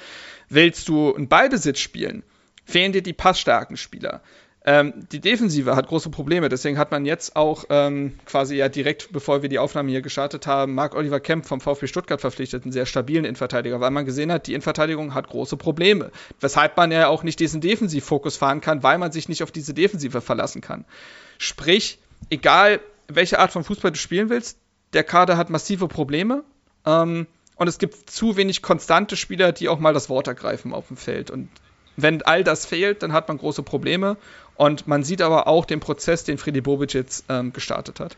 Willst 0.48 0.88
du 0.88 1.14
einen 1.14 1.28
Ballbesitz 1.28 1.80
spielen, 1.80 2.22
fehlen 2.64 2.92
dir 2.92 3.02
die 3.02 3.12
passstarken 3.12 3.76
Spieler. 3.76 4.22
Ähm, 4.68 5.06
die 5.12 5.20
Defensive 5.20 5.76
hat 5.76 5.86
große 5.86 6.10
Probleme, 6.10 6.48
deswegen 6.48 6.76
hat 6.76 6.90
man 6.90 7.06
jetzt 7.06 7.36
auch 7.36 7.66
ähm, 7.70 8.18
quasi 8.26 8.56
ja 8.56 8.68
direkt, 8.68 9.12
bevor 9.12 9.42
wir 9.42 9.48
die 9.48 9.60
Aufnahme 9.60 9.92
hier 9.92 10.02
gestartet 10.02 10.48
haben, 10.48 10.74
Marc 10.74 10.96
Oliver 10.96 11.20
Kemp 11.20 11.46
vom 11.46 11.60
VfB 11.60 11.86
Stuttgart 11.86 12.20
verpflichtet, 12.20 12.64
einen 12.64 12.72
sehr 12.72 12.84
stabilen 12.84 13.24
Innenverteidiger, 13.24 13.80
weil 13.80 13.92
man 13.92 14.06
gesehen 14.06 14.32
hat, 14.32 14.48
die 14.48 14.54
Innenverteidigung 14.54 15.14
hat 15.14 15.28
große 15.28 15.56
Probleme. 15.56 16.10
Weshalb 16.40 16.76
man 16.76 16.90
ja 16.90 17.06
auch 17.06 17.22
nicht 17.22 17.38
diesen 17.38 17.60
Defensivfokus 17.60 18.36
fahren 18.36 18.60
kann, 18.60 18.82
weil 18.82 18.98
man 18.98 19.12
sich 19.12 19.28
nicht 19.28 19.44
auf 19.44 19.52
diese 19.52 19.72
Defensive 19.72 20.20
verlassen 20.20 20.62
kann. 20.62 20.84
Sprich, 21.38 22.00
egal 22.28 22.80
welche 23.08 23.38
Art 23.38 23.52
von 23.52 23.64
Fußball 23.64 23.92
du 23.92 23.98
spielen 23.98 24.28
willst. 24.28 24.58
Der 24.92 25.04
Kader 25.04 25.36
hat 25.36 25.50
massive 25.50 25.88
Probleme. 25.88 26.44
Ähm, 26.84 27.26
und 27.56 27.68
es 27.68 27.78
gibt 27.78 28.10
zu 28.10 28.36
wenig 28.36 28.62
konstante 28.62 29.16
Spieler, 29.16 29.52
die 29.52 29.68
auch 29.68 29.78
mal 29.78 29.94
das 29.94 30.08
Wort 30.08 30.26
ergreifen 30.26 30.72
auf 30.72 30.88
dem 30.88 30.96
Feld. 30.96 31.30
Und 31.30 31.48
wenn 31.96 32.22
all 32.22 32.44
das 32.44 32.66
fehlt, 32.66 33.02
dann 33.02 33.12
hat 33.12 33.28
man 33.28 33.38
große 33.38 33.62
Probleme. 33.62 34.16
Und 34.56 34.86
man 34.86 35.02
sieht 35.02 35.22
aber 35.22 35.46
auch 35.46 35.64
den 35.64 35.80
Prozess, 35.80 36.24
den 36.24 36.38
Freddy 36.38 36.60
Bobic 36.60 36.92
jetzt 36.94 37.24
ähm, 37.28 37.52
gestartet 37.52 38.00
hat. 38.00 38.16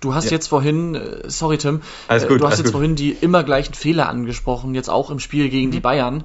Du 0.00 0.14
hast 0.14 0.26
ja. 0.26 0.32
jetzt 0.32 0.48
vorhin, 0.48 0.94
äh, 0.94 1.30
sorry 1.30 1.56
Tim, 1.56 1.80
alles 2.08 2.24
äh, 2.24 2.28
gut, 2.28 2.40
du 2.40 2.46
hast 2.46 2.58
jetzt 2.58 2.66
gut. 2.66 2.72
vorhin 2.72 2.94
die 2.94 3.10
immer 3.10 3.42
gleichen 3.42 3.72
Fehler 3.72 4.08
angesprochen, 4.08 4.74
jetzt 4.74 4.90
auch 4.90 5.10
im 5.10 5.18
Spiel 5.18 5.48
gegen 5.48 5.68
mhm. 5.68 5.72
die 5.72 5.80
Bayern. 5.80 6.24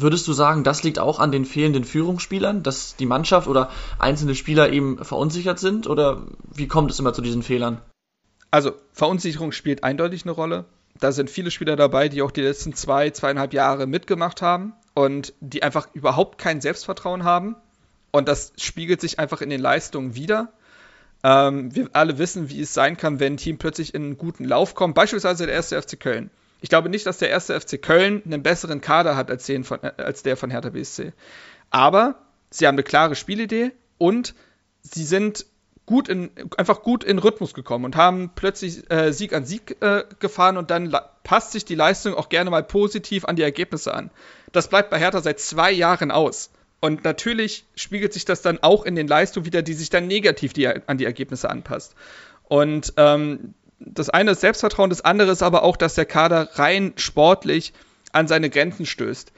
Würdest 0.00 0.28
du 0.28 0.34
sagen, 0.34 0.62
das 0.62 0.82
liegt 0.82 0.98
auch 0.98 1.20
an 1.20 1.32
den 1.32 1.46
fehlenden 1.46 1.84
Führungsspielern, 1.84 2.62
dass 2.62 2.96
die 2.96 3.06
Mannschaft 3.06 3.48
oder 3.48 3.70
einzelne 3.98 4.34
Spieler 4.34 4.70
eben 4.70 5.02
verunsichert 5.02 5.58
sind? 5.58 5.86
Oder 5.86 6.22
wie 6.52 6.68
kommt 6.68 6.90
es 6.90 6.98
immer 6.98 7.14
zu 7.14 7.22
diesen 7.22 7.42
Fehlern? 7.42 7.80
Also, 8.50 8.72
Verunsicherung 8.92 9.52
spielt 9.52 9.84
eindeutig 9.84 10.24
eine 10.24 10.32
Rolle. 10.32 10.66
Da 11.00 11.12
sind 11.12 11.30
viele 11.30 11.50
Spieler 11.50 11.76
dabei, 11.76 12.08
die 12.10 12.20
auch 12.20 12.30
die 12.30 12.42
letzten 12.42 12.74
zwei, 12.74 13.10
zweieinhalb 13.10 13.54
Jahre 13.54 13.86
mitgemacht 13.86 14.42
haben 14.42 14.74
und 14.94 15.32
die 15.40 15.62
einfach 15.62 15.88
überhaupt 15.94 16.36
kein 16.38 16.60
Selbstvertrauen 16.60 17.24
haben. 17.24 17.56
Und 18.10 18.28
das 18.28 18.52
spiegelt 18.56 19.00
sich 19.00 19.18
einfach 19.18 19.40
in 19.40 19.50
den 19.50 19.60
Leistungen 19.60 20.14
wieder. 20.14 20.52
Ähm, 21.22 21.74
wir 21.74 21.88
alle 21.94 22.18
wissen, 22.18 22.50
wie 22.50 22.60
es 22.60 22.74
sein 22.74 22.98
kann, 22.98 23.18
wenn 23.18 23.34
ein 23.34 23.38
Team 23.38 23.56
plötzlich 23.56 23.94
in 23.94 24.02
einen 24.02 24.18
guten 24.18 24.44
Lauf 24.44 24.74
kommt. 24.74 24.94
Beispielsweise 24.94 25.46
der 25.46 25.54
erste 25.54 25.80
FC 25.80 25.98
Köln. 25.98 26.30
Ich 26.60 26.68
glaube 26.68 26.88
nicht, 26.88 27.06
dass 27.06 27.18
der 27.18 27.30
erste 27.30 27.58
FC 27.58 27.80
Köln 27.80 28.22
einen 28.24 28.42
besseren 28.42 28.80
Kader 28.80 29.16
hat 29.16 29.30
als, 29.30 29.50
von, 29.64 29.82
äh, 29.82 29.92
als 29.96 30.22
der 30.22 30.36
von 30.36 30.50
Hertha 30.50 30.70
BSC. 30.70 31.12
Aber 31.70 32.16
sie 32.50 32.66
haben 32.66 32.74
eine 32.76 32.82
klare 32.82 33.14
Spielidee 33.14 33.72
und 33.98 34.34
sie 34.82 35.04
sind 35.04 35.46
gut 35.86 36.08
in, 36.08 36.30
einfach 36.56 36.82
gut 36.82 37.04
in 37.04 37.18
Rhythmus 37.18 37.54
gekommen 37.54 37.84
und 37.84 37.96
haben 37.96 38.32
plötzlich 38.34 38.90
äh, 38.90 39.12
Sieg 39.12 39.32
an 39.32 39.44
Sieg 39.44 39.76
äh, 39.80 40.04
gefahren 40.18 40.56
und 40.56 40.70
dann 40.70 40.94
passt 41.22 41.52
sich 41.52 41.64
die 41.64 41.76
Leistung 41.76 42.14
auch 42.14 42.28
gerne 42.28 42.50
mal 42.50 42.64
positiv 42.64 43.24
an 43.24 43.36
die 43.36 43.42
Ergebnisse 43.42 43.94
an. 43.94 44.10
Das 44.52 44.68
bleibt 44.68 44.90
bei 44.90 44.98
Hertha 44.98 45.20
seit 45.20 45.38
zwei 45.40 45.70
Jahren 45.70 46.10
aus. 46.10 46.50
Und 46.80 47.04
natürlich 47.04 47.64
spiegelt 47.74 48.12
sich 48.12 48.24
das 48.24 48.42
dann 48.42 48.62
auch 48.62 48.84
in 48.84 48.96
den 48.96 49.08
Leistungen 49.08 49.46
wieder, 49.46 49.62
die 49.62 49.72
sich 49.72 49.88
dann 49.88 50.06
negativ 50.06 50.52
die, 50.52 50.68
an 50.68 50.98
die 50.98 51.04
Ergebnisse 51.04 51.48
anpasst. 51.48 51.94
Und 52.44 52.92
ähm, 52.96 53.54
das 53.78 54.10
eine 54.10 54.32
ist 54.32 54.40
Selbstvertrauen, 54.40 54.90
das 54.90 55.04
andere 55.04 55.30
ist 55.30 55.42
aber 55.42 55.62
auch, 55.62 55.76
dass 55.76 55.94
der 55.94 56.06
Kader 56.06 56.48
rein 56.54 56.92
sportlich 56.96 57.72
an 58.12 58.28
seine 58.28 58.50
Grenzen 58.50 58.86
stößt. 58.86 59.32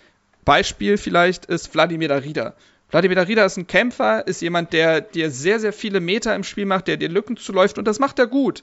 Beispiel 0.45 0.97
vielleicht 0.97 1.47
ist 1.47 1.75
Wladimir 1.75 2.09
Darida. 2.09 2.55
Wladimir 2.91 3.17
Darida 3.17 3.45
ist 3.45 3.59
ein 3.59 3.67
Kämpfer, 3.67 4.27
ist 4.27 4.41
jemand, 4.41 4.73
der 4.73 5.01
dir 5.01 5.31
sehr, 5.31 5.61
sehr 5.61 5.73
viele 5.73 6.01
Meter 6.01 6.35
im 6.35 6.45
Spiel 6.45 6.65
macht, 6.65 6.89
der 6.89 6.97
dir 6.97 7.09
Lücken 7.09 7.37
zuläuft 7.37 7.79
und 7.79 7.87
das 7.87 7.99
macht 7.99 8.19
er 8.19 8.27
gut. 8.27 8.63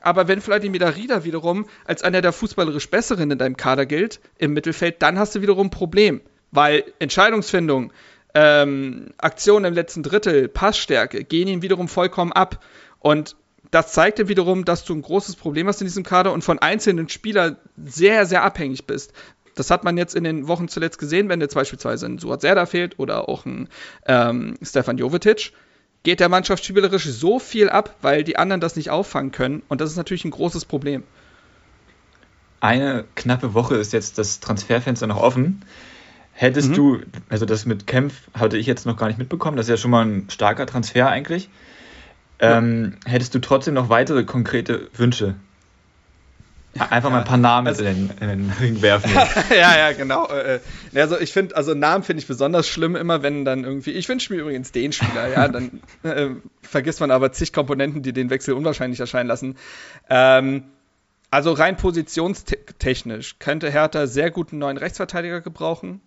Aber 0.00 0.28
wenn 0.28 0.40
Vladimir 0.40 0.80
Darida 0.80 1.24
wiederum 1.24 1.66
als 1.84 2.02
einer 2.02 2.22
der 2.22 2.32
fußballerisch 2.32 2.88
Besseren 2.88 3.30
in 3.30 3.38
deinem 3.38 3.56
Kader 3.56 3.86
gilt, 3.86 4.20
im 4.38 4.52
Mittelfeld, 4.52 5.02
dann 5.02 5.18
hast 5.18 5.34
du 5.34 5.42
wiederum 5.42 5.66
ein 5.66 5.70
Problem. 5.70 6.20
Weil 6.52 6.84
Entscheidungsfindung, 7.00 7.92
ähm, 8.34 9.12
Aktionen 9.18 9.64
im 9.64 9.74
letzten 9.74 10.02
Drittel, 10.02 10.48
Passstärke 10.48 11.24
gehen 11.24 11.48
ihm 11.48 11.62
wiederum 11.62 11.88
vollkommen 11.88 12.32
ab. 12.32 12.64
Und 13.00 13.36
das 13.70 13.92
zeigt 13.92 14.18
dir 14.18 14.28
wiederum, 14.28 14.64
dass 14.64 14.84
du 14.84 14.94
ein 14.94 15.02
großes 15.02 15.36
Problem 15.36 15.66
hast 15.68 15.80
in 15.80 15.86
diesem 15.86 16.04
Kader 16.04 16.32
und 16.32 16.42
von 16.42 16.58
einzelnen 16.58 17.08
Spielern 17.08 17.56
sehr, 17.76 18.26
sehr 18.26 18.42
abhängig 18.42 18.86
bist. 18.86 19.12
Das 19.54 19.70
hat 19.70 19.84
man 19.84 19.96
jetzt 19.96 20.14
in 20.14 20.24
den 20.24 20.48
Wochen 20.48 20.68
zuletzt 20.68 20.98
gesehen, 20.98 21.28
wenn 21.28 21.40
dir 21.40 21.48
beispielsweise 21.48 22.06
ein 22.06 22.18
Suat 22.18 22.42
Serda 22.42 22.66
fehlt 22.66 22.98
oder 22.98 23.28
auch 23.28 23.46
ein 23.46 23.68
ähm, 24.06 24.56
Stefan 24.62 24.98
Jovetic. 24.98 25.52
Geht 26.02 26.20
der 26.20 26.28
Mannschaft 26.28 26.64
spielerisch 26.64 27.06
so 27.06 27.38
viel 27.38 27.68
ab, 27.68 27.96
weil 28.02 28.22
die 28.22 28.36
anderen 28.36 28.60
das 28.60 28.76
nicht 28.76 28.90
auffangen 28.90 29.32
können. 29.32 29.62
Und 29.68 29.80
das 29.80 29.90
ist 29.90 29.96
natürlich 29.96 30.24
ein 30.24 30.30
großes 30.30 30.66
Problem. 30.66 31.02
Eine 32.60 33.04
knappe 33.14 33.54
Woche 33.54 33.76
ist 33.76 33.92
jetzt 33.92 34.18
das 34.18 34.40
Transferfenster 34.40 35.06
noch 35.06 35.20
offen. 35.20 35.64
Hättest 36.32 36.70
mhm. 36.70 36.74
du, 36.74 37.00
also 37.30 37.46
das 37.46 37.64
mit 37.64 37.86
Kempf 37.86 38.14
hatte 38.34 38.58
ich 38.58 38.66
jetzt 38.66 38.84
noch 38.84 38.98
gar 38.98 39.06
nicht 39.06 39.18
mitbekommen, 39.18 39.56
das 39.56 39.66
ist 39.66 39.70
ja 39.70 39.76
schon 39.78 39.90
mal 39.90 40.04
ein 40.04 40.28
starker 40.28 40.66
Transfer 40.66 41.08
eigentlich. 41.08 41.48
Ähm, 42.38 42.96
hättest 43.04 43.34
du 43.34 43.38
trotzdem 43.38 43.74
noch 43.74 43.88
weitere 43.88 44.24
konkrete 44.24 44.88
Wünsche? 44.94 45.36
Einfach 46.78 47.10
mal 47.10 47.20
ein 47.20 47.24
paar 47.24 47.38
Namen 47.38 47.66
also, 47.68 47.84
in, 47.84 48.08
den, 48.08 48.18
in, 48.20 48.28
den, 48.28 48.52
Ring 48.60 48.82
werfen. 48.82 49.10
ja, 49.50 49.78
ja, 49.78 49.92
genau. 49.92 50.28
Äh, 50.28 50.60
äh, 50.92 51.00
also 51.00 51.18
ich 51.18 51.32
finde, 51.32 51.56
also 51.56 51.74
Namen 51.74 52.04
finde 52.04 52.20
ich 52.20 52.26
besonders 52.26 52.68
schlimm 52.68 52.96
immer, 52.96 53.22
wenn 53.22 53.44
dann 53.44 53.64
irgendwie, 53.64 53.92
ich 53.92 54.08
wünsche 54.08 54.32
mir 54.32 54.40
übrigens 54.40 54.72
den 54.72 54.92
Spieler, 54.92 55.28
ja, 55.28 55.48
dann 55.48 55.80
äh, 56.02 56.28
vergisst 56.62 57.00
man 57.00 57.10
aber 57.10 57.32
zig 57.32 57.52
Komponenten, 57.52 58.02
die 58.02 58.12
den 58.12 58.30
Wechsel 58.30 58.54
unwahrscheinlich 58.54 59.00
erscheinen 59.00 59.28
lassen. 59.28 59.56
Ähm, 60.10 60.64
also 61.30 61.52
rein 61.52 61.76
positionstechnisch 61.76 63.38
könnte 63.38 63.70
Hertha 63.70 64.06
sehr 64.06 64.30
gut 64.30 64.52
einen 64.52 64.60
neuen 64.60 64.76
Rechtsverteidiger 64.76 65.40
gebrauchen 65.40 66.00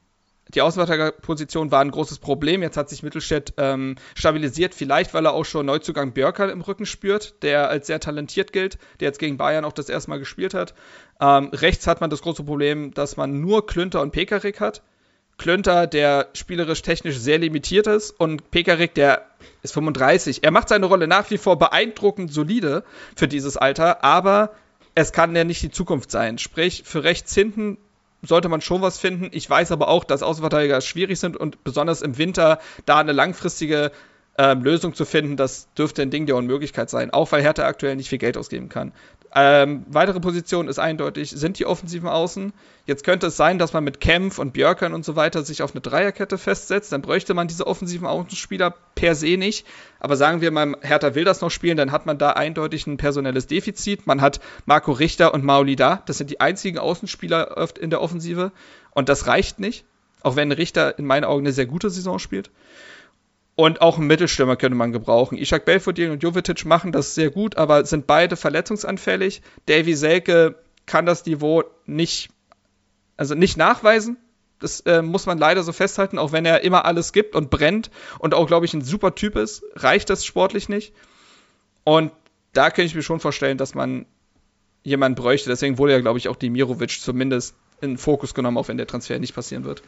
die 0.55 0.62
Außenverteidigerposition 0.62 1.71
war 1.71 1.81
ein 1.81 1.91
großes 1.91 2.19
Problem. 2.19 2.63
Jetzt 2.63 2.77
hat 2.77 2.89
sich 2.89 3.03
Mittelstädt 3.03 3.53
ähm, 3.57 3.95
stabilisiert, 4.15 4.73
vielleicht 4.73 5.13
weil 5.13 5.25
er 5.25 5.33
auch 5.33 5.45
schon 5.45 5.67
Neuzugang 5.67 6.13
Björker 6.13 6.51
im 6.51 6.62
Rücken 6.62 6.85
spürt, 6.85 7.41
der 7.43 7.69
als 7.69 7.88
sehr 7.88 7.99
talentiert 7.99 8.51
gilt, 8.51 8.79
der 8.99 9.09
jetzt 9.09 9.19
gegen 9.19 9.38
Bayern 9.38 9.65
auch 9.65 9.73
das 9.73 9.89
erste 9.89 10.09
Mal 10.09 10.19
gespielt 10.19 10.55
hat. 10.55 10.73
Ähm, 11.21 11.49
rechts 11.53 11.85
hat 11.85 12.01
man 12.01 12.09
das 12.09 12.21
große 12.21 12.43
Problem, 12.43 12.93
dass 12.93 13.15
man 13.15 13.41
nur 13.41 13.67
Klünter 13.67 14.01
und 14.01 14.12
Pekarik 14.12 14.59
hat. 14.59 14.81
Klünter, 15.38 15.88
der 15.88 16.29
spielerisch 16.33 16.81
technisch 16.81 17.17
sehr 17.17 17.38
limitiert 17.38 17.88
ist 17.88 18.12
und 18.12 18.51
Pekarik, 18.51 18.93
der 18.93 19.25
ist 19.62 19.73
35. 19.73 20.43
Er 20.43 20.51
macht 20.51 20.67
seine 20.67 20.88
Rolle 20.88 21.07
nach 21.07 21.29
wie 21.29 21.38
vor 21.38 21.57
beeindruckend 21.57 22.33
solide 22.33 22.83
für 23.15 23.27
dieses 23.27 23.55
Alter, 23.55 24.03
aber 24.03 24.51
es 24.95 25.13
kann 25.13 25.35
ja 25.35 25.43
nicht 25.43 25.62
die 25.62 25.71
Zukunft 25.71 26.12
sein. 26.12 26.39
Sprich, 26.39 26.83
für 26.85 27.03
rechts 27.03 27.33
hinten 27.33 27.77
sollte 28.21 28.49
man 28.49 28.62
schon 28.62 28.82
was 28.82 28.97
finden. 28.99 29.29
Ich 29.32 29.49
weiß 29.49 29.71
aber 29.71 29.88
auch, 29.88 30.03
dass 30.03 30.23
Außenverteidiger 30.23 30.82
schwierig 30.82 31.19
sind 31.19 31.38
und 31.38 31.63
besonders 31.63 32.01
im 32.01 32.17
Winter 32.17 32.60
da 32.86 32.99
eine 32.99 33.13
langfristige 33.13 33.91
äh, 34.38 34.53
Lösung 34.53 34.93
zu 34.93 35.05
finden, 35.05 35.36
das 35.36 35.67
dürfte 35.73 36.01
ein 36.01 36.12
Ding 36.12 36.25
der 36.25 36.38
Unmöglichkeit 36.38 36.89
sein, 36.89 37.12
auch 37.12 37.32
weil 37.32 37.41
Hertha 37.41 37.65
aktuell 37.65 37.95
nicht 37.95 38.10
viel 38.10 38.19
Geld 38.19 38.38
ausgeben 38.38 38.69
kann. 38.69 38.93
Ähm, 39.35 39.85
weitere 39.87 40.19
Position 40.19 40.67
ist 40.67 40.79
eindeutig, 40.79 41.29
sind 41.29 41.59
die 41.59 41.67
offensiven 41.67 42.09
Außen. 42.09 42.51
Jetzt 42.87 43.03
könnte 43.03 43.27
es 43.27 43.37
sein, 43.37 43.59
dass 43.59 43.73
man 43.73 43.83
mit 43.83 43.99
Kempf 43.99 44.39
und 44.39 44.53
Björkern 44.53 44.93
und 44.93 45.05
so 45.05 45.15
weiter 45.15 45.43
sich 45.43 45.61
auf 45.61 45.71
eine 45.73 45.81
Dreierkette 45.81 46.39
festsetzt. 46.39 46.91
Dann 46.91 47.03
bräuchte 47.03 47.35
man 47.35 47.47
diese 47.47 47.67
offensiven 47.67 48.07
Außenspieler 48.07 48.73
per 48.95 49.13
se 49.13 49.37
nicht. 49.37 49.67
Aber 49.99 50.15
sagen 50.15 50.41
wir 50.41 50.49
mal, 50.49 50.75
Hertha 50.81 51.13
will 51.13 51.25
das 51.25 51.41
noch 51.41 51.51
spielen, 51.51 51.77
dann 51.77 51.91
hat 51.91 52.07
man 52.07 52.17
da 52.17 52.31
eindeutig 52.31 52.87
ein 52.87 52.97
personelles 52.97 53.45
Defizit. 53.45 54.07
Man 54.07 54.21
hat 54.21 54.39
Marco 54.65 54.91
Richter 54.91 55.33
und 55.35 55.43
Mauli 55.43 55.75
da. 55.75 56.01
Das 56.07 56.17
sind 56.17 56.31
die 56.31 56.41
einzigen 56.41 56.79
Außenspieler 56.79 57.55
oft 57.57 57.77
in 57.77 57.91
der 57.91 58.01
Offensive. 58.01 58.51
Und 58.91 59.09
das 59.09 59.27
reicht 59.27 59.59
nicht. 59.59 59.85
Auch 60.21 60.35
wenn 60.35 60.51
Richter 60.51 60.97
in 60.97 61.05
meinen 61.05 61.23
Augen 61.23 61.45
eine 61.45 61.53
sehr 61.53 61.67
gute 61.67 61.91
Saison 61.91 62.17
spielt. 62.17 62.49
Und 63.59 63.81
auch 63.81 63.97
einen 63.97 64.07
Mittelstürmer 64.07 64.55
könnte 64.55 64.77
man 64.77 64.93
gebrauchen. 64.93 65.37
Ishak 65.37 65.65
Belfodil 65.65 66.11
und 66.11 66.23
Jovetic 66.23 66.63
machen 66.63 66.93
das 66.93 67.13
sehr 67.13 67.29
gut, 67.29 67.57
aber 67.57 67.83
sind 67.83 68.07
beide 68.07 68.37
verletzungsanfällig. 68.37 69.41
Davy 69.65 69.95
Selke 69.95 70.55
kann 70.85 71.05
das 71.05 71.25
Niveau 71.25 71.65
nicht, 71.85 72.29
also 73.17 73.35
nicht 73.35 73.57
nachweisen. 73.57 74.15
Das 74.61 74.79
äh, 74.85 75.01
muss 75.01 75.25
man 75.25 75.37
leider 75.37 75.61
so 75.63 75.73
festhalten, 75.73 76.19
auch 76.19 76.31
wenn 76.31 76.45
er 76.45 76.61
immer 76.61 76.85
alles 76.85 77.11
gibt 77.11 77.35
und 77.35 77.49
brennt 77.49 77.91
und 78.19 78.33
auch, 78.33 78.47
glaube 78.47 78.65
ich, 78.65 78.73
ein 78.73 78.81
super 78.81 79.13
Typ 79.13 79.35
ist, 79.35 79.61
reicht 79.75 80.09
das 80.09 80.23
sportlich 80.23 80.69
nicht. 80.69 80.93
Und 81.83 82.13
da 82.53 82.69
könnte 82.69 82.83
ich 82.83 82.95
mir 82.95 83.03
schon 83.03 83.19
vorstellen, 83.19 83.57
dass 83.57 83.75
man 83.75 84.05
jemanden 84.83 85.21
bräuchte. 85.21 85.49
Deswegen 85.49 85.77
wurde 85.77 85.91
ja, 85.91 85.99
glaube 85.99 86.17
ich, 86.17 86.29
auch 86.29 86.37
Dimirovic 86.37 87.01
zumindest 87.01 87.55
in 87.81 87.89
den 87.89 87.97
Fokus 87.97 88.33
genommen, 88.33 88.57
auch 88.57 88.69
wenn 88.69 88.77
der 88.77 88.87
Transfer 88.87 89.19
nicht 89.19 89.35
passieren 89.35 89.65
wird. 89.65 89.83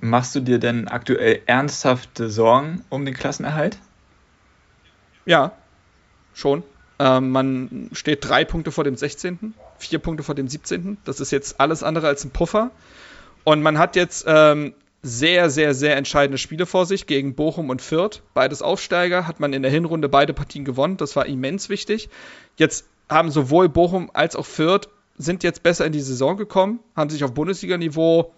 Machst 0.00 0.34
du 0.34 0.40
dir 0.40 0.58
denn 0.58 0.88
aktuell 0.88 1.42
ernsthafte 1.46 2.28
Sorgen 2.28 2.84
um 2.90 3.04
den 3.04 3.14
Klassenerhalt? 3.14 3.78
Ja, 5.24 5.52
schon. 6.34 6.62
Ähm, 6.98 7.30
man 7.30 7.90
steht 7.92 8.28
drei 8.28 8.44
Punkte 8.44 8.70
vor 8.70 8.84
dem 8.84 8.96
16., 8.96 9.54
vier 9.78 9.98
Punkte 9.98 10.22
vor 10.22 10.34
dem 10.34 10.48
17. 10.48 10.98
Das 11.04 11.20
ist 11.20 11.30
jetzt 11.30 11.60
alles 11.60 11.82
andere 11.82 12.06
als 12.06 12.24
ein 12.24 12.30
Puffer. 12.30 12.70
Und 13.44 13.62
man 13.62 13.78
hat 13.78 13.96
jetzt 13.96 14.24
ähm, 14.26 14.74
sehr, 15.02 15.50
sehr, 15.50 15.74
sehr 15.74 15.96
entscheidende 15.96 16.38
Spiele 16.38 16.66
vor 16.66 16.86
sich 16.86 17.06
gegen 17.06 17.34
Bochum 17.34 17.68
und 17.70 17.82
Fürth. 17.82 18.22
Beides 18.32 18.62
Aufsteiger, 18.62 19.26
hat 19.26 19.40
man 19.40 19.52
in 19.52 19.62
der 19.62 19.70
Hinrunde 19.70 20.08
beide 20.08 20.32
Partien 20.32 20.64
gewonnen. 20.64 20.96
Das 20.96 21.14
war 21.14 21.26
immens 21.26 21.68
wichtig. 21.68 22.08
Jetzt 22.56 22.86
haben 23.08 23.30
sowohl 23.30 23.68
Bochum 23.68 24.10
als 24.14 24.34
auch 24.36 24.46
Fürth 24.46 24.88
sind 25.16 25.42
jetzt 25.44 25.62
besser 25.62 25.86
in 25.86 25.92
die 25.92 26.00
Saison 26.00 26.36
gekommen, 26.36 26.80
haben 26.96 27.10
sich 27.10 27.22
auf 27.22 27.34
Bundesliga-Niveau 27.34 28.32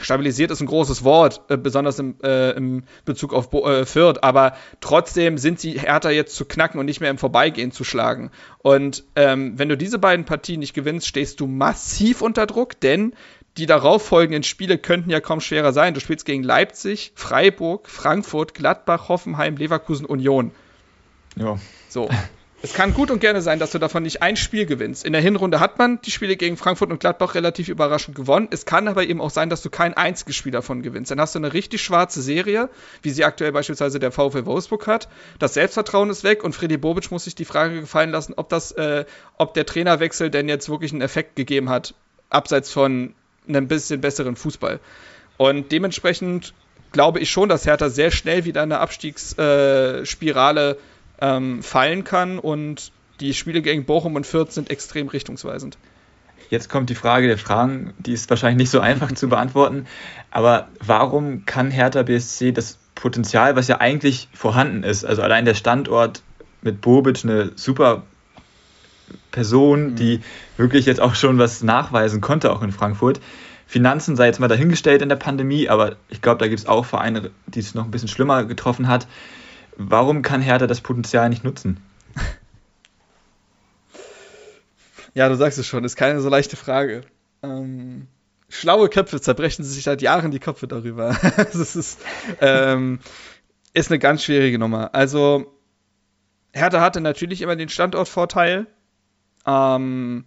stabilisiert 0.00 0.50
ist 0.50 0.60
ein 0.60 0.66
großes 0.66 1.04
Wort, 1.04 1.42
äh, 1.48 1.56
besonders 1.56 1.98
im, 1.98 2.16
äh, 2.22 2.50
im 2.52 2.84
Bezug 3.04 3.32
auf 3.32 3.50
Bo 3.50 3.66
äh, 3.68 3.86
Fürth, 3.86 4.22
aber 4.22 4.54
trotzdem 4.80 5.38
sind 5.38 5.60
sie 5.60 5.78
härter 5.78 6.10
jetzt 6.10 6.34
zu 6.36 6.44
knacken 6.44 6.78
und 6.80 6.86
nicht 6.86 7.00
mehr 7.00 7.10
im 7.10 7.18
Vorbeigehen 7.18 7.72
zu 7.72 7.84
schlagen. 7.84 8.30
Und 8.58 9.04
ähm, 9.16 9.58
wenn 9.58 9.68
du 9.68 9.76
diese 9.76 9.98
beiden 9.98 10.24
Partien 10.24 10.60
nicht 10.60 10.74
gewinnst, 10.74 11.06
stehst 11.06 11.40
du 11.40 11.46
massiv 11.46 12.22
unter 12.22 12.46
Druck, 12.46 12.80
denn 12.80 13.14
die 13.56 13.66
darauffolgenden 13.66 14.42
Spiele 14.42 14.78
könnten 14.78 15.10
ja 15.10 15.20
kaum 15.20 15.40
schwerer 15.40 15.72
sein. 15.72 15.94
Du 15.94 16.00
spielst 16.00 16.26
gegen 16.26 16.42
Leipzig, 16.42 17.12
Freiburg, 17.14 17.88
Frankfurt, 17.88 18.54
Gladbach, 18.54 19.08
Hoffenheim, 19.08 19.56
Leverkusen, 19.56 20.06
Union. 20.06 20.50
Ja. 21.36 21.58
So. 21.88 22.08
Es 22.64 22.72
kann 22.72 22.94
gut 22.94 23.10
und 23.10 23.20
gerne 23.20 23.42
sein, 23.42 23.58
dass 23.58 23.72
du 23.72 23.78
davon 23.78 24.04
nicht 24.04 24.22
ein 24.22 24.36
Spiel 24.36 24.64
gewinnst. 24.64 25.04
In 25.04 25.12
der 25.12 25.20
Hinrunde 25.20 25.60
hat 25.60 25.76
man 25.76 26.00
die 26.00 26.10
Spiele 26.10 26.34
gegen 26.34 26.56
Frankfurt 26.56 26.90
und 26.90 26.98
Gladbach 26.98 27.34
relativ 27.34 27.68
überraschend 27.68 28.16
gewonnen. 28.16 28.48
Es 28.52 28.64
kann 28.64 28.88
aber 28.88 29.04
eben 29.04 29.20
auch 29.20 29.28
sein, 29.28 29.50
dass 29.50 29.60
du 29.60 29.68
kein 29.68 29.92
einziges 29.92 30.34
Spiel 30.34 30.52
davon 30.52 30.80
gewinnst. 30.80 31.10
Dann 31.10 31.20
hast 31.20 31.34
du 31.34 31.40
eine 31.40 31.52
richtig 31.52 31.82
schwarze 31.82 32.22
Serie, 32.22 32.70
wie 33.02 33.10
sie 33.10 33.22
aktuell 33.22 33.52
beispielsweise 33.52 33.98
der 33.98 34.12
VfL 34.12 34.46
Wolfsburg 34.46 34.86
hat. 34.86 35.10
Das 35.38 35.52
Selbstvertrauen 35.52 36.08
ist 36.08 36.24
weg 36.24 36.42
und 36.42 36.54
Freddy 36.54 36.78
Bobic 36.78 37.10
muss 37.10 37.24
sich 37.24 37.34
die 37.34 37.44
Frage 37.44 37.80
gefallen 37.80 38.08
lassen, 38.08 38.32
ob 38.34 38.48
das, 38.48 38.72
äh, 38.72 39.04
ob 39.36 39.52
der 39.52 39.66
Trainerwechsel 39.66 40.30
denn 40.30 40.48
jetzt 40.48 40.70
wirklich 40.70 40.92
einen 40.92 41.02
Effekt 41.02 41.36
gegeben 41.36 41.68
hat, 41.68 41.92
abseits 42.30 42.70
von 42.70 43.12
einem 43.46 43.68
bisschen 43.68 44.00
besseren 44.00 44.36
Fußball. 44.36 44.80
Und 45.36 45.70
dementsprechend 45.70 46.54
glaube 46.92 47.20
ich 47.20 47.30
schon, 47.30 47.50
dass 47.50 47.66
Hertha 47.66 47.90
sehr 47.90 48.10
schnell 48.10 48.46
wieder 48.46 48.62
in 48.62 48.72
eine 48.72 48.80
Abstiegsspirale 48.80 50.70
äh, 50.70 50.76
ähm, 51.24 51.62
fallen 51.62 52.04
kann 52.04 52.38
und 52.38 52.92
die 53.20 53.32
Spiele 53.32 53.62
gegen 53.62 53.84
Bochum 53.84 54.14
und 54.14 54.26
Fürth 54.26 54.52
sind 54.52 54.70
extrem 54.70 55.08
richtungsweisend. 55.08 55.78
Jetzt 56.50 56.68
kommt 56.68 56.90
die 56.90 56.94
Frage 56.94 57.26
der 57.26 57.38
Fragen, 57.38 57.94
die 57.98 58.12
ist 58.12 58.28
wahrscheinlich 58.28 58.58
nicht 58.58 58.70
so 58.70 58.80
einfach 58.80 59.10
zu 59.12 59.28
beantworten, 59.28 59.86
aber 60.30 60.68
warum 60.80 61.46
kann 61.46 61.70
Hertha 61.70 62.02
BSC 62.02 62.52
das 62.52 62.78
Potenzial, 62.94 63.56
was 63.56 63.68
ja 63.68 63.80
eigentlich 63.80 64.28
vorhanden 64.34 64.82
ist, 64.82 65.04
also 65.04 65.22
allein 65.22 65.46
der 65.46 65.54
Standort 65.54 66.22
mit 66.60 66.82
Bobic 66.82 67.24
eine 67.24 67.52
super 67.56 68.02
Person, 69.30 69.90
mhm. 69.90 69.96
die 69.96 70.20
wirklich 70.58 70.84
jetzt 70.84 71.00
auch 71.00 71.14
schon 71.14 71.38
was 71.38 71.62
nachweisen 71.62 72.20
konnte, 72.20 72.52
auch 72.52 72.62
in 72.62 72.72
Frankfurt. 72.72 73.20
Finanzen 73.66 74.14
sei 74.14 74.26
jetzt 74.26 74.40
mal 74.40 74.48
dahingestellt 74.48 75.00
in 75.00 75.08
der 75.08 75.16
Pandemie, 75.16 75.68
aber 75.68 75.96
ich 76.10 76.20
glaube, 76.20 76.38
da 76.38 76.48
gibt 76.48 76.60
es 76.60 76.66
auch 76.66 76.84
Vereine, 76.84 77.30
die 77.46 77.60
es 77.60 77.74
noch 77.74 77.84
ein 77.84 77.90
bisschen 77.90 78.08
schlimmer 78.08 78.44
getroffen 78.44 78.88
hat. 78.88 79.06
Warum 79.76 80.22
kann 80.22 80.40
Hertha 80.42 80.66
das 80.66 80.80
Potenzial 80.80 81.28
nicht 81.28 81.44
nutzen? 81.44 81.80
Ja, 85.16 85.28
du 85.28 85.36
sagst 85.36 85.58
es 85.60 85.66
schon, 85.68 85.84
ist 85.84 85.94
keine 85.94 86.20
so 86.20 86.28
leichte 86.28 86.56
Frage. 86.56 87.02
Ähm, 87.44 88.08
schlaue 88.48 88.88
Köpfe 88.88 89.20
zerbrechen 89.20 89.64
sich 89.64 89.84
seit 89.84 90.02
Jahren 90.02 90.32
die 90.32 90.40
Köpfe 90.40 90.66
darüber. 90.66 91.16
das 91.36 91.76
ist, 91.76 92.00
ähm, 92.40 92.98
ist 93.74 93.92
eine 93.92 94.00
ganz 94.00 94.24
schwierige 94.24 94.58
Nummer. 94.58 94.92
Also, 94.92 95.56
Hertha 96.52 96.80
hatte 96.80 97.00
natürlich 97.00 97.42
immer 97.42 97.54
den 97.54 97.68
Standortvorteil. 97.68 98.66
Ähm, 99.46 100.24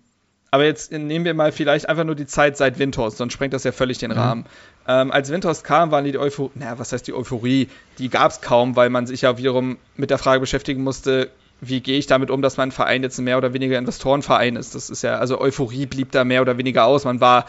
aber 0.51 0.65
jetzt 0.65 0.91
nehmen 0.91 1.25
wir 1.25 1.33
mal 1.33 1.51
vielleicht 1.51 1.89
einfach 1.89 2.03
nur 2.03 2.15
die 2.15 2.25
Zeit 2.25 2.57
seit 2.57 2.79
Windhorst, 2.79 3.17
sonst 3.17 3.33
sprengt 3.33 3.53
das 3.53 3.63
ja 3.63 3.71
völlig 3.71 3.97
den 3.97 4.11
mhm. 4.11 4.17
Rahmen. 4.17 4.45
Ähm, 4.87 5.11
als 5.11 5.29
Windhorst 5.29 5.63
kam, 5.63 5.91
waren 5.91 6.05
die 6.05 6.17
Euphorie, 6.17 6.51
naja, 6.55 6.79
was 6.79 6.93
heißt 6.93 7.05
die 7.07 7.13
Euphorie? 7.13 7.67
Die 7.97 8.09
gab 8.09 8.31
es 8.31 8.41
kaum, 8.41 8.75
weil 8.75 8.89
man 8.89 9.05
sich 9.05 9.21
ja 9.21 9.37
wiederum 9.37 9.77
mit 9.95 10.09
der 10.09 10.17
Frage 10.17 10.39
beschäftigen 10.39 10.83
musste, 10.83 11.29
wie 11.59 11.81
gehe 11.81 11.97
ich 11.97 12.07
damit 12.07 12.29
um, 12.31 12.41
dass 12.41 12.57
mein 12.57 12.71
Verein 12.71 13.03
jetzt 13.03 13.17
ein 13.17 13.23
mehr 13.23 13.37
oder 13.37 13.53
weniger 13.53 13.77
Investorenverein 13.77 14.55
ist. 14.55 14.75
Das 14.75 14.89
ist 14.89 15.01
ja, 15.01 15.17
also 15.17 15.41
Euphorie 15.41 15.85
blieb 15.85 16.11
da 16.11 16.23
mehr 16.23 16.41
oder 16.41 16.57
weniger 16.57 16.85
aus. 16.85 17.03
Man 17.03 17.19
war, 17.19 17.45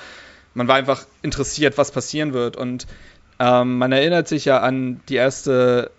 man 0.54 0.66
war 0.66 0.76
einfach 0.76 1.04
interessiert, 1.22 1.78
was 1.78 1.92
passieren 1.92 2.32
wird. 2.32 2.56
Und 2.56 2.86
ähm, 3.38 3.78
man 3.78 3.92
erinnert 3.92 4.26
sich 4.26 4.46
ja 4.46 4.60
an 4.60 5.00
die 5.08 5.16
erste, 5.16 5.90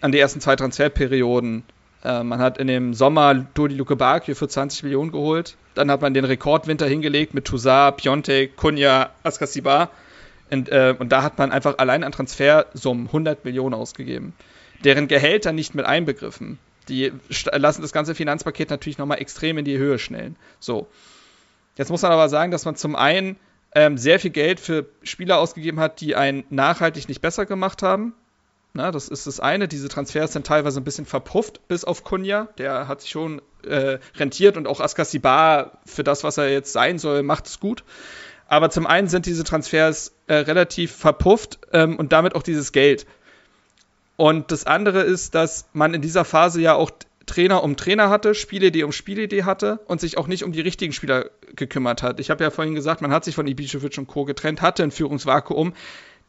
an 0.00 0.12
die 0.12 0.18
ersten 0.18 0.40
zwei 0.40 0.56
Transferperioden. 0.56 1.64
Äh, 2.04 2.22
man 2.22 2.40
hat 2.40 2.58
in 2.58 2.66
dem 2.66 2.94
Sommer 2.94 3.34
Dodi 3.34 3.74
Luke 3.74 3.96
Bakio 3.96 4.34
für 4.34 4.48
20 4.48 4.82
Millionen 4.84 5.12
geholt. 5.12 5.56
Dann 5.74 5.90
hat 5.90 6.02
man 6.02 6.14
den 6.14 6.24
Rekordwinter 6.24 6.86
hingelegt 6.86 7.34
mit 7.34 7.44
Toussaint, 7.44 7.96
Piontek, 7.96 8.56
Kunja, 8.56 9.10
Askasibar. 9.22 9.90
Und, 10.50 10.68
äh, 10.68 10.94
und 10.98 11.10
da 11.10 11.22
hat 11.22 11.38
man 11.38 11.50
einfach 11.50 11.78
allein 11.78 12.04
an 12.04 12.12
Transfersummen 12.12 13.06
100 13.06 13.44
Millionen 13.44 13.74
ausgegeben. 13.74 14.34
Deren 14.84 15.08
Gehälter 15.08 15.52
nicht 15.52 15.74
mit 15.74 15.86
einbegriffen. 15.86 16.58
Die 16.88 17.12
lassen 17.52 17.82
das 17.82 17.92
ganze 17.92 18.14
Finanzpaket 18.14 18.68
natürlich 18.68 18.98
nochmal 18.98 19.20
extrem 19.20 19.56
in 19.58 19.64
die 19.64 19.78
Höhe 19.78 19.98
schnellen. 19.98 20.36
So. 20.58 20.88
Jetzt 21.76 21.90
muss 21.90 22.02
man 22.02 22.12
aber 22.12 22.28
sagen, 22.28 22.50
dass 22.50 22.64
man 22.64 22.76
zum 22.76 22.96
einen 22.96 23.36
ähm, 23.74 23.96
sehr 23.96 24.20
viel 24.20 24.32
Geld 24.32 24.60
für 24.60 24.86
Spieler 25.02 25.38
ausgegeben 25.38 25.80
hat, 25.80 26.00
die 26.00 26.16
einen 26.16 26.44
nachhaltig 26.50 27.08
nicht 27.08 27.22
besser 27.22 27.46
gemacht 27.46 27.82
haben. 27.82 28.14
Na, 28.74 28.90
das 28.90 29.08
ist 29.08 29.26
das 29.26 29.38
eine. 29.38 29.68
Diese 29.68 29.88
Transfers 29.88 30.32
sind 30.32 30.46
teilweise 30.46 30.80
ein 30.80 30.84
bisschen 30.84 31.04
verpufft, 31.04 31.66
bis 31.68 31.84
auf 31.84 32.04
Kunja. 32.04 32.48
Der 32.56 32.88
hat 32.88 33.02
sich 33.02 33.10
schon 33.10 33.42
äh, 33.66 33.98
rentiert 34.16 34.56
und 34.56 34.66
auch 34.66 34.80
Askasibar 34.80 35.78
für 35.84 36.04
das, 36.04 36.24
was 36.24 36.38
er 36.38 36.50
jetzt 36.50 36.72
sein 36.72 36.98
soll, 36.98 37.22
macht 37.22 37.46
es 37.46 37.60
gut. 37.60 37.84
Aber 38.46 38.70
zum 38.70 38.86
einen 38.86 39.08
sind 39.08 39.26
diese 39.26 39.44
Transfers 39.44 40.12
äh, 40.26 40.34
relativ 40.34 40.94
verpufft 40.94 41.58
ähm, 41.72 41.96
und 41.96 42.12
damit 42.12 42.34
auch 42.34 42.42
dieses 42.42 42.72
Geld. 42.72 43.06
Und 44.16 44.50
das 44.50 44.66
andere 44.66 45.02
ist, 45.02 45.34
dass 45.34 45.68
man 45.72 45.94
in 45.94 46.02
dieser 46.02 46.24
Phase 46.24 46.60
ja 46.60 46.74
auch 46.74 46.90
Trainer 47.26 47.62
um 47.62 47.76
Trainer 47.76 48.10
hatte, 48.10 48.34
Spielidee 48.34 48.84
um 48.84 48.92
Spielidee 48.92 49.44
hatte 49.44 49.80
und 49.86 50.00
sich 50.00 50.18
auch 50.18 50.26
nicht 50.26 50.44
um 50.44 50.52
die 50.52 50.60
richtigen 50.60 50.92
Spieler 50.92 51.30
gekümmert 51.54 52.02
hat. 52.02 52.20
Ich 52.20 52.30
habe 52.30 52.42
ja 52.42 52.50
vorhin 52.50 52.74
gesagt, 52.74 53.00
man 53.00 53.12
hat 53.12 53.24
sich 53.24 53.34
von 53.34 53.46
Ibišević 53.46 53.98
und 53.98 54.06
Co. 54.06 54.24
getrennt, 54.24 54.60
hatte 54.60 54.82
ein 54.82 54.90
Führungsvakuum 54.90 55.72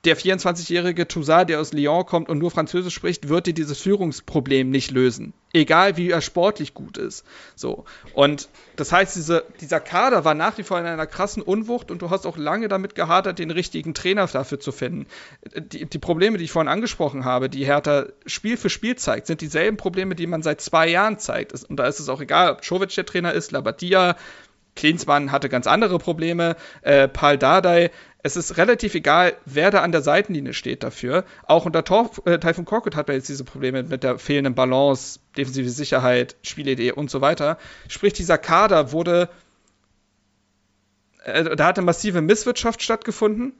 der 0.05 0.17
24-jährige 0.17 1.07
Toussaint, 1.07 1.49
der 1.49 1.61
aus 1.61 1.71
Lyon 1.71 2.05
kommt 2.05 2.27
und 2.27 2.37
nur 2.37 2.51
Französisch 2.51 2.93
spricht, 2.93 3.29
wird 3.29 3.47
dir 3.47 3.53
dieses 3.53 3.79
Führungsproblem 3.79 4.69
nicht 4.69 4.91
lösen. 4.91 5.33
Egal 5.53 5.95
wie 5.95 6.09
er 6.09 6.19
sportlich 6.19 6.73
gut 6.73 6.97
ist. 6.97 7.25
So. 7.55 7.85
Und 8.13 8.49
das 8.75 8.91
heißt, 8.91 9.15
diese, 9.15 9.45
dieser 9.61 9.79
Kader 9.79 10.25
war 10.25 10.33
nach 10.33 10.57
wie 10.57 10.63
vor 10.63 10.77
in 10.77 10.85
einer 10.85 11.05
krassen 11.05 11.41
Unwucht 11.41 11.89
und 11.89 12.01
du 12.01 12.09
hast 12.09 12.25
auch 12.25 12.35
lange 12.35 12.67
damit 12.67 12.95
gehadert, 12.95 13.39
den 13.39 13.51
richtigen 13.51 13.93
Trainer 13.93 14.27
dafür 14.27 14.59
zu 14.59 14.73
finden. 14.73 15.05
Die, 15.55 15.85
die 15.85 15.99
Probleme, 15.99 16.37
die 16.37 16.45
ich 16.45 16.51
vorhin 16.51 16.69
angesprochen 16.69 17.23
habe, 17.23 17.49
die 17.49 17.65
Hertha 17.65 18.07
Spiel 18.25 18.57
für 18.57 18.69
Spiel 18.69 18.97
zeigt, 18.97 19.27
sind 19.27 19.39
dieselben 19.39 19.77
Probleme, 19.77 20.15
die 20.15 20.27
man 20.27 20.41
seit 20.43 20.59
zwei 20.59 20.89
Jahren 20.89 21.17
zeigt. 21.17 21.53
Und 21.63 21.77
da 21.77 21.85
ist 21.85 21.99
es 21.99 22.09
auch 22.09 22.19
egal, 22.19 22.51
ob 22.51 22.61
Czovic 22.61 22.93
der 22.93 23.05
Trainer 23.05 23.31
ist, 23.31 23.51
Labadia, 23.51 24.17
Klinsmann 24.75 25.31
hatte 25.31 25.49
ganz 25.49 25.67
andere 25.67 25.99
Probleme, 25.99 26.55
äh, 26.81 27.07
Paul 27.07 27.37
Dardai 27.37 27.91
es 28.23 28.37
ist 28.37 28.57
relativ 28.57 28.95
egal, 28.95 29.35
wer 29.45 29.69
da 29.69 29.81
an 29.81 29.91
der 29.91 30.01
Seitenlinie 30.01 30.53
steht 30.53 30.81
dafür. 30.81 31.25
Auch 31.45 31.65
unter 31.65 31.83
Torf, 31.83 32.21
äh, 32.25 32.39
Typhoon 32.39 32.63
Korkut 32.63 32.95
hat 32.95 33.09
man 33.09 33.17
jetzt 33.17 33.27
diese 33.27 33.43
Probleme 33.43 33.83
mit 33.83 34.03
der 34.03 34.17
fehlenden 34.17 34.55
Balance, 34.55 35.19
defensive 35.35 35.69
Sicherheit, 35.69 36.37
Spielidee 36.41 36.93
und 36.93 37.11
so 37.11 37.19
weiter. 37.19 37.57
Sprich, 37.89 38.13
dieser 38.13 38.37
Kader 38.37 38.93
wurde, 38.93 39.29
äh, 41.25 41.55
da 41.55 41.65
hat 41.65 41.77
eine 41.77 41.85
massive 41.85 42.21
Misswirtschaft 42.21 42.81
stattgefunden 42.81 43.53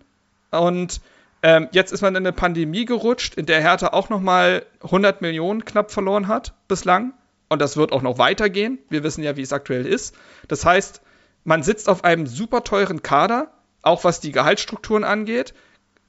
und 0.52 1.02
ähm, 1.42 1.68
jetzt 1.74 1.92
ist 1.92 2.02
man 2.02 2.16
in 2.16 2.24
eine 2.24 2.32
Pandemie 2.32 2.86
gerutscht, 2.86 3.36
in 3.36 3.46
der 3.46 3.60
Hertha 3.60 3.88
auch 3.88 4.08
nochmal 4.08 4.66
100 4.82 5.22
Millionen 5.22 5.66
knapp 5.66 5.92
verloren 5.92 6.30
hat 6.30 6.54
bislang. 6.70 7.14
Und 7.50 7.62
das 7.62 7.76
wird 7.76 7.92
auch 7.92 8.02
noch 8.02 8.18
weitergehen. 8.18 8.80
Wir 8.90 9.04
wissen 9.04 9.24
ja, 9.24 9.36
wie 9.36 9.42
es 9.42 9.52
aktuell 9.52 9.86
ist. 9.86 10.16
Das 10.48 10.66
heißt, 10.66 11.02
man 11.44 11.62
sitzt 11.62 11.90
auf 11.90 12.06
einem 12.06 12.28
super 12.28 12.64
teuren 12.64 13.04
Kader, 13.04 13.52
auch 13.84 14.04
was 14.04 14.20
die 14.20 14.32
Gehaltsstrukturen 14.32 15.04
angeht, 15.04 15.54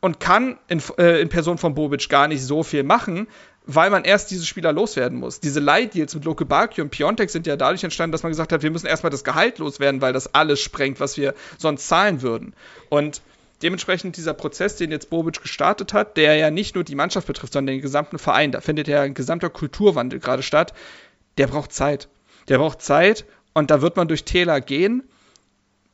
und 0.04 0.20
kann 0.20 0.58
in, 0.68 0.82
äh, 0.98 1.22
in 1.22 1.30
Person 1.30 1.56
von 1.56 1.74
Bobic 1.74 2.10
gar 2.10 2.28
nicht 2.28 2.42
so 2.42 2.62
viel 2.62 2.82
machen, 2.82 3.26
weil 3.64 3.88
man 3.88 4.04
erst 4.04 4.30
diese 4.30 4.44
Spieler 4.44 4.70
loswerden 4.70 5.18
muss. 5.18 5.40
Diese 5.40 5.60
Leitdeals 5.60 6.14
mit 6.14 6.26
Loke 6.26 6.44
Bakio 6.44 6.84
und 6.84 6.90
Piontek 6.90 7.30
sind 7.30 7.46
ja 7.46 7.56
dadurch 7.56 7.82
entstanden, 7.84 8.12
dass 8.12 8.22
man 8.22 8.30
gesagt 8.30 8.52
hat, 8.52 8.62
wir 8.62 8.70
müssen 8.70 8.86
erstmal 8.86 9.08
das 9.08 9.24
Gehalt 9.24 9.56
loswerden, 9.56 10.02
weil 10.02 10.12
das 10.12 10.34
alles 10.34 10.60
sprengt, 10.60 11.00
was 11.00 11.16
wir 11.16 11.32
sonst 11.56 11.88
zahlen 11.88 12.20
würden. 12.20 12.52
Und 12.90 13.22
dementsprechend 13.62 14.18
dieser 14.18 14.34
Prozess, 14.34 14.76
den 14.76 14.90
jetzt 14.90 15.08
Bobic 15.08 15.40
gestartet 15.40 15.94
hat, 15.94 16.18
der 16.18 16.36
ja 16.36 16.50
nicht 16.50 16.74
nur 16.74 16.84
die 16.84 16.96
Mannschaft 16.96 17.26
betrifft, 17.26 17.54
sondern 17.54 17.76
den 17.76 17.80
gesamten 17.80 18.18
Verein, 18.18 18.52
da 18.52 18.60
findet 18.60 18.88
ja 18.88 19.00
ein 19.00 19.14
gesamter 19.14 19.48
Kulturwandel 19.48 20.20
gerade 20.20 20.42
statt, 20.42 20.74
der 21.38 21.46
braucht 21.46 21.72
Zeit. 21.72 22.08
Der 22.48 22.58
braucht 22.58 22.82
Zeit 22.82 23.24
und 23.54 23.70
da 23.70 23.80
wird 23.80 23.96
man 23.96 24.06
durch 24.08 24.24
Täler 24.24 24.60
gehen. 24.60 25.02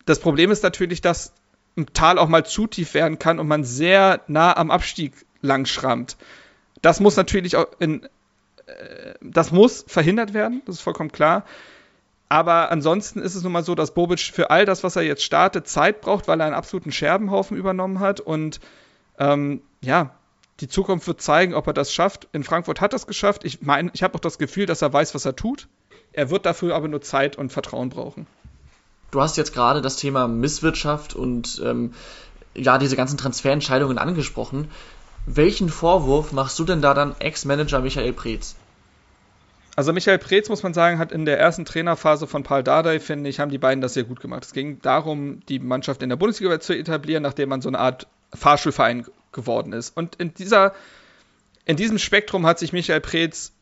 Das 0.05 0.19
Problem 0.19 0.51
ist 0.51 0.65
natürlich, 0.65 1.01
dass 1.01 1.33
im 1.81 1.93
Tal 1.93 2.19
auch 2.19 2.29
mal 2.29 2.45
zu 2.45 2.67
tief 2.67 2.95
werden 2.95 3.19
kann 3.19 3.39
und 3.39 3.49
man 3.49 3.65
sehr 3.65 4.21
nah 4.27 4.57
am 4.57 4.71
Abstieg 4.71 5.15
lang 5.41 5.65
schrammt. 5.65 6.17
Das 6.83 7.01
muss 7.01 7.17
natürlich 7.17 7.57
auch 7.57 7.67
in, 7.79 8.05
äh, 8.67 9.15
das 9.23 9.51
muss 9.51 9.85
verhindert 9.87 10.35
werden, 10.35 10.63
das 10.67 10.77
ist 10.77 10.83
vollkommen 10.83 11.13
klar. 11.13 11.45
Aber 12.29 12.71
ansonsten 12.71 13.21
ist 13.21 13.35
es 13.35 13.43
nun 13.43 13.53
mal 13.53 13.65
so, 13.65 13.75
dass 13.75 13.95
Bobic 13.95 14.21
für 14.21 14.51
all 14.51 14.65
das, 14.65 14.85
was 14.85 14.95
er 14.95 15.03
jetzt 15.03 15.25
startet, 15.25 15.67
Zeit 15.67 16.01
braucht, 16.01 16.29
weil 16.29 16.41
er 16.41 16.47
einen 16.47 16.55
absoluten 16.55 16.93
Scherbenhaufen 16.93 17.57
übernommen 17.57 17.99
hat. 17.99 18.21
Und 18.21 18.61
ähm, 19.19 19.63
ja, 19.81 20.15
die 20.61 20.69
Zukunft 20.69 21.09
wird 21.09 21.21
zeigen, 21.21 21.55
ob 21.55 21.67
er 21.67 21.73
das 21.73 21.93
schafft. 21.93 22.29
In 22.33 22.45
Frankfurt 22.45 22.81
hat 22.81 22.93
er 22.93 22.97
es 22.97 23.09
geschafft. 23.09 23.45
Ich 23.45 23.63
meine, 23.63 23.91
ich 23.95 24.05
habe 24.05 24.15
auch 24.15 24.21
das 24.21 24.39
Gefühl, 24.39 24.67
dass 24.67 24.81
er 24.81 24.93
weiß, 24.93 25.15
was 25.17 25.25
er 25.25 25.35
tut. 25.35 25.67
Er 26.13 26.31
wird 26.31 26.47
dafür 26.47 26.77
aber 26.77 26.87
nur 26.87 27.03
Zeit 27.03 27.37
und 27.37 27.51
Vertrauen 27.51 27.89
brauchen. 27.89 28.29
Du 29.11 29.21
hast 29.21 29.37
jetzt 29.37 29.53
gerade 29.53 29.81
das 29.81 29.97
Thema 29.97 30.29
Misswirtschaft 30.29 31.15
und 31.15 31.61
ähm, 31.65 31.95
ja, 32.55 32.79
diese 32.79 32.97
ganzen 32.97 33.17
Transferentscheidungen 33.17 33.99
angesprochen. 33.99 34.71
Welchen 35.27 35.69
Vorwurf 35.69 36.33
machst 36.33 36.59
du 36.59 36.65
denn 36.65 36.83
da 36.83 36.95
dann 36.95 37.15
Ex-Manager 37.19 37.81
Michael 37.81 38.13
Preetz? 38.13 38.57
Also 39.77 39.93
Michael 39.93 40.19
Preetz, 40.19 40.49
muss 40.49 40.63
man 40.63 40.75
sagen, 40.75 40.99
hat 40.99 41.13
in 41.13 41.25
der 41.25 41.39
ersten 41.39 41.65
Trainerphase 41.65 42.27
von 42.27 42.43
Paul 42.43 42.63
Dardai, 42.63 43.01
finde 43.01 43.31
ich, 43.31 43.41
haben 43.41 43.51
die 43.51 43.59
beiden 43.59 43.81
das 43.81 43.95
sehr 43.95 44.05
gut 44.05 44.21
gemacht. 44.21 44.45
Es 44.45 44.53
ging 44.53 44.81
darum, 44.83 45.41
die 45.49 45.59
Mannschaft 45.59 46.03
in 46.03 46.09
der 46.09 46.17
Bundesliga 46.17 46.61
zu 46.61 46.77
etablieren, 46.77 47.23
nachdem 47.23 47.49
man 47.49 47.63
so 47.63 47.69
eine 47.69 47.79
Art 47.79 48.07
Fahrschulverein 48.35 49.07
geworden 49.33 49.73
ist. 49.73 49.97
Und 49.97 50.17
in 50.17 50.35
dieser, 50.35 50.75
in 51.65 51.77
diesem 51.77 51.99
Spektrum 51.99 52.47
hat 52.47 52.59
sich 52.59 52.73
Michael 52.73 53.01
Preetz 53.01 53.53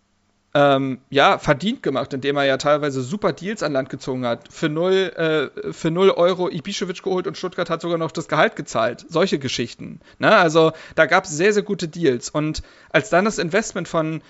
ähm, 0.54 0.98
ja, 1.10 1.38
verdient 1.38 1.82
gemacht, 1.82 2.12
indem 2.14 2.36
er 2.36 2.44
ja 2.44 2.56
teilweise 2.56 3.02
super 3.02 3.32
Deals 3.32 3.62
an 3.62 3.72
Land 3.72 3.90
gezogen 3.90 4.26
hat. 4.26 4.50
Für 4.50 4.68
0 4.68 4.92
äh, 4.92 5.72
für 5.72 5.90
null 5.90 6.10
Euro 6.10 6.48
Ibišević 6.48 7.02
geholt 7.02 7.26
und 7.26 7.36
Stuttgart 7.36 7.68
hat 7.68 7.82
sogar 7.82 7.98
noch 7.98 8.12
das 8.12 8.28
Gehalt 8.28 8.56
gezahlt. 8.56 9.04
Solche 9.08 9.38
Geschichten. 9.38 10.00
Ne? 10.18 10.34
Also 10.34 10.72
da 10.94 11.06
gab 11.06 11.24
es 11.24 11.30
sehr, 11.30 11.52
sehr 11.52 11.62
gute 11.62 11.88
Deals. 11.88 12.30
Und 12.30 12.62
als 12.90 13.10
dann 13.10 13.26
das 13.26 13.38
Investment 13.38 13.88
von, 13.88 14.22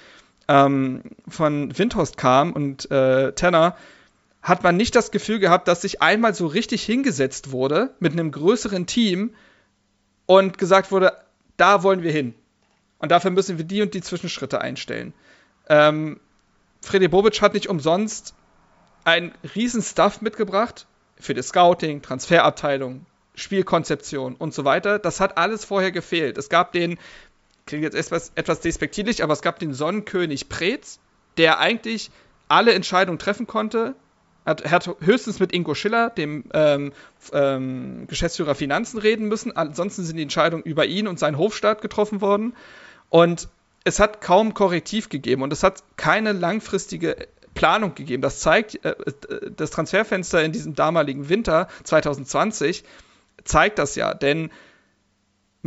ähm, 0.49 1.03
von 1.29 1.77
Windhorst 1.79 2.17
kam 2.17 2.53
und 2.53 2.91
äh, 2.91 3.33
Tenner, 3.33 3.77
hat 4.43 4.63
man 4.63 4.77
nicht 4.77 4.95
das 4.95 5.11
Gefühl 5.11 5.39
gehabt, 5.39 5.69
dass 5.69 5.83
sich 5.83 6.03
einmal 6.03 6.35
so 6.35 6.47
richtig 6.47 6.83
hingesetzt 6.83 7.51
wurde 7.53 7.95
mit 8.01 8.13
einem 8.13 8.33
größeren 8.33 8.87
Team 8.87 9.35
und 10.27 10.59
gesagt 10.59 10.91
wurde, 10.91 11.13
da 11.57 11.83
wollen 11.83 12.03
wir 12.03 12.13
hin. 12.13 12.35
Und 12.99 13.13
dafür 13.13 13.31
müssen 13.31 13.59
wir 13.59 13.65
die 13.65 13.83
und 13.83 13.95
die 13.95 14.01
Zwischenschritte 14.01 14.61
einstellen. 14.61 15.13
Ähm, 15.69 16.21
Freddy 16.83 17.09
Bobic 17.09 17.41
hat 17.43 17.55
nicht 17.55 17.69
umsonst 17.69 18.35
einen 19.05 19.33
riesen 19.55 19.83
Stuff 19.83 20.21
mitgebracht 20.21 20.87
für 21.19 21.35
die 21.35 21.43
Scouting, 21.43 22.03
Transferabteilung, 22.03 23.07
Spielkonzeption 23.35 24.35
und 24.35 24.55
so 24.55 24.65
weiter. 24.65 24.99
Das 24.99 25.21
hat 25.21 25.39
alles 25.39 25.65
vorher 25.65 25.93
gefehlt. 25.93 26.39
Es 26.39 26.49
gab 26.49 26.73
den, 26.73 26.99
klingt 27.67 27.85
jetzt 27.85 27.95
etwas, 27.95 28.33
etwas 28.35 28.61
despektierlich, 28.61 29.23
aber 29.23 29.33
es 29.33 29.43
gab 29.43 29.59
den 29.59 29.75
Sonnenkönig 29.75 30.49
Preetz, 30.49 30.99
der 31.37 31.59
eigentlich 31.59 32.11
alle 32.49 32.75
Entscheidungen 32.75 33.19
treffen 33.19 33.47
konnte. 33.47 33.95
Hat, 34.47 34.71
hat 34.71 34.89
höchstens 35.01 35.41
mit 35.41 35.53
Ingo 35.53 35.75
Schiller, 35.75 36.09
dem 36.09 36.45
ähm, 36.55 36.93
ähm, 37.33 38.07
Geschäftsführer 38.07 38.55
Finanzen, 38.55 38.99
reden 38.99 39.29
müssen. 39.29 39.55
Ansonsten 39.55 40.05
sind 40.05 40.17
die 40.17 40.23
Entscheidungen 40.23 40.63
über 40.63 40.87
ihn 40.87 41.07
und 41.07 41.19
seinen 41.19 41.37
Hofstaat 41.37 41.83
getroffen 41.83 42.23
worden. 42.23 42.57
Und 43.11 43.49
es 43.85 44.01
hat 44.01 44.21
kaum 44.21 44.55
Korrektiv 44.55 45.09
gegeben 45.09 45.43
und 45.43 45.53
es 45.53 45.63
hat 45.63 45.83
keine 45.97 46.33
langfristige 46.33 47.29
Planung 47.55 47.95
gegeben. 47.95 48.23
Das 48.23 48.41
zeigt, 48.41 48.85
äh, 48.85 48.95
das 49.57 49.71
Transferfenster 49.71 50.43
in 50.43 50.53
diesem 50.53 50.75
damaligen 50.75 51.29
Winter 51.29 51.69
2020 51.85 52.85
zeigt 53.45 53.79
das 53.79 53.95
ja, 53.95 54.15
denn 54.15 54.51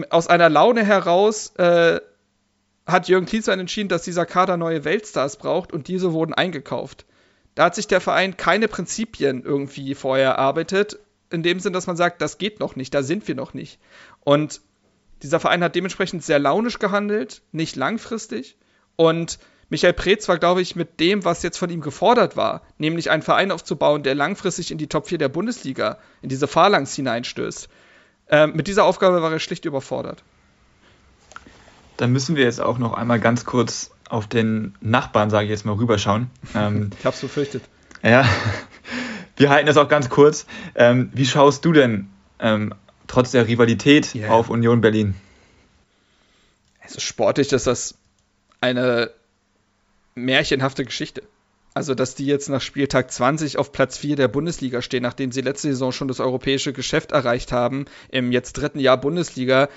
aus 0.10 0.28
einer 0.28 0.50
Laune 0.50 0.86
heraus 0.86 1.54
äh, 1.58 2.00
hat 2.86 3.08
Jürgen 3.08 3.26
Klinsmann 3.26 3.60
entschieden, 3.60 3.90
dass 3.90 4.04
dieser 4.04 4.26
Kader 4.26 4.58
neue 4.58 4.84
Weltstars 4.84 5.38
braucht 5.38 5.72
und 5.72 5.88
diese 5.88 6.14
wurden 6.14 6.34
eingekauft. 6.34 7.06
Da 7.56 7.66
hat 7.66 7.76
sich 7.76 7.88
der 7.88 8.02
Verein 8.02 8.38
keine 8.38 8.68
Prinzipien 8.68 9.44
irgendwie 9.44 9.94
vorher 9.96 10.32
erarbeitet, 10.32 11.00
in 11.30 11.44
dem 11.44 11.60
Sinn, 11.60 11.74
dass 11.74 11.88
man 11.88 11.98
sagt, 11.98 12.22
das 12.22 12.38
geht 12.38 12.60
noch 12.60 12.76
nicht, 12.76 12.94
da 12.94 13.04
sind 13.04 13.28
wir 13.28 13.36
noch 13.36 13.54
nicht. 13.54 13.80
Und 14.22 14.62
dieser 15.24 15.40
Verein 15.40 15.64
hat 15.64 15.76
dementsprechend 15.76 16.24
sehr 16.24 16.40
launisch 16.40 16.80
gehandelt, 16.80 17.42
nicht 17.52 17.76
langfristig. 17.76 18.58
Und 18.96 19.40
Michael 19.70 19.94
Preetz 19.94 20.28
war, 20.28 20.38
glaube 20.38 20.62
ich, 20.62 20.76
mit 20.76 21.00
dem, 21.00 21.24
was 21.24 21.44
jetzt 21.44 21.58
von 21.58 21.70
ihm 21.70 21.82
gefordert 21.82 22.36
war, 22.36 22.62
nämlich 22.78 23.10
einen 23.10 23.22
Verein 23.22 23.52
aufzubauen, 23.52 24.04
der 24.04 24.16
langfristig 24.16 24.72
in 24.72 24.78
die 24.78 24.88
Top 24.88 25.08
4 25.08 25.18
der 25.18 25.30
Bundesliga, 25.30 25.98
in 26.22 26.30
diese 26.30 26.48
Phalanx 26.48 26.94
hineinstößt. 26.94 27.70
Äh, 28.28 28.48
mit 28.48 28.68
dieser 28.68 28.84
Aufgabe 28.84 29.22
war 29.22 29.32
er 29.32 29.40
schlicht 29.40 29.66
überfordert. 29.66 30.24
Dann 31.98 32.12
müssen 32.12 32.36
wir 32.36 32.44
jetzt 32.44 32.60
auch 32.60 32.80
noch 32.80 32.94
einmal 32.94 33.20
ganz 33.20 33.46
kurz 33.46 33.92
auf 34.10 34.28
den 34.28 34.76
Nachbarn, 34.82 35.30
sage 35.30 35.46
ich 35.46 35.52
jetzt 35.52 35.66
mal, 35.66 35.76
rüberschauen. 35.76 36.30
Ähm, 36.54 36.90
ich 37.00 37.06
hab's 37.06 37.22
befürchtet. 37.22 37.64
Ja, 38.04 38.26
wir 39.38 39.50
halten 39.50 39.68
das 39.68 39.78
auch 39.78 39.88
ganz 39.88 40.10
kurz. 40.10 40.48
Ähm, 40.76 41.12
wie 41.14 41.26
schaust 41.26 41.64
du 41.64 41.72
denn 41.72 42.10
ähm, 42.40 42.74
trotz 43.12 43.32
der 43.32 43.48
Rivalität 43.48 44.16
yeah. 44.16 44.32
auf 44.32 44.50
Union 44.50 44.80
Berlin? 44.82 45.16
Also 46.82 47.00
sportlich 47.00 47.52
ist 47.52 47.68
das 47.68 47.96
eine 48.62 49.12
märchenhafte 50.16 50.86
Geschichte. 50.86 51.24
Also, 51.74 51.94
dass 51.94 52.16
die 52.16 52.26
jetzt 52.26 52.50
nach 52.50 52.62
Spieltag 52.62 53.12
20 53.12 53.58
auf 53.58 53.72
Platz 53.72 53.98
4 53.98 54.18
der 54.18 54.28
Bundesliga 54.28 54.82
stehen, 54.82 55.04
nachdem 55.04 55.32
sie 55.32 55.42
letzte 55.42 55.70
Saison 55.70 55.92
schon 55.94 56.10
das 56.10 56.20
europäische 56.20 56.74
Geschäft 56.74 57.12
erreicht 57.12 57.52
haben, 57.54 57.86
im 58.10 58.32
jetzt 58.32 58.54
dritten 58.54 58.80
Jahr 58.80 59.00
Bundesliga, 59.00 59.70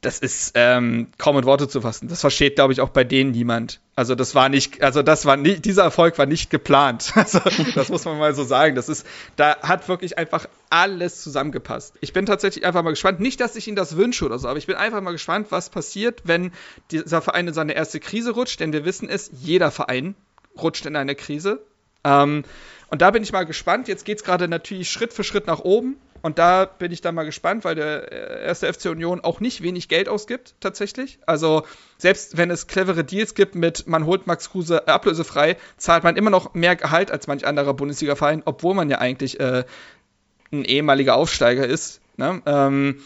das 0.00 0.18
ist 0.18 0.52
ähm, 0.54 1.08
kaum 1.18 1.36
in 1.36 1.44
Worte 1.44 1.68
zu 1.68 1.82
fassen. 1.82 2.08
Das 2.08 2.22
versteht, 2.22 2.54
glaube 2.54 2.72
ich, 2.72 2.80
auch 2.80 2.88
bei 2.88 3.04
denen 3.04 3.32
niemand. 3.32 3.80
Also 3.94 4.14
das 4.14 4.34
war 4.34 4.48
nicht, 4.48 4.82
also 4.82 5.02
das 5.02 5.26
war 5.26 5.36
nicht, 5.36 5.66
dieser 5.66 5.82
Erfolg 5.82 6.16
war 6.16 6.24
nicht 6.24 6.50
geplant. 6.50 7.12
Also 7.20 7.40
das 7.74 7.90
muss 7.90 8.04
man 8.06 8.18
mal 8.18 8.34
so 8.34 8.44
sagen. 8.44 8.74
Das 8.74 8.88
ist, 8.88 9.06
da 9.36 9.58
hat 9.60 9.88
wirklich 9.88 10.16
einfach 10.16 10.48
alles 10.70 11.22
zusammengepasst. 11.22 11.96
Ich 12.00 12.14
bin 12.14 12.24
tatsächlich 12.24 12.64
einfach 12.64 12.82
mal 12.82 12.90
gespannt. 12.90 13.20
Nicht, 13.20 13.40
dass 13.40 13.56
ich 13.56 13.66
Ihnen 13.66 13.76
das 13.76 13.96
wünsche 13.96 14.24
oder 14.24 14.38
so, 14.38 14.48
aber 14.48 14.58
ich 14.58 14.66
bin 14.66 14.76
einfach 14.76 15.02
mal 15.02 15.12
gespannt, 15.12 15.48
was 15.50 15.68
passiert, 15.68 16.22
wenn 16.24 16.52
dieser 16.90 17.20
Verein 17.20 17.48
in 17.48 17.54
seine 17.54 17.74
erste 17.74 18.00
Krise 18.00 18.30
rutscht. 18.30 18.60
Denn 18.60 18.72
wir 18.72 18.86
wissen 18.86 19.08
es, 19.08 19.30
jeder 19.38 19.70
Verein 19.70 20.14
rutscht 20.56 20.86
in 20.86 20.96
eine 20.96 21.14
Krise. 21.14 21.60
Ähm, 22.04 22.44
und 22.88 23.02
da 23.02 23.10
bin 23.10 23.22
ich 23.22 23.32
mal 23.32 23.44
gespannt. 23.44 23.86
Jetzt 23.86 24.06
geht 24.06 24.18
es 24.18 24.24
gerade 24.24 24.48
natürlich 24.48 24.90
Schritt 24.90 25.12
für 25.12 25.24
Schritt 25.24 25.46
nach 25.46 25.60
oben. 25.60 25.96
Und 26.22 26.38
da 26.38 26.64
bin 26.64 26.92
ich 26.92 27.00
dann 27.00 27.14
mal 27.14 27.24
gespannt, 27.24 27.64
weil 27.64 27.74
der 27.74 28.12
äh, 28.12 28.46
erste 28.46 28.72
FC 28.72 28.86
Union 28.86 29.20
auch 29.20 29.40
nicht 29.40 29.62
wenig 29.62 29.88
Geld 29.88 30.08
ausgibt, 30.08 30.54
tatsächlich. 30.60 31.18
Also, 31.26 31.64
selbst 31.98 32.36
wenn 32.36 32.50
es 32.50 32.66
clevere 32.66 33.04
Deals 33.04 33.34
gibt 33.34 33.54
mit, 33.54 33.86
man 33.86 34.06
holt 34.06 34.26
Max 34.26 34.50
Kruse 34.50 34.86
ablösefrei, 34.86 35.56
zahlt 35.76 36.04
man 36.04 36.16
immer 36.16 36.30
noch 36.30 36.54
mehr 36.54 36.76
Gehalt 36.76 37.10
als 37.10 37.26
manch 37.26 37.46
anderer 37.46 37.74
Bundesliga-Verein, 37.74 38.42
obwohl 38.44 38.74
man 38.74 38.90
ja 38.90 38.98
eigentlich 38.98 39.40
äh, 39.40 39.64
ein 40.52 40.64
ehemaliger 40.64 41.16
Aufsteiger 41.16 41.66
ist. 41.66 42.00
Ne? 42.16 42.42
Ähm, 42.44 43.00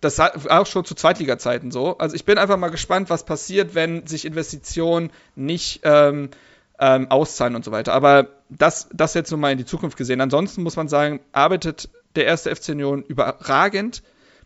das 0.00 0.18
war 0.18 0.32
auch 0.60 0.66
schon 0.66 0.84
zu 0.84 0.94
Zweitliga-Zeiten 0.94 1.70
so. 1.70 1.98
Also, 1.98 2.16
ich 2.16 2.24
bin 2.24 2.38
einfach 2.38 2.56
mal 2.56 2.70
gespannt, 2.70 3.10
was 3.10 3.24
passiert, 3.24 3.74
wenn 3.74 4.06
sich 4.06 4.24
Investitionen 4.24 5.10
nicht. 5.34 5.80
Ähm, 5.84 6.30
ähm, 6.78 7.10
auszahlen 7.10 7.56
und 7.56 7.64
so 7.64 7.72
weiter. 7.72 7.92
Aber 7.92 8.28
das, 8.48 8.88
das 8.92 9.14
jetzt 9.14 9.30
nur 9.30 9.40
mal 9.40 9.52
in 9.52 9.58
die 9.58 9.64
Zukunft 9.64 9.96
gesehen. 9.96 10.20
Ansonsten 10.20 10.62
muss 10.62 10.76
man 10.76 10.88
sagen, 10.88 11.20
arbeitet 11.32 11.88
der 12.16 12.26
erste 12.26 12.54
FC 12.54 12.70
Union 12.70 13.02
überragend. 13.02 14.02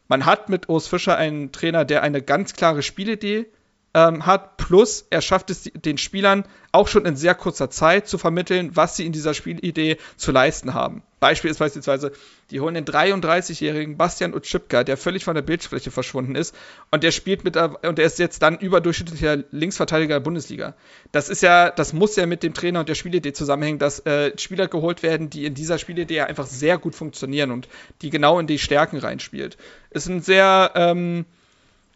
Man 0.08 0.26
hat 0.26 0.48
mit 0.48 0.68
Urs 0.68 0.88
Fischer 0.88 1.16
einen 1.16 1.52
Trainer, 1.52 1.84
der 1.84 2.02
eine 2.02 2.20
ganz 2.20 2.54
klare 2.54 2.82
Spielidee 2.82 3.46
ähm, 3.95 4.26
hat. 4.26 4.57
Plus, 4.57 5.07
er 5.11 5.20
schafft 5.20 5.51
es 5.51 5.64
den 5.74 5.99
Spielern 5.99 6.45
auch 6.72 6.86
schon 6.86 7.05
in 7.05 7.16
sehr 7.16 7.34
kurzer 7.34 7.70
Zeit 7.70 8.07
zu 8.07 8.18
vermitteln, 8.18 8.70
was 8.74 8.97
sie 8.97 9.05
in 9.05 9.12
dieser 9.12 9.34
Spielidee 9.34 9.97
zu 10.16 10.30
leisten 10.30 10.74
haben. 10.74 11.03
Beispiel 11.18 11.51
ist 11.51 11.59
beispielsweise, 11.59 12.12
die 12.51 12.61
holen 12.61 12.74
den 12.74 12.86
33-jährigen 12.86 13.99
Bastian 13.99 14.32
Utschipka, 14.32 14.84
der 14.84 14.97
völlig 14.97 15.24
von 15.24 15.34
der 15.34 15.43
Bildfläche 15.43 15.91
verschwunden 15.91 16.34
ist, 16.34 16.55
und 16.91 17.03
der 17.03 17.11
spielt 17.11 17.45
mit 17.45 17.57
und 17.57 17.99
der 17.99 18.07
ist 18.07 18.18
jetzt 18.18 18.41
dann 18.41 18.59
überdurchschnittlicher 18.59 19.45
Linksverteidiger 19.51 20.14
der 20.14 20.20
Bundesliga. 20.20 20.74
Das 21.12 21.28
ist 21.28 21.43
ja, 21.43 21.70
das 21.70 21.93
muss 21.93 22.16
ja 22.16 22.24
mit 22.24 22.43
dem 22.43 22.55
Trainer 22.55 22.80
und 22.80 22.88
der 22.88 22.95
Spielidee 22.95 23.34
zusammenhängen, 23.34 23.78
dass 23.78 24.01
äh, 24.07 24.32
Spieler 24.38 24.66
geholt 24.68 25.03
werden, 25.03 25.28
die 25.28 25.45
in 25.45 25.55
dieser 25.55 25.76
Spielidee 25.76 26.16
ja 26.16 26.24
einfach 26.24 26.47
sehr 26.47 26.78
gut 26.78 26.95
funktionieren 26.95 27.51
und 27.51 27.68
die 28.01 28.09
genau 28.09 28.38
in 28.38 28.47
die 28.47 28.59
Stärken 28.59 28.97
reinspielt. 28.97 29.59
Ist 29.91 30.09
ein 30.09 30.22
sehr, 30.22 30.70
ähm, 30.74 31.26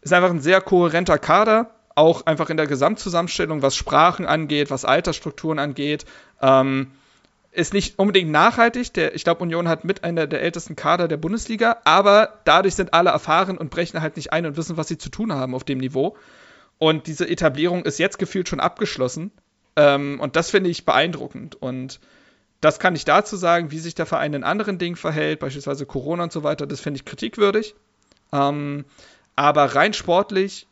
ist 0.02 0.12
einfach 0.12 0.30
ein 0.30 0.40
sehr 0.40 0.60
kohärenter 0.60 1.18
Kader 1.18 1.70
auch 1.94 2.26
einfach 2.26 2.50
in 2.50 2.56
der 2.56 2.66
Gesamtzusammenstellung, 2.66 3.62
was 3.62 3.76
Sprachen 3.76 4.26
angeht, 4.26 4.70
was 4.70 4.84
Altersstrukturen 4.84 5.58
angeht. 5.58 6.04
Ähm, 6.40 6.90
ist 7.52 7.72
nicht 7.72 7.98
unbedingt 7.98 8.30
nachhaltig. 8.30 8.92
Der, 8.94 9.14
ich 9.14 9.22
glaube, 9.22 9.42
Union 9.42 9.68
hat 9.68 9.84
mit 9.84 10.02
einer 10.02 10.26
der 10.26 10.42
ältesten 10.42 10.74
Kader 10.74 11.06
der 11.06 11.16
Bundesliga, 11.16 11.78
aber 11.84 12.40
dadurch 12.44 12.74
sind 12.74 12.92
alle 12.94 13.10
erfahren 13.10 13.56
und 13.56 13.70
brechen 13.70 14.02
halt 14.02 14.16
nicht 14.16 14.32
ein 14.32 14.44
und 14.44 14.56
wissen, 14.56 14.76
was 14.76 14.88
sie 14.88 14.98
zu 14.98 15.08
tun 15.08 15.32
haben 15.32 15.54
auf 15.54 15.62
dem 15.62 15.78
Niveau. 15.78 16.16
Und 16.78 17.06
diese 17.06 17.28
Etablierung 17.28 17.84
ist 17.84 17.98
jetzt 17.98 18.18
gefühlt 18.18 18.48
schon 18.48 18.58
abgeschlossen. 18.58 19.30
Ähm, 19.76 20.18
und 20.20 20.34
das 20.34 20.50
finde 20.50 20.70
ich 20.70 20.84
beeindruckend. 20.84 21.54
Und 21.54 22.00
das 22.60 22.80
kann 22.80 22.96
ich 22.96 23.04
dazu 23.04 23.36
sagen, 23.36 23.70
wie 23.70 23.78
sich 23.78 23.94
der 23.94 24.06
Verein 24.06 24.34
in 24.34 24.42
anderen 24.42 24.78
Dingen 24.78 24.96
verhält, 24.96 25.38
beispielsweise 25.38 25.86
Corona 25.86 26.24
und 26.24 26.32
so 26.32 26.42
weiter, 26.42 26.66
das 26.66 26.80
finde 26.80 26.98
ich 26.98 27.04
kritikwürdig. 27.04 27.76
Ähm, 28.32 28.84
aber 29.36 29.76
rein 29.76 29.92
sportlich 29.92 30.66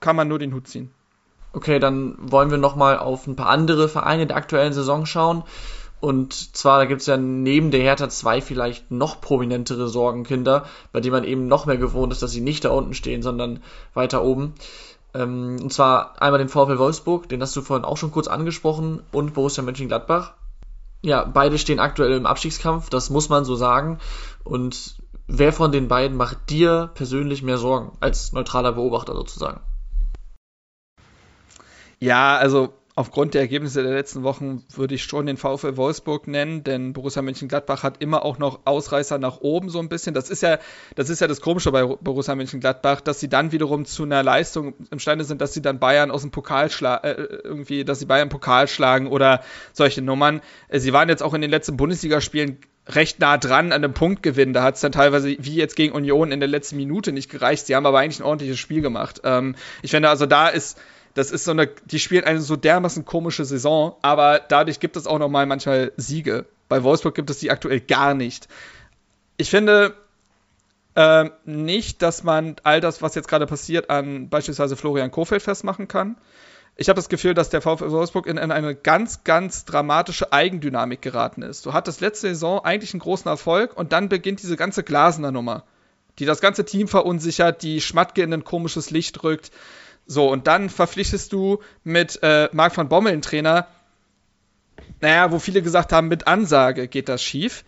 kann 0.00 0.16
man 0.16 0.28
nur 0.28 0.38
den 0.38 0.54
Hut 0.54 0.68
ziehen. 0.68 0.90
Okay, 1.52 1.78
dann 1.78 2.16
wollen 2.20 2.50
wir 2.50 2.58
nochmal 2.58 2.98
auf 2.98 3.26
ein 3.26 3.36
paar 3.36 3.48
andere 3.48 3.88
Vereine 3.88 4.26
der 4.26 4.36
aktuellen 4.36 4.72
Saison 4.72 5.06
schauen. 5.06 5.44
Und 6.00 6.56
zwar, 6.56 6.78
da 6.78 6.84
gibt 6.84 7.00
es 7.00 7.06
ja 7.06 7.16
neben 7.16 7.70
der 7.70 7.80
Hertha 7.80 8.08
zwei 8.08 8.40
vielleicht 8.40 8.90
noch 8.90 9.20
prominentere 9.20 9.88
Sorgenkinder, 9.88 10.66
bei 10.92 11.00
denen 11.00 11.14
man 11.14 11.24
eben 11.24 11.48
noch 11.48 11.66
mehr 11.66 11.76
gewohnt 11.76 12.12
ist, 12.12 12.22
dass 12.22 12.30
sie 12.30 12.40
nicht 12.40 12.64
da 12.64 12.70
unten 12.70 12.94
stehen, 12.94 13.22
sondern 13.22 13.62
weiter 13.94 14.22
oben. 14.22 14.54
Ähm, 15.14 15.56
und 15.60 15.72
zwar 15.72 16.20
einmal 16.22 16.38
den 16.38 16.48
VfL 16.48 16.78
Wolfsburg, 16.78 17.28
den 17.28 17.42
hast 17.42 17.56
du 17.56 17.62
vorhin 17.62 17.84
auch 17.84 17.96
schon 17.96 18.12
kurz 18.12 18.28
angesprochen, 18.28 19.02
und 19.10 19.34
Borussia 19.34 19.64
Mönchengladbach. 19.64 20.34
Ja, 21.02 21.24
beide 21.24 21.58
stehen 21.58 21.80
aktuell 21.80 22.12
im 22.12 22.26
Abstiegskampf, 22.26 22.90
das 22.90 23.10
muss 23.10 23.28
man 23.28 23.44
so 23.44 23.56
sagen. 23.56 23.98
Und 24.44 24.96
wer 25.26 25.52
von 25.52 25.72
den 25.72 25.88
beiden 25.88 26.16
macht 26.16 26.50
dir 26.50 26.90
persönlich 26.94 27.42
mehr 27.42 27.58
Sorgen, 27.58 27.96
als 28.00 28.32
neutraler 28.32 28.72
Beobachter 28.72 29.14
sozusagen? 29.14 29.60
Ja, 32.00 32.36
also 32.36 32.74
aufgrund 32.98 33.34
der 33.34 33.42
Ergebnisse 33.42 33.84
der 33.84 33.92
letzten 33.92 34.24
Wochen 34.24 34.64
würde 34.74 34.96
ich 34.96 35.04
schon 35.04 35.26
den 35.26 35.36
VfL 35.36 35.76
Wolfsburg 35.76 36.26
nennen, 36.26 36.64
denn 36.64 36.92
Borussia 36.92 37.22
Mönchengladbach 37.22 37.84
hat 37.84 38.02
immer 38.02 38.24
auch 38.24 38.38
noch 38.38 38.60
Ausreißer 38.64 39.18
nach 39.18 39.40
oben 39.40 39.68
so 39.68 39.78
ein 39.78 39.88
bisschen. 39.88 40.14
Das 40.14 40.30
ist 40.30 40.42
ja 40.42 40.58
das, 40.96 41.08
ist 41.08 41.20
ja 41.20 41.28
das 41.28 41.40
Komische 41.40 41.70
bei 41.70 41.84
Borussia 41.84 42.34
Mönchengladbach, 42.34 43.00
dass 43.00 43.20
sie 43.20 43.28
dann 43.28 43.52
wiederum 43.52 43.84
zu 43.84 44.02
einer 44.02 44.24
Leistung 44.24 44.74
imstande 44.90 45.24
sind, 45.24 45.40
dass 45.40 45.54
sie 45.54 45.62
dann 45.62 45.78
Bayern 45.78 46.10
aus 46.10 46.22
dem 46.22 46.32
Pokal 46.32 46.70
schlagen, 46.70 47.06
äh, 47.06 47.12
irgendwie, 47.44 47.84
dass 47.84 48.00
sie 48.00 48.06
Bayern 48.06 48.30
Pokal 48.30 48.66
schlagen 48.66 49.06
oder 49.06 49.42
solche 49.72 50.02
Nummern. 50.02 50.40
Äh, 50.66 50.80
sie 50.80 50.92
waren 50.92 51.08
jetzt 51.08 51.22
auch 51.22 51.34
in 51.34 51.40
den 51.40 51.50
letzten 51.50 51.76
Bundesligaspielen 51.76 52.58
recht 52.88 53.20
nah 53.20 53.38
dran 53.38 53.66
an 53.66 53.84
einem 53.84 53.94
Punktgewinn. 53.94 54.52
Da 54.52 54.64
hat 54.64 54.74
es 54.74 54.80
dann 54.80 54.92
teilweise, 54.92 55.36
wie 55.38 55.54
jetzt 55.54 55.76
gegen 55.76 55.94
Union, 55.94 56.32
in 56.32 56.40
der 56.40 56.48
letzten 56.48 56.76
Minute 56.76 57.12
nicht 57.12 57.30
gereicht. 57.30 57.66
Sie 57.66 57.76
haben 57.76 57.86
aber 57.86 58.00
eigentlich 58.00 58.18
ein 58.18 58.24
ordentliches 58.24 58.58
Spiel 58.58 58.80
gemacht. 58.80 59.20
Ähm, 59.22 59.54
ich 59.82 59.92
finde 59.92 60.08
also, 60.08 60.26
da 60.26 60.48
ist, 60.48 60.80
das 61.14 61.30
ist 61.30 61.44
so 61.44 61.50
eine, 61.50 61.66
die 61.66 61.98
spielen 61.98 62.24
eine 62.24 62.40
so 62.40 62.56
dermaßen 62.56 63.04
komische 63.04 63.44
Saison, 63.44 63.96
aber 64.02 64.40
dadurch 64.40 64.80
gibt 64.80 64.96
es 64.96 65.06
auch 65.06 65.18
nochmal 65.18 65.46
manchmal 65.46 65.92
Siege. 65.96 66.46
Bei 66.68 66.82
Wolfsburg 66.82 67.14
gibt 67.14 67.30
es 67.30 67.38
die 67.38 67.50
aktuell 67.50 67.80
gar 67.80 68.14
nicht. 68.14 68.48
Ich 69.36 69.50
finde 69.50 69.94
äh, 70.94 71.30
nicht, 71.44 72.02
dass 72.02 72.24
man 72.24 72.56
all 72.62 72.80
das, 72.80 73.02
was 73.02 73.14
jetzt 73.14 73.28
gerade 73.28 73.46
passiert, 73.46 73.90
an 73.90 74.28
beispielsweise 74.28 74.76
Florian 74.76 75.10
Kofeld 75.10 75.42
festmachen 75.42 75.88
kann 75.88 76.16
ich 76.80 76.88
habe 76.88 76.96
das 76.96 77.08
Gefühl, 77.08 77.34
dass 77.34 77.50
der 77.50 77.60
VfL 77.60 77.90
Wolfsburg 77.90 78.28
in, 78.28 78.38
in, 78.38 78.52
eine 78.52 78.76
ganz, 78.76 79.24
ganz 79.24 79.64
dramatische 79.64 80.32
Eigendynamik 80.32 81.02
geraten 81.02 81.42
ist. 81.42 81.66
Du 81.66 81.72
hattest 81.72 82.00
letzte 82.00 82.28
Saison 82.28 82.64
eigentlich 82.64 82.94
einen 82.94 83.00
großen 83.00 83.28
Erfolg 83.28 83.76
und 83.76 83.92
dann 83.92 84.08
beginnt 84.08 84.40
diese 84.40 84.56
ganze 84.56 84.84
Glasner 84.84 85.32
Nummer, 85.32 85.64
die 86.20 86.24
das 86.24 86.40
ganze 86.40 86.64
Team 86.64 86.86
verunsichert, 86.86 87.64
die 87.64 87.80
Schmatke 87.80 88.22
in 88.22 88.32
ein 88.32 88.44
komisches 88.44 88.90
Licht 88.90 89.24
rückt. 89.24 89.50
So, 90.08 90.30
und 90.30 90.46
dann 90.46 90.70
verpflichtest 90.70 91.32
du 91.34 91.58
mit 91.84 92.18
äh, 92.22 92.48
Marc 92.52 92.76
van 92.76 92.88
Bommel 92.88 93.12
einen 93.12 93.22
Trainer, 93.22 93.68
naja, 95.00 95.30
wo 95.30 95.38
viele 95.38 95.62
gesagt 95.62 95.92
haben, 95.92 96.08
mit 96.08 96.26
Ansage 96.26 96.88
geht 96.88 97.10
das 97.10 97.22
schief. 97.22 97.62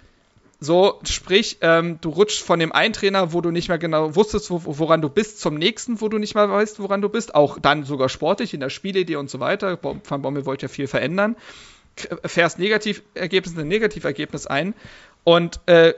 So, 0.59 1.01
sprich, 1.05 1.59
ähm, 1.61 1.99
du 2.01 2.09
rutschst 2.11 2.43
von 2.43 2.59
dem 2.59 2.72
einen 2.72 2.95
Trainer, 2.95 3.34
wo 3.34 3.43
du 3.43 3.51
nicht 3.51 3.68
mehr 3.68 3.78
genau 3.78 4.16
wusstest, 4.16 4.51
wo, 4.51 4.62
woran 4.64 5.03
du 5.03 5.11
bist, 5.11 5.41
zum 5.41 5.55
nächsten, 5.55 6.01
wo 6.01 6.09
du 6.09 6.18
nicht 6.18 6.34
mehr 6.34 6.51
weißt, 6.51 6.80
woran 6.80 7.03
du 7.03 7.11
bist. 7.11 7.34
Auch 7.34 7.59
dann 7.59 7.84
sogar 7.84 8.09
sportlich, 8.09 8.53
in 8.55 8.61
der 8.61 8.70
Spielidee 8.70 9.16
und 9.16 9.30
so 9.30 9.38
weiter. 9.38 9.78
Van 9.82 10.22
Bommel 10.22 10.47
wollte 10.47 10.66
ja 10.66 10.68
viel 10.68 10.86
verändern. 10.86 11.36
Fährst 12.24 12.59
Negativergebnis 12.59 13.55
in 13.55 13.61
ein 13.61 13.68
Negativergebnis 13.68 14.47
ein. 14.47 14.74
Und 15.24 15.61
äh, 15.66 15.95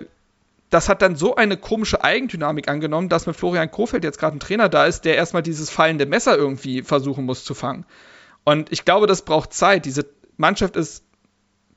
das 0.72 0.88
hat 0.88 1.02
dann 1.02 1.16
so 1.16 1.36
eine 1.36 1.58
komische 1.58 2.02
Eigendynamik 2.02 2.66
angenommen, 2.66 3.10
dass 3.10 3.26
mit 3.26 3.36
Florian 3.36 3.70
Kofeld 3.70 4.04
jetzt 4.04 4.18
gerade 4.18 4.38
ein 4.38 4.40
Trainer 4.40 4.70
da 4.70 4.86
ist, 4.86 5.04
der 5.04 5.16
erstmal 5.16 5.42
dieses 5.42 5.68
fallende 5.68 6.06
Messer 6.06 6.34
irgendwie 6.34 6.80
versuchen 6.80 7.26
muss 7.26 7.44
zu 7.44 7.52
fangen. 7.52 7.84
Und 8.44 8.72
ich 8.72 8.86
glaube, 8.86 9.06
das 9.06 9.20
braucht 9.20 9.52
Zeit. 9.52 9.84
Diese 9.84 10.06
Mannschaft 10.38 10.76
ist 10.76 11.04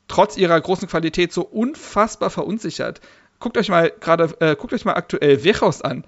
trotz 0.08 0.38
ihrer 0.38 0.60
großen 0.62 0.88
Qualität 0.88 1.34
so 1.34 1.42
unfassbar 1.42 2.30
verunsichert. 2.30 3.02
Guckt 3.40 3.58
euch 3.58 3.68
mal 3.68 3.92
gerade, 4.00 4.34
äh, 4.40 4.56
guckt 4.56 4.72
euch 4.72 4.86
mal 4.86 4.94
aktuell 4.94 5.44
Wechhaus 5.44 5.82
an. 5.82 6.06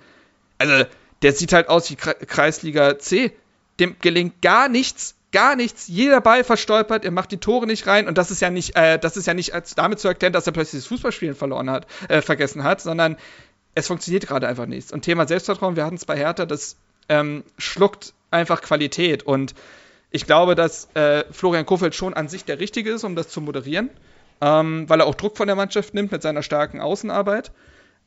Also, 0.58 0.86
der 1.24 1.34
sieht 1.34 1.52
halt 1.52 1.68
aus 1.68 1.92
wie 1.92 1.98
Kreisliga 1.98 2.98
C. 3.00 3.34
Dem 3.82 3.98
gelingt 4.00 4.42
gar 4.42 4.70
nichts, 4.70 5.17
gar 5.38 5.56
nichts. 5.56 5.88
Jeder 5.88 6.20
Ball 6.20 6.44
verstolpert, 6.44 7.06
er 7.06 7.12
macht 7.12 7.32
die 7.32 7.38
Tore 7.38 7.68
nicht 7.68 7.86
rein 7.86 8.08
und 8.08 8.18
das 8.18 8.32
ist 8.32 8.42
ja 8.42 8.50
nicht, 8.50 8.76
äh, 8.76 8.98
das 8.98 9.18
ist 9.18 9.28
ja 9.28 9.36
nicht 9.36 9.54
als 9.54 9.76
damit 9.76 10.00
zu 10.00 10.08
erklären, 10.08 10.34
dass 10.34 10.48
er 10.48 10.52
plötzlich 10.52 10.82
das 10.82 10.88
Fußballspielen 10.88 11.36
verloren 11.36 11.70
hat, 11.70 11.86
äh, 12.10 12.24
vergessen 12.24 12.64
hat, 12.64 12.82
sondern 12.82 13.18
es 13.76 13.86
funktioniert 13.86 14.26
gerade 14.26 14.48
einfach 14.48 14.66
nichts. 14.66 14.92
Und 14.92 15.04
Thema 15.04 15.28
Selbstvertrauen, 15.28 15.76
wir 15.76 15.86
hatten 15.86 15.98
es 15.98 16.06
bei 16.06 16.18
Hertha, 16.18 16.48
das 16.48 16.78
ähm, 17.08 17.44
schluckt 17.60 18.16
einfach 18.32 18.64
Qualität 18.64 19.22
und 19.22 19.54
ich 20.10 20.26
glaube, 20.26 20.56
dass 20.56 20.90
äh, 20.96 21.24
Florian 21.30 21.68
Kofeld 21.68 21.94
schon 21.94 22.16
an 22.16 22.28
sich 22.30 22.44
der 22.44 22.60
Richtige 22.60 22.90
ist, 22.90 23.04
um 23.04 23.16
das 23.16 23.30
zu 23.30 23.40
moderieren, 23.40 23.92
ähm, 24.42 24.90
weil 24.90 25.02
er 25.02 25.06
auch 25.06 25.14
Druck 25.14 25.38
von 25.38 25.46
der 25.46 25.56
Mannschaft 25.56 25.94
nimmt 25.94 26.12
mit 26.12 26.24
seiner 26.24 26.42
starken 26.42 26.82
Außenarbeit. 26.82 27.52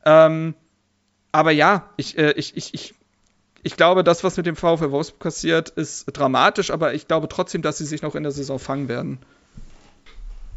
Ähm, 0.03 0.53
aber 1.31 1.51
ja, 1.51 1.91
ich, 1.95 2.17
äh, 2.17 2.31
ich, 2.31 2.57
ich, 2.57 2.73
ich, 2.73 2.93
ich 3.63 3.77
glaube, 3.77 4.03
das, 4.03 4.23
was 4.23 4.37
mit 4.37 4.45
dem 4.45 4.55
VfL 4.55 4.91
Wolfsburg 4.91 5.19
passiert, 5.19 5.69
ist 5.69 6.05
dramatisch, 6.13 6.71
aber 6.71 6.93
ich 6.93 7.07
glaube 7.07 7.27
trotzdem, 7.27 7.61
dass 7.61 7.77
sie 7.77 7.85
sich 7.85 8.01
noch 8.01 8.15
in 8.15 8.23
der 8.23 8.31
Saison 8.31 8.59
fangen 8.59 8.87
werden. 8.87 9.19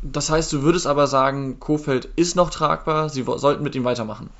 Das 0.03 0.31
heißt, 0.31 0.53
du 0.53 0.63
würdest 0.63 0.87
aber 0.87 1.07
sagen, 1.07 1.59
Kofeld 1.61 2.09
ist 2.17 2.37
noch 2.37 2.51
tragbar, 2.51 3.09
sie 3.09 3.25
sollten 3.25 3.63
mit 3.63 3.75
ihm 3.75 3.85
weitermachen. 3.85 4.31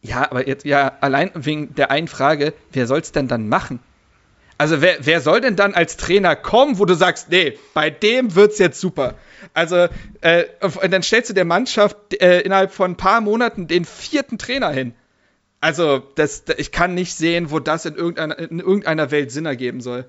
Ja, 0.00 0.30
aber 0.30 0.46
jetzt, 0.46 0.64
ja, 0.64 0.92
allein 1.00 1.30
wegen 1.34 1.74
der 1.74 1.90
einen 1.90 2.06
Frage, 2.06 2.54
wer 2.72 2.86
soll 2.86 3.00
es 3.00 3.10
denn 3.10 3.26
dann 3.26 3.48
machen? 3.48 3.80
Also 4.58 4.80
wer, 4.80 4.98
wer 5.00 5.20
soll 5.20 5.40
denn 5.40 5.56
dann 5.56 5.74
als 5.74 5.96
Trainer 5.96 6.34
kommen, 6.34 6.78
wo 6.78 6.84
du 6.84 6.94
sagst, 6.94 7.30
nee, 7.30 7.56
bei 7.74 7.90
dem 7.90 8.34
wird's 8.34 8.58
jetzt 8.58 8.80
super. 8.80 9.14
Also 9.54 9.86
äh, 10.20 10.44
dann 10.90 11.02
stellst 11.02 11.30
du 11.30 11.34
der 11.34 11.44
Mannschaft 11.44 11.96
äh, 12.20 12.40
innerhalb 12.40 12.72
von 12.72 12.92
ein 12.92 12.96
paar 12.96 13.20
Monaten 13.20 13.68
den 13.68 13.84
vierten 13.84 14.38
Trainer 14.38 14.70
hin. 14.70 14.94
Also 15.60 16.02
das, 16.14 16.44
ich 16.56 16.70
kann 16.70 16.94
nicht 16.94 17.14
sehen, 17.14 17.50
wo 17.50 17.58
das 17.58 17.84
in 17.84 17.96
irgendeiner, 17.96 18.38
in 18.38 18.60
irgendeiner 18.60 19.10
Welt 19.10 19.32
Sinn 19.32 19.46
ergeben 19.46 19.80
soll. 19.80 20.06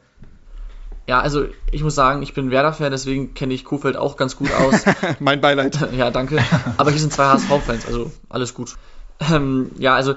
Ja, 1.07 1.21
also 1.21 1.47
ich 1.71 1.81
muss 1.81 1.95
sagen, 1.95 2.21
ich 2.21 2.35
bin 2.35 2.51
Werder-Fan, 2.51 2.91
deswegen 2.91 3.33
kenne 3.33 3.55
ich 3.55 3.65
Kofeld 3.65 3.97
auch 3.97 4.15
ganz 4.15 4.35
gut 4.35 4.51
aus. 4.51 4.83
mein 5.19 5.41
Beileid. 5.41 5.79
Ja, 5.97 6.11
danke. 6.11 6.37
Aber 6.77 6.91
hier 6.91 6.99
sind 6.99 7.11
zwei 7.11 7.25
HSV-Fans, 7.25 7.87
also 7.87 8.11
alles 8.29 8.53
gut. 8.53 8.75
Ähm, 9.19 9.71
ja, 9.79 9.95
also 9.95 10.13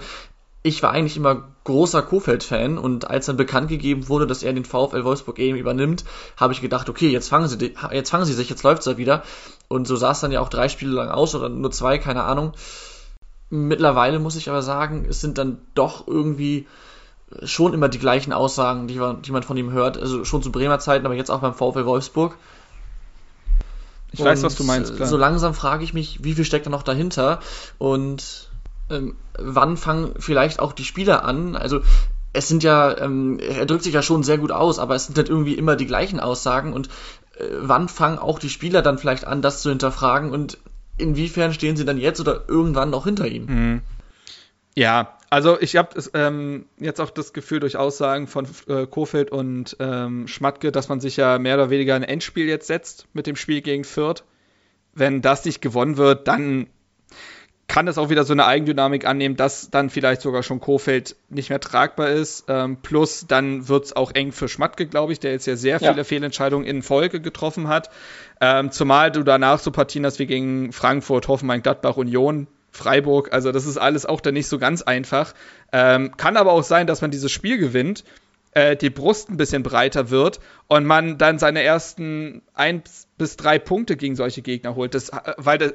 ich 0.62 0.82
war 0.82 0.92
eigentlich 0.92 1.16
immer 1.16 1.48
großer 1.64 2.02
Kofeld-Fan 2.02 2.76
und 2.76 3.08
als 3.08 3.26
dann 3.26 3.38
bekannt 3.38 3.68
gegeben 3.68 4.08
wurde, 4.08 4.26
dass 4.26 4.42
er 4.42 4.52
den 4.52 4.66
VfL 4.66 5.04
Wolfsburg 5.04 5.38
eben 5.38 5.56
übernimmt, 5.56 6.04
habe 6.36 6.52
ich 6.52 6.60
gedacht, 6.60 6.90
okay, 6.90 7.08
jetzt 7.08 7.30
fangen 7.30 7.48
sie, 7.48 7.74
jetzt 7.92 8.10
fangen 8.10 8.26
sie 8.26 8.34
sich, 8.34 8.50
jetzt 8.50 8.62
läuft's 8.62 8.86
ja 8.86 8.98
wieder. 8.98 9.22
Und 9.68 9.88
so 9.88 9.96
sah 9.96 10.12
es 10.12 10.20
dann 10.20 10.30
ja 10.30 10.40
auch 10.40 10.50
drei 10.50 10.68
Spiele 10.68 10.92
lang 10.92 11.08
aus 11.08 11.34
oder 11.34 11.48
nur 11.48 11.70
zwei, 11.70 11.96
keine 11.96 12.24
Ahnung. 12.24 12.52
Mittlerweile 13.54 14.18
muss 14.18 14.36
ich 14.36 14.48
aber 14.48 14.62
sagen, 14.62 15.04
es 15.06 15.20
sind 15.20 15.36
dann 15.36 15.58
doch 15.74 16.08
irgendwie 16.08 16.66
schon 17.44 17.74
immer 17.74 17.90
die 17.90 17.98
gleichen 17.98 18.32
Aussagen, 18.32 18.88
die 18.88 18.94
man, 18.94 19.20
die 19.20 19.30
man 19.30 19.42
von 19.42 19.58
ihm 19.58 19.72
hört. 19.72 19.98
Also 19.98 20.24
schon 20.24 20.42
zu 20.42 20.50
Bremer 20.50 20.78
Zeiten, 20.78 21.04
aber 21.04 21.14
jetzt 21.14 21.30
auch 21.30 21.40
beim 21.40 21.52
VfL 21.52 21.84
Wolfsburg. 21.84 22.36
Ich 24.10 24.20
und 24.20 24.26
weiß, 24.26 24.42
was 24.42 24.54
du 24.54 24.64
meinst. 24.64 24.96
Klar. 24.96 25.06
So 25.06 25.18
langsam 25.18 25.52
frage 25.52 25.84
ich 25.84 25.92
mich, 25.92 26.24
wie 26.24 26.32
viel 26.32 26.46
steckt 26.46 26.64
da 26.64 26.70
noch 26.70 26.82
dahinter? 26.82 27.40
Und 27.76 28.48
ähm, 28.88 29.16
wann 29.38 29.76
fangen 29.76 30.14
vielleicht 30.18 30.58
auch 30.58 30.72
die 30.72 30.84
Spieler 30.84 31.22
an? 31.26 31.54
Also 31.54 31.80
es 32.32 32.48
sind 32.48 32.62
ja, 32.62 32.96
ähm, 32.96 33.38
er 33.38 33.66
drückt 33.66 33.82
sich 33.82 33.92
ja 33.92 34.00
schon 34.00 34.22
sehr 34.22 34.38
gut 34.38 34.50
aus, 34.50 34.78
aber 34.78 34.94
es 34.94 35.04
sind 35.04 35.18
halt 35.18 35.28
irgendwie 35.28 35.54
immer 35.58 35.76
die 35.76 35.86
gleichen 35.86 36.20
Aussagen 36.20 36.72
und 36.72 36.88
äh, 37.36 37.44
wann 37.60 37.90
fangen 37.90 38.18
auch 38.18 38.38
die 38.38 38.48
Spieler 38.48 38.80
dann 38.80 38.96
vielleicht 38.96 39.26
an, 39.26 39.42
das 39.42 39.60
zu 39.60 39.68
hinterfragen 39.68 40.30
und 40.30 40.56
inwiefern 40.96 41.52
stehen 41.52 41.76
sie 41.76 41.84
dann 41.84 41.98
jetzt 41.98 42.20
oder 42.20 42.44
irgendwann 42.48 42.90
noch 42.90 43.04
hinter 43.04 43.26
ihm? 43.26 43.46
Mhm. 43.46 43.80
Ja, 44.74 45.18
also 45.28 45.60
ich 45.60 45.76
habe 45.76 46.02
ähm, 46.14 46.66
jetzt 46.78 47.00
auch 47.00 47.10
das 47.10 47.32
Gefühl 47.32 47.60
durch 47.60 47.76
Aussagen 47.76 48.26
von 48.26 48.46
äh, 48.68 48.86
Kofeld 48.86 49.30
und 49.30 49.76
ähm, 49.80 50.26
Schmatke, 50.28 50.72
dass 50.72 50.88
man 50.88 51.00
sich 51.00 51.16
ja 51.16 51.38
mehr 51.38 51.56
oder 51.56 51.70
weniger 51.70 51.94
ein 51.94 52.02
Endspiel 52.02 52.46
jetzt 52.46 52.66
setzt 52.66 53.06
mit 53.12 53.26
dem 53.26 53.36
Spiel 53.36 53.60
gegen 53.60 53.84
Fürth. 53.84 54.24
Wenn 54.94 55.22
das 55.22 55.44
nicht 55.44 55.60
gewonnen 55.60 55.96
wird, 55.96 56.28
dann 56.28 56.68
kann 57.72 57.88
es 57.88 57.96
auch 57.96 58.10
wieder 58.10 58.24
so 58.24 58.34
eine 58.34 58.44
Eigendynamik 58.44 59.06
annehmen, 59.06 59.34
dass 59.34 59.70
dann 59.70 59.88
vielleicht 59.88 60.20
sogar 60.20 60.42
schon 60.42 60.60
Kofeld 60.60 61.16
nicht 61.30 61.48
mehr 61.48 61.58
tragbar 61.58 62.10
ist. 62.10 62.44
Ähm, 62.48 62.76
plus 62.82 63.24
dann 63.26 63.66
wird 63.66 63.86
es 63.86 63.96
auch 63.96 64.12
eng 64.12 64.30
für 64.32 64.46
Schmatke, 64.46 64.86
glaube 64.86 65.14
ich, 65.14 65.20
der 65.20 65.30
jetzt 65.32 65.46
ja 65.46 65.56
sehr 65.56 65.78
viele 65.78 65.96
ja. 65.96 66.04
Fehlentscheidungen 66.04 66.66
in 66.66 66.82
Folge 66.82 67.22
getroffen 67.22 67.68
hat. 67.68 67.88
Ähm, 68.42 68.72
zumal 68.72 69.10
du 69.10 69.22
danach 69.22 69.58
so 69.58 69.70
Partien 69.70 70.04
hast 70.04 70.18
wie 70.18 70.26
gegen 70.26 70.70
Frankfurt, 70.70 71.28
Hoffenheim, 71.28 71.62
Gladbach, 71.62 71.96
Union, 71.96 72.46
Freiburg. 72.72 73.32
Also 73.32 73.52
das 73.52 73.64
ist 73.64 73.78
alles 73.78 74.04
auch 74.04 74.20
dann 74.20 74.34
nicht 74.34 74.48
so 74.48 74.58
ganz 74.58 74.82
einfach. 74.82 75.32
Ähm, 75.72 76.14
kann 76.18 76.36
aber 76.36 76.52
auch 76.52 76.64
sein, 76.64 76.86
dass 76.86 77.00
man 77.00 77.10
dieses 77.10 77.32
Spiel 77.32 77.56
gewinnt, 77.56 78.04
äh, 78.50 78.76
die 78.76 78.90
Brust 78.90 79.30
ein 79.30 79.38
bisschen 79.38 79.62
breiter 79.62 80.10
wird 80.10 80.40
und 80.68 80.84
man 80.84 81.16
dann 81.16 81.38
seine 81.38 81.62
ersten 81.62 82.42
ein 82.52 82.82
bis 83.16 83.38
drei 83.38 83.58
Punkte 83.58 83.96
gegen 83.96 84.14
solche 84.14 84.42
Gegner 84.42 84.74
holt. 84.74 84.94
Das, 84.94 85.08
äh, 85.08 85.32
weil 85.38 85.56
das, 85.56 85.72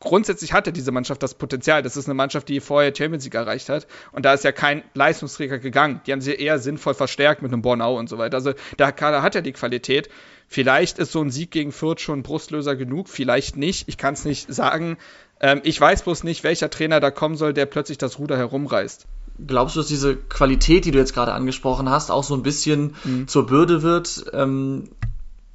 grundsätzlich 0.00 0.52
hatte 0.52 0.72
diese 0.72 0.92
Mannschaft 0.92 1.22
das 1.22 1.34
Potenzial. 1.34 1.82
Das 1.82 1.96
ist 1.96 2.06
eine 2.06 2.14
Mannschaft, 2.14 2.48
die 2.48 2.60
vorher 2.60 2.94
Champions 2.94 3.24
League 3.24 3.34
erreicht 3.34 3.68
hat. 3.68 3.86
Und 4.12 4.24
da 4.24 4.34
ist 4.34 4.44
ja 4.44 4.52
kein 4.52 4.82
Leistungsträger 4.94 5.58
gegangen. 5.58 6.00
Die 6.06 6.12
haben 6.12 6.20
sie 6.20 6.34
eher 6.34 6.58
sinnvoll 6.58 6.94
verstärkt 6.94 7.42
mit 7.42 7.52
einem 7.52 7.62
Bornau 7.62 7.98
und 7.98 8.08
so 8.08 8.18
weiter. 8.18 8.36
Also 8.36 8.52
der 8.78 8.92
Kader 8.92 9.22
hat 9.22 9.34
ja 9.34 9.40
die 9.40 9.52
Qualität. 9.52 10.08
Vielleicht 10.48 10.98
ist 10.98 11.12
so 11.12 11.20
ein 11.22 11.30
Sieg 11.30 11.50
gegen 11.50 11.72
Fürth 11.72 12.00
schon 12.00 12.22
Brustlöser 12.22 12.76
genug, 12.76 13.08
vielleicht 13.08 13.56
nicht. 13.56 13.88
Ich 13.88 13.98
kann 13.98 14.14
es 14.14 14.24
nicht 14.24 14.52
sagen. 14.52 14.96
Ähm, 15.40 15.60
ich 15.64 15.80
weiß 15.80 16.02
bloß 16.02 16.24
nicht, 16.24 16.44
welcher 16.44 16.70
Trainer 16.70 17.00
da 17.00 17.10
kommen 17.10 17.36
soll, 17.36 17.52
der 17.52 17.66
plötzlich 17.66 17.98
das 17.98 18.18
Ruder 18.18 18.36
herumreißt. 18.36 19.06
Glaubst 19.44 19.76
du, 19.76 19.80
dass 19.80 19.88
diese 19.88 20.16
Qualität, 20.16 20.84
die 20.84 20.92
du 20.92 20.98
jetzt 20.98 21.14
gerade 21.14 21.32
angesprochen 21.32 21.90
hast, 21.90 22.10
auch 22.10 22.24
so 22.24 22.34
ein 22.34 22.42
bisschen 22.42 22.94
mhm. 23.04 23.28
zur 23.28 23.46
Bürde 23.46 23.82
wird, 23.82 24.24
ähm, 24.32 24.88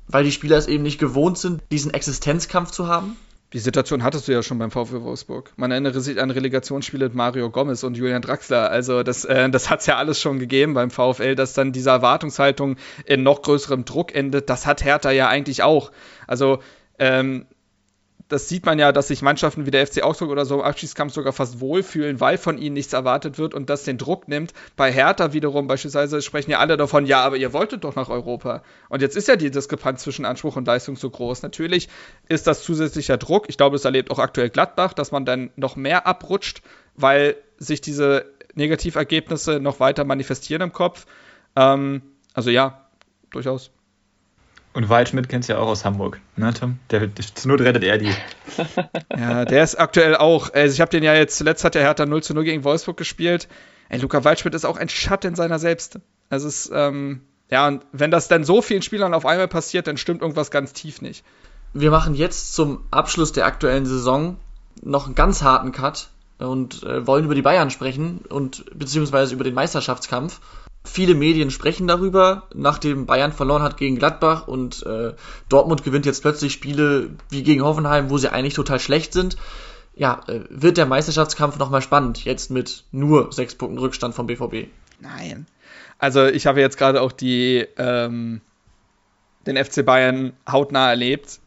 weil 0.07 0.23
die 0.23 0.31
Spieler 0.31 0.57
es 0.57 0.67
eben 0.67 0.83
nicht 0.83 0.99
gewohnt 0.99 1.37
sind, 1.37 1.63
diesen 1.71 1.93
Existenzkampf 1.93 2.71
zu 2.71 2.87
haben? 2.87 3.15
Die 3.53 3.59
Situation 3.59 4.01
hattest 4.01 4.27
du 4.27 4.31
ja 4.31 4.41
schon 4.43 4.59
beim 4.59 4.71
VfW 4.71 5.01
Wolfsburg. 5.01 5.51
Man 5.57 5.71
erinnere 5.71 5.99
sich 5.99 6.21
an 6.21 6.31
Relegationsspiele 6.31 7.05
mit 7.05 7.15
Mario 7.15 7.49
Gomez 7.49 7.83
und 7.83 7.97
Julian 7.97 8.21
Draxler. 8.21 8.71
Also 8.71 9.03
das, 9.03 9.25
äh, 9.25 9.49
das 9.49 9.69
hat 9.69 9.81
es 9.81 9.87
ja 9.87 9.97
alles 9.97 10.21
schon 10.21 10.39
gegeben 10.39 10.73
beim 10.73 10.89
VfL, 10.89 11.35
dass 11.35 11.53
dann 11.53 11.73
diese 11.73 11.89
Erwartungshaltung 11.89 12.77
in 13.05 13.23
noch 13.23 13.41
größerem 13.41 13.83
Druck 13.83 14.15
endet. 14.15 14.49
Das 14.49 14.65
hat 14.65 14.85
Hertha 14.85 15.11
ja 15.11 15.27
eigentlich 15.27 15.63
auch. 15.63 15.91
Also 16.27 16.59
ähm, 16.97 17.45
das 18.31 18.47
sieht 18.47 18.65
man 18.65 18.79
ja, 18.79 18.93
dass 18.93 19.09
sich 19.09 19.21
Mannschaften 19.21 19.65
wie 19.65 19.71
der 19.71 19.85
FC 19.85 20.03
Augsburg 20.03 20.29
oder 20.29 20.45
so 20.45 20.55
im 20.55 20.61
Abschiedskampf 20.61 21.13
sogar 21.13 21.33
fast 21.33 21.59
wohlfühlen, 21.59 22.21
weil 22.21 22.37
von 22.37 22.57
ihnen 22.57 22.73
nichts 22.73 22.93
erwartet 22.93 23.37
wird 23.37 23.53
und 23.53 23.69
das 23.69 23.83
den 23.83 23.97
Druck 23.97 24.29
nimmt. 24.29 24.53
Bei 24.77 24.89
Hertha 24.89 25.33
wiederum 25.33 25.67
beispielsweise 25.67 26.21
sprechen 26.21 26.51
ja 26.51 26.59
alle 26.59 26.77
davon, 26.77 27.05
ja, 27.05 27.21
aber 27.23 27.35
ihr 27.35 27.51
wolltet 27.51 27.83
doch 27.83 27.95
nach 27.95 28.07
Europa. 28.07 28.63
Und 28.87 29.01
jetzt 29.01 29.17
ist 29.17 29.27
ja 29.27 29.35
die 29.35 29.51
Diskrepanz 29.51 30.03
zwischen 30.03 30.23
Anspruch 30.23 30.55
und 30.55 30.65
Leistung 30.65 30.95
so 30.95 31.09
groß. 31.09 31.41
Natürlich 31.41 31.89
ist 32.29 32.47
das 32.47 32.63
zusätzlicher 32.63 33.17
Druck. 33.17 33.49
Ich 33.49 33.57
glaube, 33.57 33.75
es 33.75 33.83
erlebt 33.83 34.11
auch 34.11 34.19
aktuell 34.19 34.49
Gladbach, 34.49 34.93
dass 34.93 35.11
man 35.11 35.25
dann 35.25 35.51
noch 35.57 35.75
mehr 35.75 36.07
abrutscht, 36.07 36.61
weil 36.95 37.35
sich 37.57 37.81
diese 37.81 38.25
Negativergebnisse 38.55 39.59
noch 39.59 39.81
weiter 39.81 40.05
manifestieren 40.05 40.61
im 40.61 40.71
Kopf. 40.71 41.05
Ähm, 41.57 42.01
also 42.33 42.49
ja, 42.49 42.87
durchaus. 43.29 43.71
Und 44.73 44.87
Waldschmidt 44.87 45.27
kennst 45.27 45.49
du 45.49 45.53
ja 45.53 45.59
auch 45.59 45.67
aus 45.67 45.83
Hamburg, 45.83 46.21
ne, 46.37 46.53
Tom? 46.53 46.79
Der, 46.91 47.13
zur 47.13 47.51
Not 47.51 47.61
rettet 47.61 47.83
er 47.83 47.97
die. 47.97 48.13
ja, 49.17 49.43
der 49.43 49.63
ist 49.63 49.75
aktuell 49.75 50.15
auch. 50.15 50.53
Also 50.53 50.73
ich 50.73 50.79
habe 50.79 50.91
den 50.91 51.03
ja 51.03 51.13
jetzt, 51.13 51.37
zuletzt 51.37 51.65
hat 51.65 51.75
der 51.75 51.81
Hertha 51.81 52.05
0 52.05 52.23
zu 52.23 52.33
0 52.33 52.45
gegen 52.45 52.63
Wolfsburg 52.63 52.95
gespielt. 52.95 53.49
Ey, 53.89 53.99
Luca 53.99 54.23
Waldschmidt 54.23 54.55
ist 54.55 54.65
auch 54.65 54.77
ein 54.77 54.87
Schatten 54.87 55.35
seiner 55.35 55.59
selbst. 55.59 55.99
Also 56.29 56.47
es 56.47 56.67
ist, 56.67 56.71
ähm, 56.73 57.21
ja, 57.49 57.67
und 57.67 57.85
wenn 57.91 58.11
das 58.11 58.29
dann 58.29 58.45
so 58.45 58.61
vielen 58.61 58.81
Spielern 58.81 59.13
auf 59.13 59.25
einmal 59.25 59.49
passiert, 59.49 59.87
dann 59.87 59.97
stimmt 59.97 60.21
irgendwas 60.21 60.51
ganz 60.51 60.71
tief 60.71 61.01
nicht. 61.01 61.25
Wir 61.73 61.91
machen 61.91 62.15
jetzt 62.15 62.53
zum 62.53 62.85
Abschluss 62.91 63.33
der 63.33 63.45
aktuellen 63.45 63.85
Saison 63.85 64.37
noch 64.81 65.05
einen 65.05 65.15
ganz 65.15 65.43
harten 65.43 65.73
Cut 65.73 66.09
und 66.37 66.83
äh, 66.83 67.05
wollen 67.05 67.25
über 67.25 67.35
die 67.35 67.41
Bayern 67.41 67.69
sprechen 67.69 68.21
und 68.29 68.65
beziehungsweise 68.77 69.33
über 69.33 69.43
den 69.43 69.53
Meisterschaftskampf. 69.53 70.39
Viele 70.83 71.13
Medien 71.13 71.51
sprechen 71.51 71.87
darüber, 71.87 72.47
nachdem 72.55 73.05
Bayern 73.05 73.31
verloren 73.31 73.61
hat 73.61 73.77
gegen 73.77 73.97
Gladbach 73.97 74.47
und 74.47 74.83
äh, 74.85 75.13
Dortmund 75.47 75.83
gewinnt 75.83 76.07
jetzt 76.07 76.21
plötzlich 76.21 76.53
Spiele 76.53 77.11
wie 77.29 77.43
gegen 77.43 77.63
Hoffenheim, 77.63 78.09
wo 78.09 78.17
sie 78.17 78.31
eigentlich 78.31 78.55
total 78.55 78.79
schlecht 78.79 79.13
sind. 79.13 79.37
Ja, 79.95 80.21
äh, 80.27 80.41
wird 80.49 80.77
der 80.77 80.87
Meisterschaftskampf 80.87 81.59
nochmal 81.59 81.81
spannend, 81.81 82.25
jetzt 82.25 82.49
mit 82.49 82.85
nur 82.91 83.31
sechs 83.31 83.53
Punkten 83.53 83.77
Rückstand 83.77 84.15
vom 84.15 84.25
BVB? 84.25 84.69
Nein. 84.99 85.45
Also 85.99 86.25
ich 86.25 86.47
habe 86.47 86.61
jetzt 86.61 86.77
gerade 86.77 87.01
auch 87.01 87.11
die 87.11 87.67
ähm, 87.77 88.41
den 89.45 89.63
FC 89.63 89.85
Bayern 89.85 90.33
hautnah 90.49 90.89
erlebt. 90.89 91.39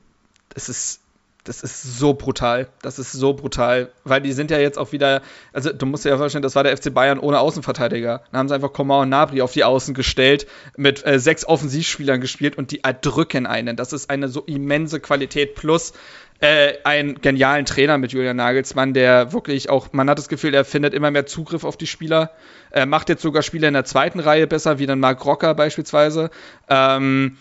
Es 0.55 0.68
ist 0.68 1.01
das 1.45 1.62
ist 1.62 1.99
so 1.99 2.14
brutal. 2.14 2.68
Das 2.80 2.99
ist 2.99 3.12
so 3.12 3.34
brutal. 3.34 3.90
Weil 4.03 4.22
die 4.22 4.32
sind 4.32 4.51
ja 4.51 4.59
jetzt 4.59 4.78
auch 4.78 4.92
wieder, 4.92 5.20
also 5.53 5.72
du 5.72 5.84
musst 5.84 6.05
dir 6.05 6.09
ja 6.09 6.16
vorstellen, 6.16 6.42
das 6.42 6.57
war 6.57 6.64
der 6.64 6.74
FC 6.74 6.92
Bayern 6.92 7.18
ohne 7.18 7.38
Außenverteidiger. 7.38 8.22
Dann 8.32 8.38
haben 8.38 8.49
sie 8.49 8.55
einfach 8.55 8.72
Coman 8.72 9.03
und 9.03 9.09
Nabri 9.11 9.42
auf 9.42 9.53
die 9.53 9.62
Außen 9.62 9.92
gestellt, 9.92 10.47
mit 10.76 11.07
äh, 11.07 11.18
sechs 11.18 11.47
Offensivspielern 11.47 12.20
gespielt 12.22 12.57
und 12.57 12.70
die 12.70 12.82
erdrücken 12.82 13.47
einen. 13.47 13.76
Das 13.76 13.92
ist 13.92 14.09
eine 14.09 14.28
so 14.28 14.40
immense 14.40 15.01
Qualität 15.01 15.55
plus 15.55 15.92
äh, 16.40 16.74
einen 16.84 17.20
genialen 17.20 17.66
Trainer 17.66 17.99
mit 17.99 18.12
Julian 18.12 18.36
Nagelsmann, 18.36 18.95
der 18.95 19.32
wirklich 19.32 19.68
auch, 19.68 19.92
man 19.92 20.09
hat 20.09 20.18
das 20.18 20.28
Gefühl, 20.28 20.55
er 20.55 20.64
findet 20.64 20.95
immer 20.95 21.11
mehr 21.11 21.26
Zugriff 21.26 21.64
auf 21.64 21.76
die 21.76 21.86
Spieler. 21.86 22.30
Er 22.70 22.86
macht 22.86 23.11
jetzt 23.11 23.22
sogar 23.22 23.42
Spieler 23.42 23.68
in 23.68 23.74
der 23.74 23.84
zweiten 23.84 24.18
Reihe 24.18 24.47
besser, 24.47 24.78
wie 24.78 24.86
dann 24.86 24.99
Marc 24.99 25.24
Rocker 25.26 25.55
beispielsweise. 25.55 26.30
Ähm, 26.70 27.36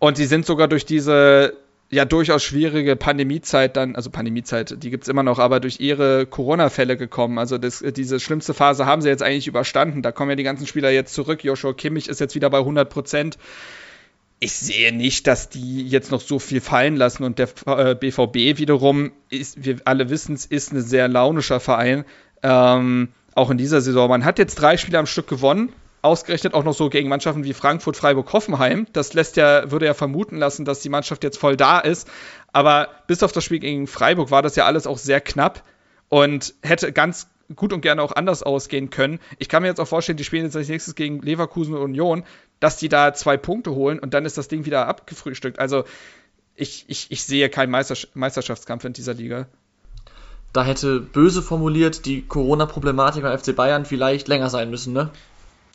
und 0.00 0.18
die 0.18 0.26
sind 0.26 0.46
sogar 0.46 0.68
durch 0.68 0.84
diese 0.84 1.54
ja 1.90 2.04
durchaus 2.04 2.42
schwierige 2.42 2.96
Pandemiezeit 2.96 3.76
dann, 3.76 3.94
also 3.94 4.10
Pandemiezeit, 4.10 4.82
die 4.82 4.90
gibt 4.90 5.04
es 5.04 5.08
immer 5.08 5.22
noch, 5.22 5.38
aber 5.38 5.60
durch 5.60 5.80
ihre 5.80 6.26
Corona-Fälle 6.26 6.96
gekommen. 6.96 7.38
Also 7.38 7.58
das, 7.58 7.84
diese 7.96 8.18
schlimmste 8.18 8.54
Phase 8.54 8.86
haben 8.86 9.02
sie 9.02 9.08
jetzt 9.08 9.22
eigentlich 9.22 9.46
überstanden. 9.46 10.02
Da 10.02 10.12
kommen 10.12 10.30
ja 10.30 10.36
die 10.36 10.42
ganzen 10.42 10.66
Spieler 10.66 10.90
jetzt 10.90 11.14
zurück. 11.14 11.44
Joshua 11.44 11.72
Kimmich 11.72 12.08
ist 12.08 12.20
jetzt 12.20 12.34
wieder 12.34 12.50
bei 12.50 12.58
100 12.58 12.90
Prozent. 12.90 13.38
Ich 14.38 14.52
sehe 14.52 14.92
nicht, 14.92 15.26
dass 15.26 15.48
die 15.48 15.86
jetzt 15.88 16.10
noch 16.10 16.20
so 16.20 16.38
viel 16.38 16.60
fallen 16.60 16.96
lassen 16.96 17.24
und 17.24 17.38
der 17.38 17.46
BVB 17.94 18.36
äh, 18.36 18.58
wiederum 18.58 19.12
ist, 19.30 19.64
wir 19.64 19.78
alle 19.86 20.10
wissen 20.10 20.34
es, 20.34 20.44
ist 20.44 20.72
ein 20.72 20.82
sehr 20.82 21.08
launischer 21.08 21.60
Verein. 21.60 22.04
Ähm, 22.42 23.08
auch 23.34 23.50
in 23.50 23.58
dieser 23.58 23.80
Saison. 23.80 24.08
Man 24.08 24.24
hat 24.24 24.38
jetzt 24.38 24.56
drei 24.56 24.76
Spiele 24.76 24.98
am 24.98 25.06
Stück 25.06 25.28
gewonnen 25.28 25.72
ausgerechnet 26.06 26.54
auch 26.54 26.64
noch 26.64 26.74
so 26.74 26.88
gegen 26.88 27.08
Mannschaften 27.08 27.44
wie 27.44 27.52
Frankfurt, 27.52 27.96
Freiburg, 27.96 28.32
Hoffenheim. 28.32 28.86
Das 28.92 29.12
lässt 29.12 29.36
ja, 29.36 29.70
würde 29.70 29.86
ja 29.86 29.94
vermuten 29.94 30.36
lassen, 30.36 30.64
dass 30.64 30.80
die 30.80 30.88
Mannschaft 30.88 31.24
jetzt 31.24 31.38
voll 31.38 31.56
da 31.56 31.78
ist. 31.78 32.08
Aber 32.52 32.88
bis 33.06 33.22
auf 33.22 33.32
das 33.32 33.44
Spiel 33.44 33.58
gegen 33.58 33.86
Freiburg 33.86 34.30
war 34.30 34.42
das 34.42 34.56
ja 34.56 34.64
alles 34.64 34.86
auch 34.86 34.98
sehr 34.98 35.20
knapp 35.20 35.62
und 36.08 36.54
hätte 36.62 36.92
ganz 36.92 37.28
gut 37.54 37.72
und 37.72 37.80
gerne 37.80 38.02
auch 38.02 38.12
anders 38.12 38.42
ausgehen 38.42 38.90
können. 38.90 39.20
Ich 39.38 39.48
kann 39.48 39.62
mir 39.62 39.68
jetzt 39.68 39.80
auch 39.80 39.88
vorstellen, 39.88 40.16
die 40.16 40.24
spielen 40.24 40.44
jetzt 40.44 40.56
als 40.56 40.68
nächstes 40.68 40.94
gegen 40.94 41.20
Leverkusen 41.20 41.74
und 41.74 41.82
Union, 41.82 42.24
dass 42.60 42.76
die 42.76 42.88
da 42.88 43.14
zwei 43.14 43.36
Punkte 43.36 43.72
holen 43.72 43.98
und 43.98 44.14
dann 44.14 44.24
ist 44.24 44.38
das 44.38 44.48
Ding 44.48 44.64
wieder 44.64 44.88
abgefrühstückt. 44.88 45.58
Also 45.58 45.84
ich, 46.54 46.84
ich, 46.88 47.10
ich 47.10 47.22
sehe 47.22 47.48
keinen 47.50 47.70
Meisterschaftskampf 47.70 48.84
in 48.84 48.94
dieser 48.94 49.14
Liga. 49.14 49.46
Da 50.52 50.64
hätte 50.64 51.00
böse 51.00 51.42
formuliert 51.42 52.06
die 52.06 52.22
Corona-Problematik 52.22 53.22
beim 53.22 53.38
FC 53.38 53.54
Bayern 53.54 53.84
vielleicht 53.84 54.26
länger 54.26 54.48
sein 54.48 54.70
müssen, 54.70 54.94
ne? 54.94 55.10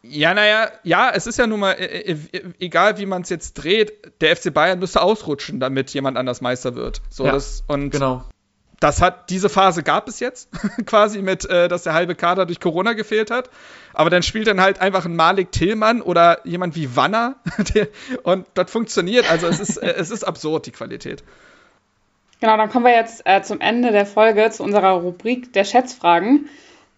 Ja, 0.03 0.33
naja, 0.33 0.71
ja, 0.83 1.11
es 1.13 1.27
ist 1.27 1.37
ja 1.37 1.45
nun 1.45 1.59
mal, 1.59 1.73
äh, 1.73 2.13
äh, 2.13 2.43
egal 2.59 2.97
wie 2.97 3.05
man 3.05 3.21
es 3.21 3.29
jetzt 3.29 3.53
dreht, 3.53 3.93
der 4.21 4.35
FC 4.35 4.51
Bayern 4.51 4.79
müsste 4.79 5.01
ausrutschen, 5.01 5.59
damit 5.59 5.93
jemand 5.93 6.17
anders 6.17 6.41
Meister 6.41 6.75
wird. 6.75 7.01
So, 7.09 7.25
ja, 7.25 7.31
das, 7.31 7.63
und 7.67 7.91
genau. 7.91 8.23
Das 8.79 8.99
hat, 8.99 9.29
diese 9.29 9.47
Phase 9.47 9.83
gab 9.83 10.07
es 10.07 10.19
jetzt, 10.19 10.49
quasi 10.87 11.21
mit, 11.21 11.45
äh, 11.45 11.67
dass 11.67 11.83
der 11.83 11.93
halbe 11.93 12.15
Kader 12.15 12.47
durch 12.47 12.59
Corona 12.59 12.93
gefehlt 12.93 13.29
hat. 13.29 13.51
Aber 13.93 14.09
dann 14.09 14.23
spielt 14.23 14.47
dann 14.47 14.59
halt 14.59 14.81
einfach 14.81 15.05
ein 15.05 15.15
Malik 15.15 15.51
Tillmann 15.51 16.01
oder 16.01 16.39
jemand 16.47 16.75
wie 16.75 16.95
Wanner 16.95 17.35
und 18.23 18.47
das 18.55 18.71
funktioniert. 18.71 19.29
Also 19.29 19.45
es 19.45 19.59
ist, 19.59 19.77
äh, 19.77 19.93
es 19.97 20.09
ist 20.09 20.23
absurd, 20.23 20.65
die 20.65 20.71
Qualität. 20.71 21.23
Genau, 22.39 22.57
dann 22.57 22.71
kommen 22.71 22.85
wir 22.85 22.95
jetzt 22.95 23.21
äh, 23.25 23.43
zum 23.43 23.61
Ende 23.61 23.91
der 23.91 24.07
Folge 24.07 24.49
zu 24.49 24.63
unserer 24.63 24.93
Rubrik 24.93 25.53
der 25.53 25.63
Schätzfragen. 25.63 26.49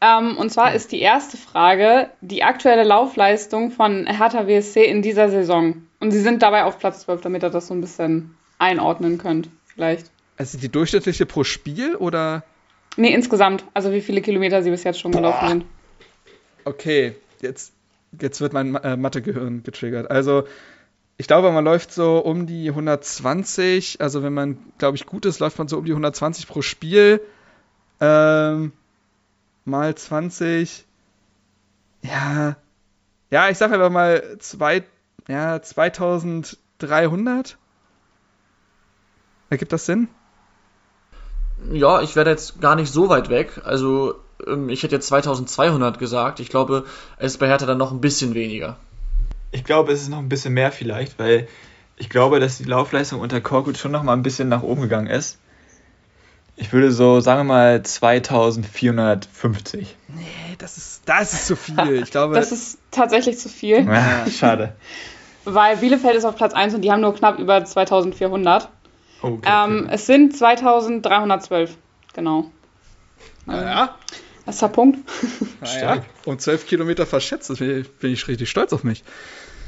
Ähm, 0.04 0.36
und 0.36 0.50
zwar 0.50 0.76
ist 0.76 0.92
die 0.92 1.00
erste 1.00 1.38
Frage 1.38 2.10
die 2.20 2.44
aktuelle 2.44 2.84
Laufleistung 2.84 3.72
von 3.72 4.06
Hertha 4.06 4.48
WSC 4.48 4.84
in 4.84 5.02
dieser 5.02 5.30
Saison. 5.30 5.88
Und 6.02 6.12
sie 6.12 6.20
sind 6.20 6.42
dabei 6.42 6.66
auf 6.66 6.78
Platz 6.78 7.02
12, 7.02 7.22
damit 7.22 7.42
ihr 7.44 7.50
das 7.50 7.68
so 7.68 7.74
ein 7.74 7.80
bisschen 7.80 8.36
einordnen 8.60 9.18
könnt, 9.18 9.50
vielleicht. 9.66 10.12
Also 10.36 10.58
die 10.58 10.68
durchschnittliche 10.68 11.26
pro 11.26 11.46
Spiel 11.46 11.96
oder? 11.96 12.44
Nee, 12.98 13.14
insgesamt. 13.14 13.64
Also 13.74 13.94
wie 13.94 14.02
viele 14.02 14.22
Kilometer 14.22 14.62
sie 14.62 14.72
bis 14.72 14.84
jetzt 14.84 15.00
schon 15.00 15.14
gelaufen 15.14 15.48
sind. 15.48 15.66
Okay, 16.66 17.16
jetzt, 17.42 17.72
jetzt 18.20 18.42
wird 18.42 18.52
mein 18.52 18.76
äh, 18.76 18.98
Mathegehirn 18.98 19.64
getriggert. 19.64 20.12
Also 20.12 20.44
ich 21.16 21.28
glaube, 21.28 21.50
man 21.54 21.64
läuft 21.64 21.94
so 21.94 22.18
um 22.18 22.46
die 22.46 22.68
120. 22.68 24.02
Also 24.02 24.22
wenn 24.22 24.34
man, 24.34 24.58
glaube 24.80 24.98
ich, 24.98 25.06
gut 25.06 25.26
ist, 25.26 25.40
läuft 25.40 25.60
man 25.60 25.70
so 25.70 25.78
um 25.78 25.86
die 25.86 25.92
120 25.94 26.48
pro 26.48 26.62
Spiel. 26.62 27.22
Ähm, 28.02 28.74
mal 29.66 29.96
20. 29.96 30.86
Ja. 32.02 32.56
Ja, 33.32 33.50
ich 33.50 33.58
sage 33.58 33.74
einfach 33.74 33.90
mal 33.90 34.38
zwei, 34.40 34.84
ja, 35.28 35.62
2300. 35.62 37.58
Ergibt 39.50 39.74
das 39.74 39.86
Sinn? 39.86 40.08
Ja, 41.72 42.02
ich 42.02 42.16
werde 42.16 42.32
jetzt 42.32 42.60
gar 42.62 42.76
nicht 42.76 42.92
so 42.92 43.10
weit 43.10 43.30
weg. 43.30 43.62
Also, 43.64 44.16
ähm, 44.46 44.70
ich 44.70 44.84
hätte 44.84 44.96
jetzt 44.96 45.08
2200 45.08 45.98
gesagt. 46.00 46.40
Ich 46.40 46.50
glaube, 46.50 46.86
es 47.18 47.34
ist 47.34 47.38
bei 47.40 47.48
Hertha 47.48 47.66
dann 47.66 47.78
noch 47.78 47.92
ein 47.92 48.02
bisschen 48.02 48.34
weniger. 48.34 48.78
Ich 49.52 49.64
glaube, 49.64 49.92
es 49.94 50.02
ist 50.02 50.10
noch 50.10 50.18
ein 50.18 50.30
bisschen 50.30 50.54
mehr 50.54 50.72
vielleicht, 50.72 51.20
weil 51.20 51.48
ich 51.96 52.10
glaube, 52.10 52.40
dass 52.40 52.58
die 52.58 52.64
Laufleistung 52.64 53.20
unter 53.20 53.40
Korkut 53.40 53.78
schon 53.78 53.92
noch 53.92 54.04
mal 54.04 54.14
ein 54.14 54.24
bisschen 54.24 54.50
nach 54.50 54.64
oben 54.64 54.82
gegangen 54.82 55.08
ist. 55.08 55.40
Ich 56.56 56.72
würde 56.72 56.92
so, 56.92 57.20
sagen 57.20 57.40
wir 57.42 57.46
mal, 57.46 57.82
2450. 57.82 59.98
Nee, 60.10 60.24
das 60.60 60.78
ist, 60.78 61.02
das 61.06 61.34
ist 61.34 61.48
zu 61.48 61.56
viel. 61.56 62.04
Ich 62.04 62.12
glaube, 62.12 62.36
das 62.36 62.52
ist 62.52 62.78
tatsächlich 62.92 63.40
zu 63.40 63.50
viel. 63.50 63.84
Ja, 63.86 64.28
schade. 64.30 64.76
Weil 65.46 65.78
Bielefeld 65.78 66.16
ist 66.16 66.26
auf 66.26 66.36
Platz 66.36 66.54
1 66.54 66.76
und 66.76 66.82
die 66.82 66.92
haben 66.92 67.02
nur 67.02 67.16
knapp 67.16 67.40
über 67.40 67.66
2400. 67.66 68.70
Okay, 69.22 69.42
ähm, 69.46 69.88
es 69.90 70.06
sind 70.06 70.38
2312, 70.38 71.76
genau. 72.14 72.52
Naja. 73.46 73.96
Das 74.46 74.56
ist 74.56 74.62
der 74.62 74.68
Punkt. 74.68 75.00
Naja. 75.62 76.04
Und 76.26 76.42
12 76.42 76.68
Kilometer 76.68 77.06
verschätzt, 77.06 77.58
bin 77.58 77.86
ich 78.02 78.28
richtig 78.28 78.50
stolz 78.50 78.74
auf 78.74 78.84
mich. 78.84 79.06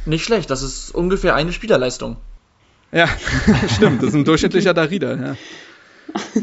Nicht 0.06 0.26
schlecht, 0.26 0.50
das 0.50 0.62
ist 0.62 0.94
ungefähr 0.94 1.36
eine 1.36 1.54
Spielerleistung. 1.54 2.18
Ja, 2.92 3.08
stimmt, 3.76 4.02
das 4.02 4.10
ist 4.10 4.16
ein 4.16 4.26
durchschnittlicher 4.26 4.74
Darida, 4.74 5.16
ja. 5.16 5.36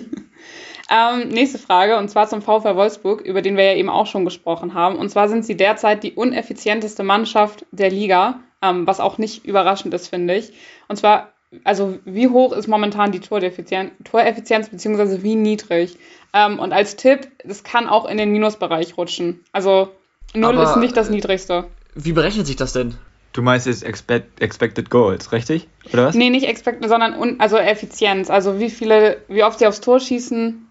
Ähm, 0.92 1.28
nächste 1.28 1.58
Frage, 1.58 1.96
und 1.96 2.10
zwar 2.10 2.28
zum 2.28 2.42
VfL 2.42 2.76
Wolfsburg, 2.76 3.22
über 3.22 3.40
den 3.40 3.56
wir 3.56 3.64
ja 3.64 3.74
eben 3.76 3.88
auch 3.88 4.06
schon 4.06 4.26
gesprochen 4.26 4.74
haben. 4.74 4.96
Und 4.96 5.08
zwar 5.08 5.28
sind 5.30 5.44
sie 5.44 5.56
derzeit 5.56 6.02
die 6.02 6.12
uneffizienteste 6.12 7.02
Mannschaft 7.02 7.64
der 7.70 7.90
Liga, 7.90 8.40
ähm, 8.60 8.86
was 8.86 9.00
auch 9.00 9.16
nicht 9.16 9.46
überraschend 9.46 9.94
ist, 9.94 10.08
finde 10.08 10.34
ich. 10.34 10.52
Und 10.88 10.96
zwar 10.96 11.32
also 11.64 11.98
wie 12.04 12.28
hoch 12.28 12.52
ist 12.52 12.66
momentan 12.66 13.12
die 13.12 13.20
Toreffizienz, 13.20 13.92
Toreffizienz 14.04 14.68
beziehungsweise 14.68 15.22
wie 15.22 15.34
niedrig. 15.34 15.98
Ähm, 16.32 16.58
und 16.58 16.72
als 16.72 16.96
Tipp, 16.96 17.28
das 17.44 17.62
kann 17.62 17.88
auch 17.88 18.06
in 18.06 18.16
den 18.16 18.32
Minusbereich 18.32 18.96
rutschen. 18.96 19.40
Also 19.52 19.90
0 20.34 20.56
Aber, 20.56 20.70
ist 20.70 20.76
nicht 20.76 20.96
das 20.96 21.10
niedrigste. 21.10 21.66
Wie 21.94 22.12
berechnet 22.12 22.46
sich 22.46 22.56
das 22.56 22.72
denn? 22.72 22.94
Du 23.34 23.42
meinst 23.42 23.66
jetzt 23.66 23.82
expect, 23.82 24.40
Expected 24.40 24.90
Goals, 24.90 25.32
richtig? 25.32 25.68
Oder 25.92 26.06
was? 26.06 26.14
Nee, 26.14 26.30
nicht 26.30 26.46
expect, 26.46 26.86
sondern 26.86 27.14
un, 27.14 27.40
also 27.40 27.56
Effizienz. 27.56 28.30
Also 28.30 28.58
wie 28.60 28.70
viele, 28.70 29.18
wie 29.28 29.42
oft 29.42 29.58
sie 29.58 29.66
aufs 29.66 29.80
Tor 29.80 30.00
schießen 30.00 30.70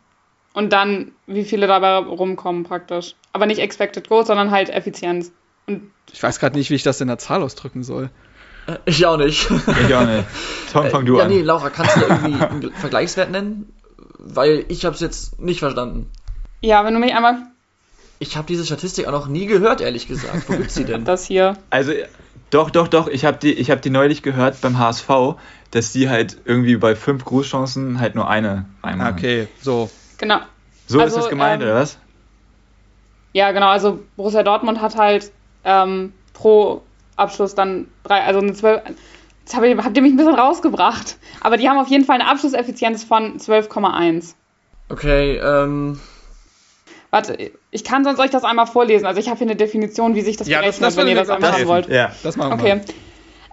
und 0.54 0.72
dann 0.74 1.12
wie 1.28 1.44
viele 1.44 1.68
dabei 1.68 1.98
rumkommen 1.98 2.64
praktisch. 2.64 3.16
Aber 3.34 3.46
nicht 3.46 3.60
Expected 3.60 4.10
Goals, 4.10 4.28
sondern 4.28 4.52
halt 4.52 4.70
Effizienz. 4.70 5.32
Und 5.68 5.92
Ich 6.12 6.22
weiß 6.22 6.40
gerade 6.40 6.58
nicht, 6.58 6.70
wie 6.70 6.76
ich 6.76 6.84
das 6.84 7.00
in 7.02 7.08
der 7.08 7.18
Zahl 7.18 7.42
ausdrücken 7.44 7.84
soll. 7.84 8.10
Äh, 8.68 8.78
Ich 8.86 9.06
auch 9.06 9.18
nicht. 9.18 9.50
Ich 9.50 9.96
auch 9.96 10.06
nicht. 10.06 10.26
Tom, 10.74 10.90
fang 10.90 11.06
du 11.06 11.18
ja, 11.18 11.24
an. 11.24 11.30
nee, 11.30 11.42
Laura, 11.42 11.70
kannst 11.70 11.96
du 11.96 12.02
da 12.02 12.08
irgendwie 12.08 12.44
einen 12.44 12.72
Vergleichswert 12.74 13.32
nennen? 13.32 13.72
Weil 14.20 14.66
ich 14.68 14.86
habe 14.86 14.94
es 14.96 15.02
jetzt 15.02 15.40
nicht 15.40 15.60
verstanden. 15.60 16.10
ja, 16.62 16.84
wenn 16.86 16.94
du 16.94 17.00
mich 17.00 17.14
einmal 17.16 17.38
Ich 18.20 18.38
habe 18.38 18.46
diese 18.48 18.66
Statistik 18.66 19.08
auch 19.08 19.12
noch 19.12 19.28
nie 19.28 19.46
gehört, 19.48 19.82
ehrlich 19.82 20.08
gesagt. 20.08 20.48
Wo 20.48 20.54
gibt's 20.58 20.76
die 20.76 20.86
denn? 20.86 21.06
das 21.06 21.26
hier. 21.26 21.58
Also, 21.72 21.94
doch, 22.52 22.70
doch, 22.70 22.88
doch. 22.88 23.08
Ich 23.08 23.26
habe 23.26 23.38
die, 23.42 23.54
ich 23.54 23.72
hab 23.72 23.82
die 23.82 23.90
neulich 23.90 24.22
gehört 24.22 24.60
beim 24.62 24.78
HSV, 24.78 25.10
dass 25.72 25.92
die 25.94 26.10
halt 26.10 26.38
irgendwie 26.46 26.76
bei 26.76 26.96
fünf 26.96 27.24
Großchancen 27.26 28.00
halt 28.00 28.14
nur 28.16 28.30
eine 28.30 28.66
reinmachen. 28.84 29.14
Okay, 29.14 29.48
so. 29.62 29.90
Genau. 30.22 30.40
So 30.88 31.00
Also, 31.00 31.18
ist 31.18 31.24
das 31.24 31.30
gemeint, 31.30 31.62
ähm, 31.62 31.68
oder 31.70 31.80
was? 31.82 31.98
Ja, 33.34 33.52
genau. 33.52 33.68
Also 33.68 34.00
Borussia 34.16 34.44
Dortmund 34.44 34.82
hat 34.82 34.96
halt 34.96 35.32
ähm, 35.66 36.14
pro 36.34 36.82
Abschluss 37.16 37.56
dann 37.56 37.88
drei, 38.04 38.22
also 38.24 38.40
eine 38.40 38.54
12. 38.54 38.82
Jetzt 39.42 39.56
hab 39.56 39.64
ich, 39.64 39.76
habt 39.78 39.96
ihr 39.98 40.04
mich 40.04 40.14
ein 40.14 40.18
bisschen 40.18 40.36
rausgebracht. 40.36 41.18
Aber 41.42 41.58
die 41.58 41.68
haben 41.68 41.78
auf 41.80 41.88
jeden 41.88 42.06
Fall 42.06 42.20
eine 42.22 42.30
Abschlusseffizienz 42.30 43.04
von 43.04 43.38
12,1. 43.40 44.36
Okay, 44.90 45.38
ähm, 45.38 46.00
Warte, 47.10 47.52
ich 47.72 47.84
kann 47.84 48.04
sonst 48.06 48.20
euch 48.20 48.30
das 48.30 48.44
einmal 48.46 48.68
vorlesen. 48.68 49.06
Also 49.06 49.20
ich 49.20 49.28
habe 49.28 49.38
hier 49.38 49.48
eine 49.48 49.56
Definition, 49.58 50.16
wie 50.16 50.22
sich 50.22 50.38
das 50.38 50.48
Ja, 50.48 50.58
das- 50.62 50.78
berechnet, 50.80 50.88
das 50.88 50.98
wenn 50.98 51.08
ihr 51.10 51.16
das 51.16 51.30
einmal 51.30 51.52
haben 51.52 51.68
wollt. 51.68 51.88
Ja. 51.90 52.12
Das 52.24 52.38
machen 52.38 52.62
wir. 52.64 52.74
Okay. 52.76 52.82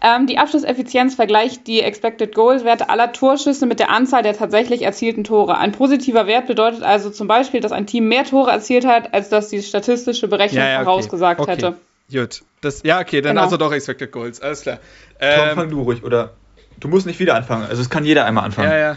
Ähm, 0.01 0.27
die 0.27 0.39
Abschlusseffizienz 0.39 1.17
vergleicht 1.17 1.67
die 1.67 1.81
Expected 1.81 2.35
Goals 2.35 2.65
Werte 2.65 2.89
aller 2.89 3.13
Torschüsse 3.13 3.67
mit 3.67 3.81
der 3.81 3.91
Anzahl 3.91 4.23
der 4.23 4.37
tatsächlich 4.37 4.83
erzielten 4.83 5.25
Tore. 5.25 5.59
Ein 5.59 5.73
positiver 5.73 6.27
Wert 6.29 6.47
bedeutet 6.47 6.83
also 6.85 7.11
zum 7.11 7.27
Beispiel, 7.27 7.61
dass 7.61 7.73
ein 7.73 7.87
Team 7.87 8.07
mehr 8.09 8.25
Tore 8.25 8.51
erzielt 8.53 8.87
hat, 8.87 9.13
als 9.13 9.29
dass 9.29 9.49
die 9.49 9.61
statistische 9.63 10.29
Berechnung 10.29 10.63
Ja, 10.63 10.69
ja, 10.71 10.77
okay. 10.77 10.85
vorausgesagt 10.85 11.41
okay. 11.41 11.51
hätte. 11.51 11.75
Gut. 12.13 12.43
Das, 12.61 12.83
ja, 12.85 13.01
okay, 13.01 13.21
dann 13.21 13.33
Genau. 13.33 13.43
also 13.43 13.57
doch 13.57 13.73
Expected 13.73 14.13
Goals. 14.13 14.41
Alles 14.41 14.63
klar. 14.63 14.77
Tom, 15.19 15.29
Ähm, 15.29 15.55
fang 15.57 15.71
du 15.71 15.83
ruhig, 15.83 16.05
oder? 16.05 16.31
Du 16.79 16.87
musst 16.89 17.07
nicht 17.07 17.19
wieder 17.19 17.35
anfangen. 17.35 17.67
Also, 17.69 17.83
es 17.83 17.91
kann 17.91 18.05
jeder 18.05 18.25
einmal 18.25 18.45
anfangen. 18.45 18.71
ja, 18.71 18.79
ja. 18.79 18.97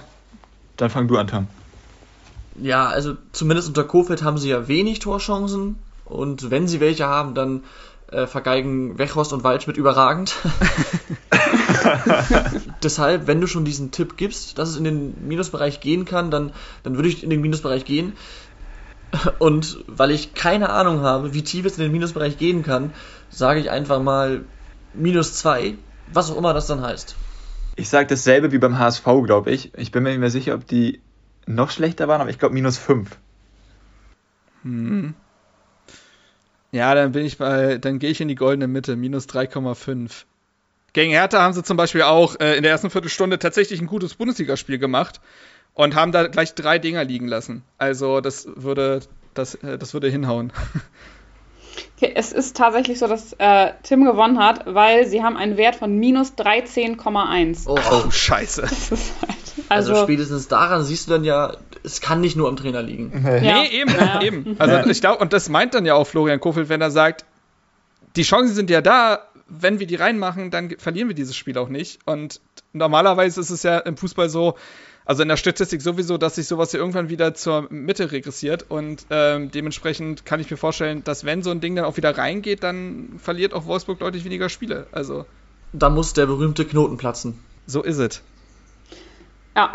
Dann 0.77 0.89
fang 0.91 1.07
du 1.07 1.17
an, 1.17 1.27
Tom. 1.27 1.47
ja, 2.61 2.87
also 2.87 3.15
zumindest 3.31 3.67
unter 3.67 3.83
Kofeld 3.83 4.23
haben 4.23 4.37
sie 4.37 4.49
ja 4.49 4.67
wenig 4.67 4.99
Torchancen. 4.99 5.77
Und 6.05 6.51
wenn 6.51 6.67
sie 6.67 6.79
welche 6.79 7.05
haben, 7.07 7.33
dann 7.35 7.63
äh, 8.11 8.27
vergeigen 8.27 8.97
Wechhorst 8.97 9.33
und 9.33 9.43
Waldschmidt 9.43 9.77
überragend. 9.77 10.35
Deshalb, 12.83 13.27
wenn 13.27 13.41
du 13.41 13.47
schon 13.47 13.65
diesen 13.65 13.91
Tipp 13.91 14.17
gibst, 14.17 14.57
dass 14.57 14.69
es 14.69 14.77
in 14.77 14.83
den 14.83 15.27
Minusbereich 15.27 15.79
gehen 15.79 16.05
kann, 16.05 16.29
dann, 16.29 16.51
dann 16.83 16.95
würde 16.95 17.09
ich 17.09 17.23
in 17.23 17.29
den 17.29 17.41
Minusbereich 17.41 17.85
gehen. 17.85 18.13
Und 19.39 19.83
weil 19.87 20.11
ich 20.11 20.33
keine 20.33 20.69
Ahnung 20.69 21.01
habe, 21.01 21.33
wie 21.33 21.43
tief 21.43 21.65
es 21.65 21.77
in 21.77 21.83
den 21.83 21.91
Minusbereich 21.91 22.37
gehen 22.37 22.63
kann, 22.63 22.93
sage 23.29 23.59
ich 23.59 23.69
einfach 23.69 24.01
mal 24.01 24.45
minus 24.93 25.33
zwei, 25.35 25.75
was 26.13 26.31
auch 26.31 26.37
immer 26.37 26.53
das 26.53 26.67
dann 26.67 26.81
heißt. 26.81 27.15
Ich 27.75 27.89
sage 27.89 28.07
dasselbe 28.07 28.51
wie 28.51 28.57
beim 28.57 28.77
HSV, 28.77 29.05
glaube 29.25 29.51
ich. 29.51 29.73
Ich 29.77 29.91
bin 29.91 30.03
mir 30.03 30.09
nicht 30.09 30.19
mehr 30.19 30.29
sicher, 30.29 30.53
ob 30.53 30.67
die 30.67 31.01
noch 31.45 31.71
schlechter 31.71 32.07
waren, 32.07 32.21
aber 32.21 32.29
ich 32.29 32.39
glaube 32.39 32.53
minus 32.53 32.77
fünf. 32.77 33.17
Ja, 36.71 36.95
dann 36.95 37.11
bin 37.11 37.25
ich 37.25 37.37
bei, 37.37 37.77
dann 37.77 37.99
gehe 37.99 38.11
ich 38.11 38.21
in 38.21 38.27
die 38.27 38.35
goldene 38.35 38.67
Mitte, 38.67 38.95
minus 38.95 39.27
3,5. 39.27 40.23
Gegen 40.93 41.11
Hertha 41.11 41.41
haben 41.41 41.53
sie 41.53 41.63
zum 41.63 41.77
Beispiel 41.77 42.03
auch 42.03 42.39
äh, 42.39 42.55
in 42.55 42.63
der 42.63 42.71
ersten 42.71 42.89
Viertelstunde 42.89 43.39
tatsächlich 43.39 43.79
ein 43.81 43.87
gutes 43.87 44.15
Bundesligaspiel 44.15 44.77
gemacht 44.77 45.21
und 45.73 45.95
haben 45.95 46.11
da 46.11 46.27
gleich 46.27 46.53
drei 46.53 46.79
Dinger 46.79 47.03
liegen 47.03 47.27
lassen. 47.27 47.63
Also 47.77 48.21
das 48.21 48.47
würde, 48.55 49.01
das, 49.33 49.55
äh, 49.55 49.77
das 49.77 49.93
würde 49.93 50.09
hinhauen. 50.09 50.51
Okay, 51.97 52.11
es 52.15 52.33
ist 52.33 52.57
tatsächlich 52.57 52.99
so, 52.99 53.07
dass 53.07 53.33
äh, 53.37 53.71
Tim 53.83 54.03
gewonnen 54.03 54.39
hat, 54.39 54.65
weil 54.65 55.07
sie 55.07 55.23
haben 55.23 55.37
einen 55.37 55.55
Wert 55.55 55.75
von 55.75 55.97
minus 55.97 56.33
13,1. 56.33 57.63
Oh, 57.67 57.77
Oh, 57.89 58.09
scheiße. 58.11 58.61
Das 58.61 58.91
ist 58.91 59.13
halt, 59.21 59.37
also, 59.69 59.93
also, 59.93 60.03
spätestens 60.03 60.47
daran 60.47 60.83
siehst 60.83 61.07
du 61.07 61.11
dann 61.11 61.23
ja, 61.23 61.55
es 61.83 62.01
kann 62.01 62.21
nicht 62.21 62.35
nur 62.35 62.47
am 62.47 62.55
Trainer 62.55 62.81
liegen. 62.81 63.11
ja. 63.25 63.39
Nee, 63.63 63.67
eben, 63.81 63.91
Ja. 63.91 64.21
eben. 64.21 64.55
Also 64.59 64.89
ich 64.89 65.01
glaube, 65.01 65.19
und 65.23 65.33
das 65.33 65.49
meint 65.49 65.73
dann 65.73 65.85
ja 65.85 65.95
auch 65.95 66.05
Florian 66.07 66.39
Kofeld, 66.39 66.69
wenn 66.69 66.81
er 66.81 66.91
sagt, 66.91 67.25
die 68.15 68.23
Chancen 68.23 68.53
sind 68.55 68.69
ja 68.69 68.81
da, 68.81 69.27
wenn 69.47 69.79
wir 69.79 69.87
die 69.87 69.95
reinmachen, 69.95 70.51
dann 70.51 70.69
verlieren 70.77 71.07
wir 71.07 71.15
dieses 71.15 71.35
Spiel 71.35 71.57
auch 71.57 71.69
nicht. 71.69 71.99
Und 72.05 72.39
normalerweise 72.73 73.41
ist 73.41 73.49
es 73.49 73.63
ja 73.63 73.79
im 73.79 73.97
Fußball 73.97 74.29
so, 74.29 74.55
also 75.05 75.23
in 75.23 75.29
der 75.29 75.37
Statistik 75.37 75.81
sowieso, 75.81 76.17
dass 76.17 76.35
sich 76.35 76.47
sowas 76.47 76.71
ja 76.73 76.79
irgendwann 76.79 77.09
wieder 77.09 77.33
zur 77.33 77.67
Mitte 77.71 78.11
regressiert. 78.11 78.65
Und 78.69 79.05
ähm, 79.09 79.49
dementsprechend 79.51 80.25
kann 80.25 80.39
ich 80.39 80.51
mir 80.51 80.57
vorstellen, 80.57 81.03
dass 81.03 81.25
wenn 81.25 81.41
so 81.41 81.49
ein 81.51 81.59
Ding 81.61 81.75
dann 81.75 81.85
auch 81.85 81.97
wieder 81.97 82.17
reingeht, 82.17 82.63
dann 82.63 83.13
verliert 83.17 83.53
auch 83.53 83.65
Wolfsburg 83.65 83.99
deutlich 83.99 84.23
weniger 84.25 84.47
Spiele. 84.49 84.87
Also 84.91 85.25
Da 85.73 85.89
muss 85.89 86.13
der 86.13 86.27
berühmte 86.27 86.65
Knoten 86.65 86.97
platzen. 86.97 87.39
so 87.65 87.81
ist 87.81 87.97
es. 87.97 88.21
Ja. 89.55 89.71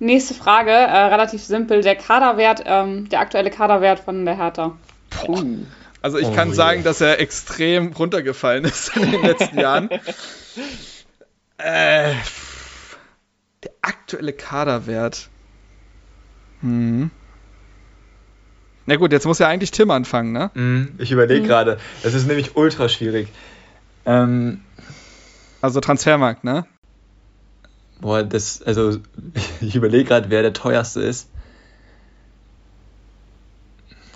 Nächste 0.00 0.34
Frage, 0.34 0.70
äh, 0.70 0.96
relativ 1.06 1.42
simpel. 1.44 1.82
Der 1.82 1.94
Kaderwert, 1.94 2.62
ähm, 2.66 3.08
der 3.10 3.20
aktuelle 3.20 3.50
Kaderwert 3.50 4.00
von 4.00 4.24
der 4.24 4.36
Hertha. 4.36 4.76
Also 6.02 6.18
ich 6.18 6.26
Oh 6.28 6.32
kann 6.34 6.48
je. 6.48 6.54
sagen, 6.54 6.82
dass 6.82 7.00
er 7.02 7.20
extrem 7.20 7.92
runtergefallen 7.92 8.64
ist 8.64 8.96
in 8.96 9.10
den 9.12 9.22
letzten 9.22 9.58
Jahren. 9.60 9.88
Äh, 11.62 12.14
der 13.62 13.70
aktuelle 13.82 14.32
Kaderwert. 14.32 15.28
Hm. 16.62 17.10
Na 18.86 18.96
gut, 18.96 19.12
jetzt 19.12 19.26
muss 19.26 19.38
ja 19.40 19.46
eigentlich 19.48 19.70
Tim 19.70 19.90
anfangen, 19.90 20.32
ne? 20.32 20.50
Mhm, 20.54 20.94
Ich 20.96 21.12
überlege 21.12 21.46
gerade. 21.46 21.78
Das 22.02 22.14
ist 22.14 22.26
nämlich 22.26 22.56
ultra 22.56 22.88
schwierig. 22.88 23.28
Ähm, 24.06 24.62
Also 25.60 25.80
Transfermarkt, 25.80 26.44
ne? 26.44 26.64
Boah, 28.00 28.22
das, 28.22 28.62
also, 28.62 28.98
ich 29.60 29.74
überlege 29.74 30.04
gerade, 30.04 30.30
wer 30.30 30.42
der 30.42 30.52
teuerste 30.52 31.00
ist. 31.02 31.28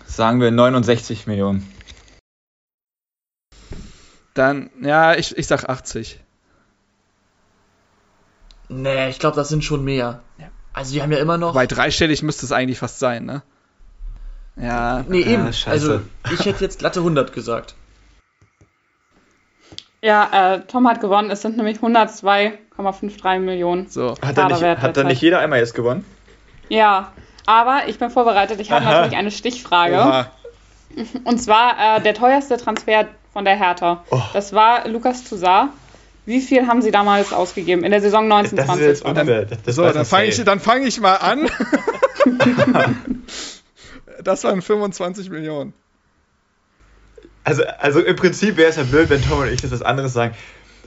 Sagen 0.07 0.41
wir 0.41 0.51
69 0.51 1.27
Millionen. 1.27 1.69
Dann, 4.35 4.71
ja, 4.81 5.15
ich, 5.15 5.37
ich 5.37 5.47
sag 5.47 5.69
80. 5.69 6.21
Nee, 8.69 9.09
ich 9.11 9.19
glaube, 9.19 9.37
das 9.37 9.49
sind 9.49 9.65
schon 9.65 9.85
mehr. 9.85 10.21
Also 10.73 10.93
die 10.93 11.03
haben 11.03 11.13
ja 11.13 11.19
immer 11.19 11.39
noch. 11.39 11.55
Bei 11.55 11.67
dreistellig 11.67 12.23
müsste 12.23 12.47
es 12.47 12.53
eigentlich 12.53 12.79
fast 12.79 12.99
sein, 12.99 13.25
ne? 13.25 13.43
Ja. 14.57 15.05
Nee, 15.09 15.23
eben. 15.23 15.47
Ah, 15.47 15.53
scheiße. 15.53 15.71
also 15.71 16.01
ich 16.33 16.47
hätte 16.47 16.65
jetzt 16.65 16.81
glatte 16.81 17.01
100 17.01 17.33
gesagt. 17.33 17.77
Ja, 20.05 20.57
äh, 20.57 20.61
Tom 20.69 20.87
hat 20.87 21.01
gewonnen. 21.01 21.31
Es 21.31 21.41
sind 21.41 21.57
nämlich 21.57 21.79
102,53 21.79 23.39
Millionen. 23.39 23.89
So. 23.89 24.15
Hat, 24.21 24.37
da 24.37 24.49
nicht, 24.49 24.63
hat 24.63 25.05
nicht 25.07 25.23
jeder 25.23 25.39
einmal 25.39 25.61
jetzt 25.61 25.75
gewonnen? 25.75 26.05
Ja, 26.69 27.13
aber 27.47 27.85
ich 27.87 27.99
bin 27.99 28.11
vorbereitet. 28.11 28.61
Ich 28.61 28.71
habe 28.71 28.85
natürlich 28.85 29.17
eine 29.17 29.31
Stichfrage. 29.31 29.95
Oha. 29.95 30.31
Und 31.25 31.39
zwar 31.39 31.97
äh, 31.97 32.03
der 32.03 32.13
teuerste 32.13 32.59
Transfer 32.59 33.07
von 33.33 33.47
der 33.47 33.57
Hertha. 33.57 34.05
Oh. 34.11 34.21
Das 34.35 34.53
war 34.53 34.87
Lukas 34.87 35.25
Toussaint. 35.25 35.71
Wie 36.27 36.43
viel 36.43 36.67
haben 36.67 36.83
sie 36.83 36.91
damals 36.91 37.33
ausgegeben 37.33 37.83
in 37.83 37.91
der 37.91 38.03
Saison 38.03 38.29
Das 38.29 38.53
ist 38.53 38.59
1920? 38.59 38.87
jetzt 38.87 39.05
unfair. 39.07 39.59
Das, 39.65 39.75
So, 39.75 39.91
dann 39.91 40.05
fange 40.05 40.27
ich, 40.27 40.45
dann 40.45 40.61
fang 40.61 40.85
ich 40.85 41.01
mal 41.01 41.17
an. 41.17 41.49
das 44.23 44.45
waren 44.45 44.61
25 44.61 45.31
Millionen. 45.31 45.73
Also, 47.45 47.63
also 47.79 48.01
im 48.01 48.17
Prinzip 48.17 48.57
wäre 48.57 48.71
es 48.71 48.77
ja 48.77 48.85
blöd, 48.85 49.11
wenn 49.11 49.23
Tom 49.23 49.41
und 49.41 49.49
ich 49.49 49.61
das 49.61 49.71
was 49.71 49.83
anderes 49.83 50.13
sagen. 50.13 50.35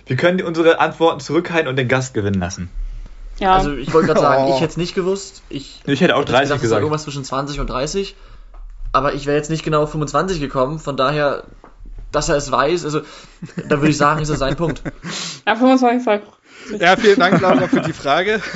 Wir 0.08 0.16
können 0.16 0.42
unsere 0.42 0.80
Antworten 0.80 1.20
zurückhalten 1.20 1.68
und 1.68 1.76
den 1.76 1.88
Gast 1.88 2.14
gewinnen 2.14 2.40
lassen. 2.40 2.70
ja, 3.40 3.56
Also 3.56 3.74
ich 3.76 3.94
wollte 3.94 4.08
gerade 4.08 4.20
sagen, 4.22 4.44
Oh. 4.48 4.56
ich 4.56 4.62
hätte 4.62 4.72
es 4.72 4.78
nicht 4.78 4.96
gewusst. 4.96 5.44
Ich 5.50 5.82
Ich 5.86 6.02
hätte 6.02 6.16
auch 6.16 6.22
hätte 6.22 6.32
30 6.32 6.44
gesagt, 6.46 6.48
es 6.48 6.52
war 6.52 6.60
gesagt. 6.70 6.82
irgendwas 6.82 7.04
zwischen 7.04 7.24
20 7.24 7.60
und 7.60 7.70
30. 7.70 8.16
Aber 8.94 9.14
ich 9.14 9.26
wäre 9.28 9.38
jetzt 9.38 9.50
nicht 9.50 9.64
genau 9.64 9.84
auf 9.84 9.92
25 9.92 10.40
gekommen. 10.40 10.80
Von 10.80 10.98
daher, 10.98 11.44
dass 12.12 12.30
er 12.30 12.38
es 12.38 12.50
weiß, 12.52 12.86
also 12.86 13.02
da 13.68 13.78
würde 13.82 13.90
ich 13.90 13.98
sagen, 13.98 14.22
ist 14.22 14.30
das 14.32 14.40
sein 14.40 14.56
Punkt. 14.56 14.82
ja 15.46 15.56
25 15.56 16.04
Zoll. 16.06 16.22
Ja, 16.80 16.96
vielen 16.96 17.20
Dank, 17.20 17.40
Laura, 17.42 17.68
für 17.68 17.82
die 17.82 17.94
Frage. 17.94 18.42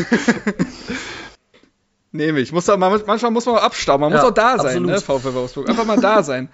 Nehme 2.14 2.39
ich. 2.39 2.52
Muss 2.52 2.66
da, 2.66 2.76
man, 2.78 3.02
manchmal 3.06 3.32
muss 3.32 3.45
man 3.45 3.56
auch 3.56 3.64
abstauben. 3.64 4.02
Man 4.02 4.12
Ja, 4.12 4.18
muss 4.18 4.26
auch 4.30 4.34
da 4.34 4.58
sein, 4.58 4.86
absolut. 4.86 4.89
ne, 4.89 5.02
VfL 5.02 5.34
Wolfsburg. 5.34 5.70
Einfach 5.70 5.86
mal 5.86 5.99
da 5.99 6.24
sein. 6.24 6.49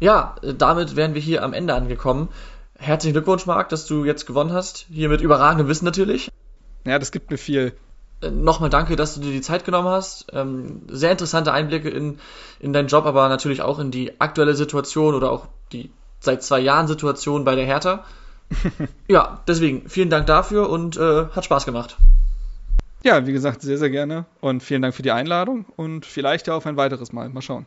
Ja, 0.00 0.36
äh, 0.42 0.54
damit 0.54 0.96
wären 0.96 1.14
wir 1.14 1.20
hier 1.20 1.44
am 1.44 1.52
Ende 1.52 1.74
angekommen. 1.74 2.28
herzlichen 2.78 3.12
Glückwunsch, 3.12 3.46
Marc, 3.46 3.68
dass 3.68 3.86
du 3.86 4.04
jetzt 4.04 4.26
gewonnen 4.26 4.52
hast. 4.52 4.86
Hier 4.90 5.08
mit 5.10 5.20
überragendem 5.20 5.68
Wissen 5.68 5.84
natürlich. 5.84 6.30
Ja, 6.86 6.98
das 6.98 7.12
gibt 7.12 7.30
mir 7.30 7.36
viel. 7.36 7.74
Äh, 8.22 8.30
nochmal 8.30 8.70
danke, 8.70 8.96
dass 8.96 9.14
du 9.14 9.20
dir 9.20 9.32
die 9.32 9.42
Zeit 9.42 9.64
genommen 9.64 9.88
hast. 9.88 10.26
Ähm, 10.32 10.82
sehr 10.88 11.12
interessante 11.12 11.52
Einblicke 11.52 11.90
in, 11.90 12.18
in 12.58 12.72
deinen 12.72 12.88
Job, 12.88 13.04
aber 13.04 13.28
natürlich 13.28 13.62
auch 13.62 13.78
in 13.78 13.90
die 13.90 14.20
aktuelle 14.20 14.54
Situation 14.54 15.14
oder 15.14 15.30
auch 15.30 15.46
die 15.72 15.90
seit 16.20 16.42
zwei 16.42 16.60
Jahren 16.60 16.88
Situation 16.88 17.44
bei 17.44 17.54
der 17.54 17.66
Hertha. 17.66 18.04
ja, 19.08 19.40
deswegen 19.46 19.88
vielen 19.88 20.10
Dank 20.10 20.26
dafür 20.26 20.70
und 20.70 20.96
äh, 20.96 21.26
hat 21.26 21.44
Spaß 21.44 21.66
gemacht. 21.66 21.96
Ja, 23.02 23.26
wie 23.26 23.32
gesagt, 23.32 23.62
sehr, 23.62 23.78
sehr 23.78 23.88
gerne 23.88 24.26
und 24.40 24.62
vielen 24.62 24.82
Dank 24.82 24.94
für 24.94 25.02
die 25.02 25.12
Einladung 25.12 25.64
und 25.76 26.04
vielleicht 26.04 26.46
ja 26.46 26.54
auf 26.54 26.66
ein 26.66 26.76
weiteres 26.76 27.12
Mal. 27.12 27.28
Mal 27.30 27.40
schauen. 27.40 27.66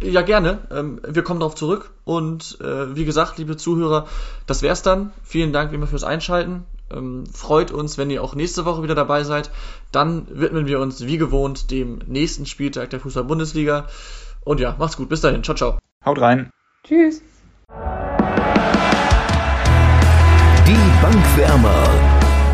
Ja, 0.00 0.22
gerne. 0.22 0.58
Ähm, 0.70 1.00
wir 1.06 1.22
kommen 1.22 1.40
darauf 1.40 1.54
zurück. 1.54 1.90
Und 2.04 2.58
äh, 2.60 2.94
wie 2.94 3.04
gesagt, 3.04 3.38
liebe 3.38 3.56
Zuhörer, 3.56 4.06
das 4.46 4.62
wär's 4.62 4.82
dann. 4.82 5.12
Vielen 5.22 5.52
Dank 5.52 5.72
immer 5.72 5.86
fürs 5.86 6.04
Einschalten. 6.04 6.64
Ähm, 6.92 7.24
freut 7.32 7.70
uns, 7.70 7.96
wenn 7.96 8.10
ihr 8.10 8.22
auch 8.22 8.34
nächste 8.34 8.64
Woche 8.64 8.82
wieder 8.82 8.94
dabei 8.94 9.24
seid. 9.24 9.50
Dann 9.92 10.26
widmen 10.30 10.66
wir 10.66 10.80
uns 10.80 11.06
wie 11.06 11.18
gewohnt 11.18 11.70
dem 11.70 12.00
nächsten 12.06 12.46
Spieltag 12.46 12.90
der 12.90 13.00
Fußball-Bundesliga. 13.00 13.86
Und 14.44 14.60
ja, 14.60 14.76
macht's 14.78 14.96
gut. 14.96 15.08
Bis 15.08 15.20
dahin. 15.20 15.42
Ciao, 15.42 15.56
ciao. 15.56 15.78
Haut 16.04 16.20
rein. 16.20 16.50
Tschüss. 16.86 17.22
Die 20.66 21.02
Bankwärmer. 21.02 21.88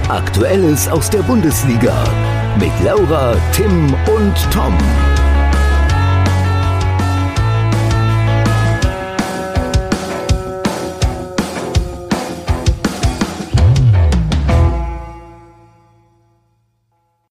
Aktuelles 0.09 0.88
aus 0.88 1.11
der 1.11 1.22
Bundesliga. 1.22 2.05
Mit 2.59 2.72
Laura, 2.84 3.36
Tim 3.53 3.95
und 4.16 4.34
Tom. 4.53 4.76